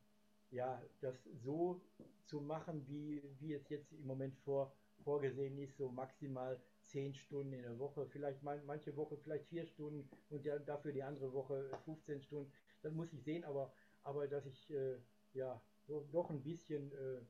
ja, 0.51 0.81
das 1.01 1.15
so 1.43 1.81
zu 2.25 2.41
machen, 2.41 2.87
wie, 2.87 3.23
wie 3.39 3.53
es 3.53 3.69
jetzt 3.69 3.91
im 3.91 4.05
Moment 4.05 4.35
vor, 4.39 4.73
vorgesehen 5.03 5.57
ist, 5.57 5.77
so 5.77 5.89
maximal 5.89 6.59
zehn 6.85 7.13
Stunden 7.13 7.53
in 7.53 7.61
der 7.61 7.77
Woche, 7.77 8.07
vielleicht 8.07 8.41
man, 8.41 8.65
manche 8.65 8.95
Woche 8.95 9.17
vielleicht 9.17 9.45
vier 9.47 9.65
Stunden 9.65 10.09
und 10.29 10.43
ja, 10.43 10.57
dafür 10.57 10.91
die 10.91 11.03
andere 11.03 11.31
Woche 11.33 11.69
15 11.85 12.21
Stunden. 12.21 12.51
Das 12.81 12.93
muss 12.93 13.13
ich 13.13 13.23
sehen, 13.23 13.43
aber, 13.43 13.71
aber 14.03 14.27
dass 14.27 14.45
ich 14.45 14.69
äh, 14.71 14.97
ja 15.33 15.61
so, 15.87 16.07
doch 16.11 16.29
ein 16.29 16.43
bisschen 16.43 16.91
äh, 16.91 17.21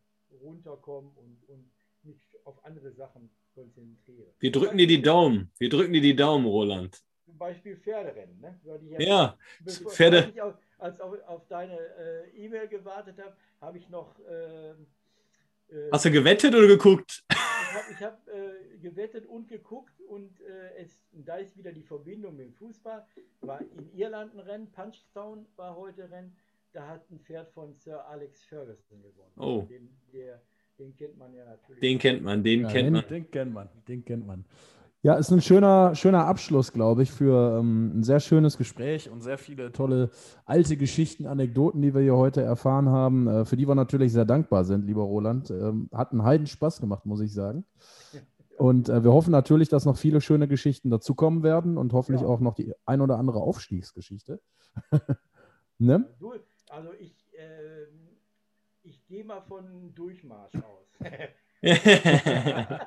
runterkomme 0.42 1.12
und, 1.16 1.44
und 1.50 1.70
mich 2.04 2.38
auf 2.46 2.64
andere 2.64 2.94
Sachen 2.94 3.30
konzentriere. 3.54 4.34
Wir 4.40 4.52
drücken 4.52 4.78
dir 4.78 4.88
die 4.88 5.02
Daumen. 5.02 5.52
Wir 5.58 5.70
drücken 5.70 5.94
dir 5.94 6.02
die 6.02 6.16
Daumen, 6.16 6.46
Roland. 6.46 7.04
Zum 7.30 7.38
Beispiel 7.38 7.78
Pferderennen, 7.78 8.40
ne? 8.42 8.60
Ja, 8.98 9.38
Bevor, 9.64 9.92
Pferde- 9.92 10.18
als 10.24 10.28
ich 10.30 10.42
auf, 10.42 10.56
als 10.80 11.00
auf, 11.00 11.16
auf 11.28 11.48
deine 11.48 11.78
äh, 11.78 12.30
E-Mail 12.36 12.68
gewartet 12.68 13.20
habe, 13.20 13.36
habe 13.62 13.78
ich 13.78 13.88
noch. 13.90 14.16
ähm, 14.28 14.88
äh, 15.70 15.90
Hast 15.92 16.06
du 16.06 16.12
gewettet 16.12 16.56
oder 16.56 16.66
geguckt? 16.68 17.24
ich 17.30 17.38
habe 17.76 17.94
ich 17.94 18.02
hab, 18.04 18.28
äh, 18.28 18.78
gewettet 18.82 19.28
und 19.28 19.48
geguckt 19.48 20.02
und 20.02 20.42
äh, 20.42 20.76
es, 20.78 21.00
und 21.14 21.28
da 21.28 21.36
ist 21.38 21.56
wieder 21.56 21.72
die 21.72 21.84
Verbindung 21.84 22.36
mit 22.36 22.48
dem 22.48 22.54
Fußball. 22.54 23.06
War 23.42 23.62
in 23.62 23.92
Irland 23.94 24.34
ein 24.34 24.40
Rennen, 24.40 24.72
Punchtown 24.72 25.46
war 25.56 25.76
heute 25.76 26.10
Rennen. 26.10 26.36
Da 26.74 26.88
hat 26.88 27.10
ein 27.12 27.20
Pferd 27.20 27.52
von 27.52 27.76
Sir 27.76 28.06
Alex 28.08 28.44
Ferguson 28.44 29.02
gewonnen. 29.04 29.34
Oh. 29.38 29.62
Den, 29.70 29.90
der, 30.14 30.42
den 30.80 30.96
kennt 30.96 31.18
man 31.18 31.34
ja 31.34 31.46
natürlich. 31.46 31.80
Den 31.82 32.00
kennt 32.00 32.24
man, 32.24 32.44
den 32.44 32.62
Ja, 32.62 32.68
kennt 32.72 32.86
den, 32.88 32.94
man. 32.94 33.08
Den 33.08 33.32
kennt 33.32 33.54
man, 33.54 33.70
den 33.88 34.06
kennt 34.06 34.26
man. 34.28 34.46
Ja, 35.02 35.14
ist 35.14 35.32
ein 35.32 35.42
schöner, 35.42 35.96
schöner 35.96 36.26
Abschluss, 36.26 36.74
glaube 36.74 37.04
ich, 37.04 37.12
für 37.12 37.58
ähm, 37.60 38.00
ein 38.00 38.04
sehr 38.04 38.20
schönes 38.20 38.58
Gespräch 38.58 39.10
und 39.10 39.22
sehr 39.22 39.38
viele 39.38 39.72
tolle 39.72 40.10
alte 40.44 40.76
Geschichten, 40.76 41.26
Anekdoten, 41.26 41.82
die 41.82 41.94
wir 41.94 42.02
hier 42.02 42.18
heute 42.18 42.42
erfahren 42.42 42.90
haben, 42.90 43.28
äh, 43.28 43.46
für 43.46 43.56
die 43.56 43.66
wir 43.66 43.76
natürlich 43.76 44.12
sehr 44.12 44.26
dankbar 44.26 44.66
sind, 44.66 44.86
lieber 44.86 45.04
Roland. 45.04 45.52
Ähm, 45.52 45.90
hat 45.94 46.12
einen 46.12 46.24
Heiden 46.24 46.48
Spaß 46.48 46.82
gemacht, 46.82 47.06
muss 47.06 47.22
ich 47.22 47.34
sagen. 47.34 47.64
Und 48.58 48.90
äh, 48.90 49.02
wir 49.02 49.14
hoffen 49.14 49.32
natürlich, 49.32 49.70
dass 49.70 49.86
noch 49.86 49.96
viele 49.96 50.20
schöne 50.20 50.50
Geschichten 50.50 50.90
dazukommen 50.90 51.44
werden 51.44 51.78
und 51.78 51.94
hoffentlich 51.94 52.24
Ja. 52.24 52.28
auch 52.28 52.42
noch 52.42 52.56
die 52.56 52.74
ein 52.86 53.00
oder 53.00 53.18
andere 53.18 53.40
Aufstiegsgeschichte. 53.40 54.42
ne? 55.78 56.14
Also 56.70 56.90
ich, 57.00 57.16
ähm, 57.38 58.18
ich 58.84 59.06
gehe 59.08 59.24
mal 59.24 59.40
von 59.40 59.96
Durchmarsch 59.96 60.56
aus. 60.56 60.92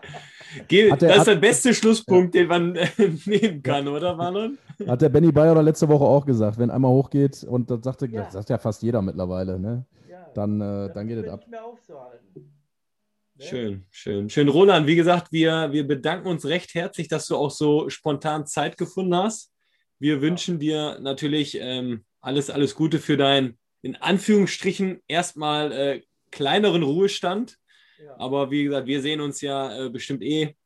Der- 0.70 0.96
das 0.96 1.18
ist 1.18 1.26
der 1.26 1.36
beste 1.36 1.72
Schlusspunkt, 1.74 2.34
den 2.34 2.46
man 2.48 2.76
äh, 2.76 2.88
nehmen 3.26 3.62
kann, 3.62 3.88
oder, 3.88 4.14
Marlon? 4.14 4.58
Hat 4.86 5.00
der 5.00 5.08
Benny 5.08 5.32
Bayer 5.32 5.62
letzte 5.62 5.88
Woche 5.88 6.04
auch 6.04 6.26
gesagt, 6.26 6.58
wenn 6.58 6.70
einmal 6.70 6.90
hochgeht, 6.90 7.42
und 7.44 7.70
das 7.70 7.80
sagte, 7.82 8.06
Ja. 8.06 8.24
das 8.24 8.34
sagt 8.34 8.50
ja 8.50 8.58
fast 8.58 8.82
jeder 8.82 9.00
mittlerweile, 9.00 9.58
ne? 9.58 9.86
ja, 10.10 10.26
Dann, 10.34 10.60
äh, 10.60 10.92
dann 10.92 11.08
geht 11.08 11.18
es 11.18 11.28
ab. 11.28 11.40
nicht 11.40 11.50
mehr 11.50 11.64
aufzuhalten. 11.64 12.26
Ne? 12.34 13.44
Schön, 13.44 13.86
schön. 13.90 14.28
Schön, 14.28 14.48
Roland, 14.48 14.86
wie 14.86 14.96
gesagt, 14.96 15.32
wir, 15.32 15.72
wir 15.72 15.86
bedanken 15.86 16.28
uns 16.28 16.44
recht 16.44 16.74
herzlich, 16.74 17.08
dass 17.08 17.26
du 17.26 17.36
auch 17.36 17.50
so 17.50 17.88
spontan 17.88 18.46
Zeit 18.46 18.76
gefunden 18.76 19.14
hast. 19.16 19.52
Wir 19.98 20.20
wünschen 20.20 20.58
dir 20.58 20.98
natürlich 21.00 21.56
ähm, 21.60 22.04
alles, 22.20 22.50
alles 22.50 22.74
Gute 22.74 22.98
für 22.98 23.16
deinen, 23.16 23.58
in 23.80 23.96
Anführungsstrichen, 23.96 25.00
erstmal 25.08 25.72
äh, 25.72 26.02
kleineren 26.30 26.82
Ruhestand. 26.82 27.56
Ja. 28.02 28.18
Aber 28.18 28.50
wie 28.50 28.64
gesagt, 28.64 28.86
wir 28.86 29.00
sehen 29.00 29.20
uns 29.20 29.40
ja 29.40 29.86
äh, 29.86 29.90
bestimmt 29.90 30.22
eh 30.22 30.56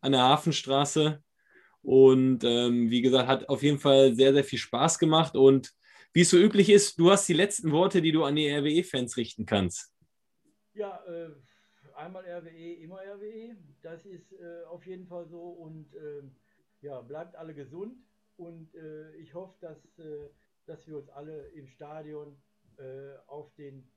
an 0.00 0.12
der 0.12 0.22
Hafenstraße. 0.22 1.22
Und 1.82 2.44
ähm, 2.44 2.90
wie 2.90 3.02
gesagt, 3.02 3.28
hat 3.28 3.48
auf 3.48 3.62
jeden 3.62 3.78
Fall 3.78 4.14
sehr, 4.14 4.32
sehr 4.32 4.44
viel 4.44 4.58
Spaß 4.58 4.98
gemacht. 4.98 5.36
Und 5.36 5.72
wie 6.12 6.22
es 6.22 6.30
so 6.30 6.38
üblich 6.38 6.70
ist, 6.70 6.98
du 6.98 7.10
hast 7.10 7.28
die 7.28 7.34
letzten 7.34 7.72
Worte, 7.72 8.02
die 8.02 8.12
du 8.12 8.24
an 8.24 8.36
die 8.36 8.48
RWE-Fans 8.48 9.16
richten 9.16 9.46
kannst. 9.46 9.92
Ja, 10.74 11.02
äh, 11.06 11.30
einmal 11.94 12.24
RWE, 12.24 12.74
immer 12.82 13.00
RWE. 13.00 13.56
Das 13.82 14.06
ist 14.06 14.32
äh, 14.32 14.64
auf 14.68 14.86
jeden 14.86 15.06
Fall 15.06 15.26
so. 15.28 15.40
Und 15.40 15.94
ähm, 15.94 16.34
ja, 16.80 17.00
bleibt 17.00 17.36
alle 17.36 17.54
gesund. 17.54 17.96
Und 18.36 18.74
äh, 18.74 19.14
ich 19.16 19.34
hoffe, 19.34 19.56
dass, 19.60 19.84
äh, 19.98 20.28
dass 20.66 20.86
wir 20.86 20.96
uns 20.96 21.08
alle 21.10 21.48
im 21.48 21.66
Stadion 21.68 22.36
äh, 22.78 23.16
auf 23.26 23.52
den 23.54 23.88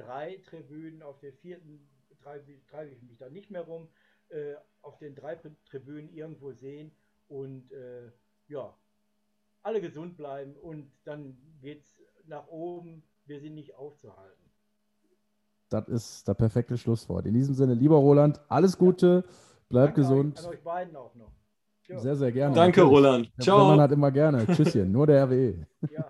drei 0.00 0.40
Tribünen, 0.44 1.02
auf 1.02 1.18
der 1.20 1.32
vierten 1.32 1.88
treibe 2.20 2.90
ich 2.90 3.02
mich 3.02 3.16
da 3.18 3.28
nicht 3.28 3.50
mehr 3.50 3.62
rum, 3.62 3.88
äh, 4.28 4.54
auf 4.82 4.98
den 4.98 5.14
drei 5.14 5.38
Tribünen 5.64 6.10
irgendwo 6.10 6.52
sehen 6.52 6.92
und 7.28 7.70
äh, 7.72 8.10
ja, 8.48 8.74
alle 9.62 9.80
gesund 9.80 10.16
bleiben 10.16 10.54
und 10.56 10.90
dann 11.04 11.36
geht's 11.60 12.00
nach 12.26 12.46
oben. 12.48 13.02
Wir 13.24 13.40
sind 13.40 13.54
nicht 13.54 13.74
aufzuhalten. 13.74 14.44
Das 15.68 15.88
ist 15.88 16.26
der 16.26 16.34
perfekte 16.34 16.76
Schlusswort. 16.76 17.26
In 17.26 17.34
diesem 17.34 17.54
Sinne, 17.54 17.74
lieber 17.74 17.96
Roland, 17.96 18.40
alles 18.48 18.76
Gute, 18.76 19.24
bleib 19.68 19.94
Danke 19.94 20.00
gesund. 20.00 20.38
An 20.38 20.46
euch 20.46 20.62
beiden 20.62 20.96
auch 20.96 21.14
noch. 21.14 21.32
Sehr, 21.86 22.16
sehr 22.16 22.32
gerne. 22.32 22.54
Danke, 22.54 22.80
Natürlich. 22.80 22.98
Roland. 22.98 23.32
Der 23.38 23.44
Ciao. 23.44 23.68
Mann 23.68 23.80
hat 23.80 23.92
immer 23.92 24.10
gerne. 24.12 24.46
Tschüsschen, 24.46 24.92
nur 24.92 25.06
der 25.06 25.24
RWE. 25.24 25.66
ja 25.90 26.09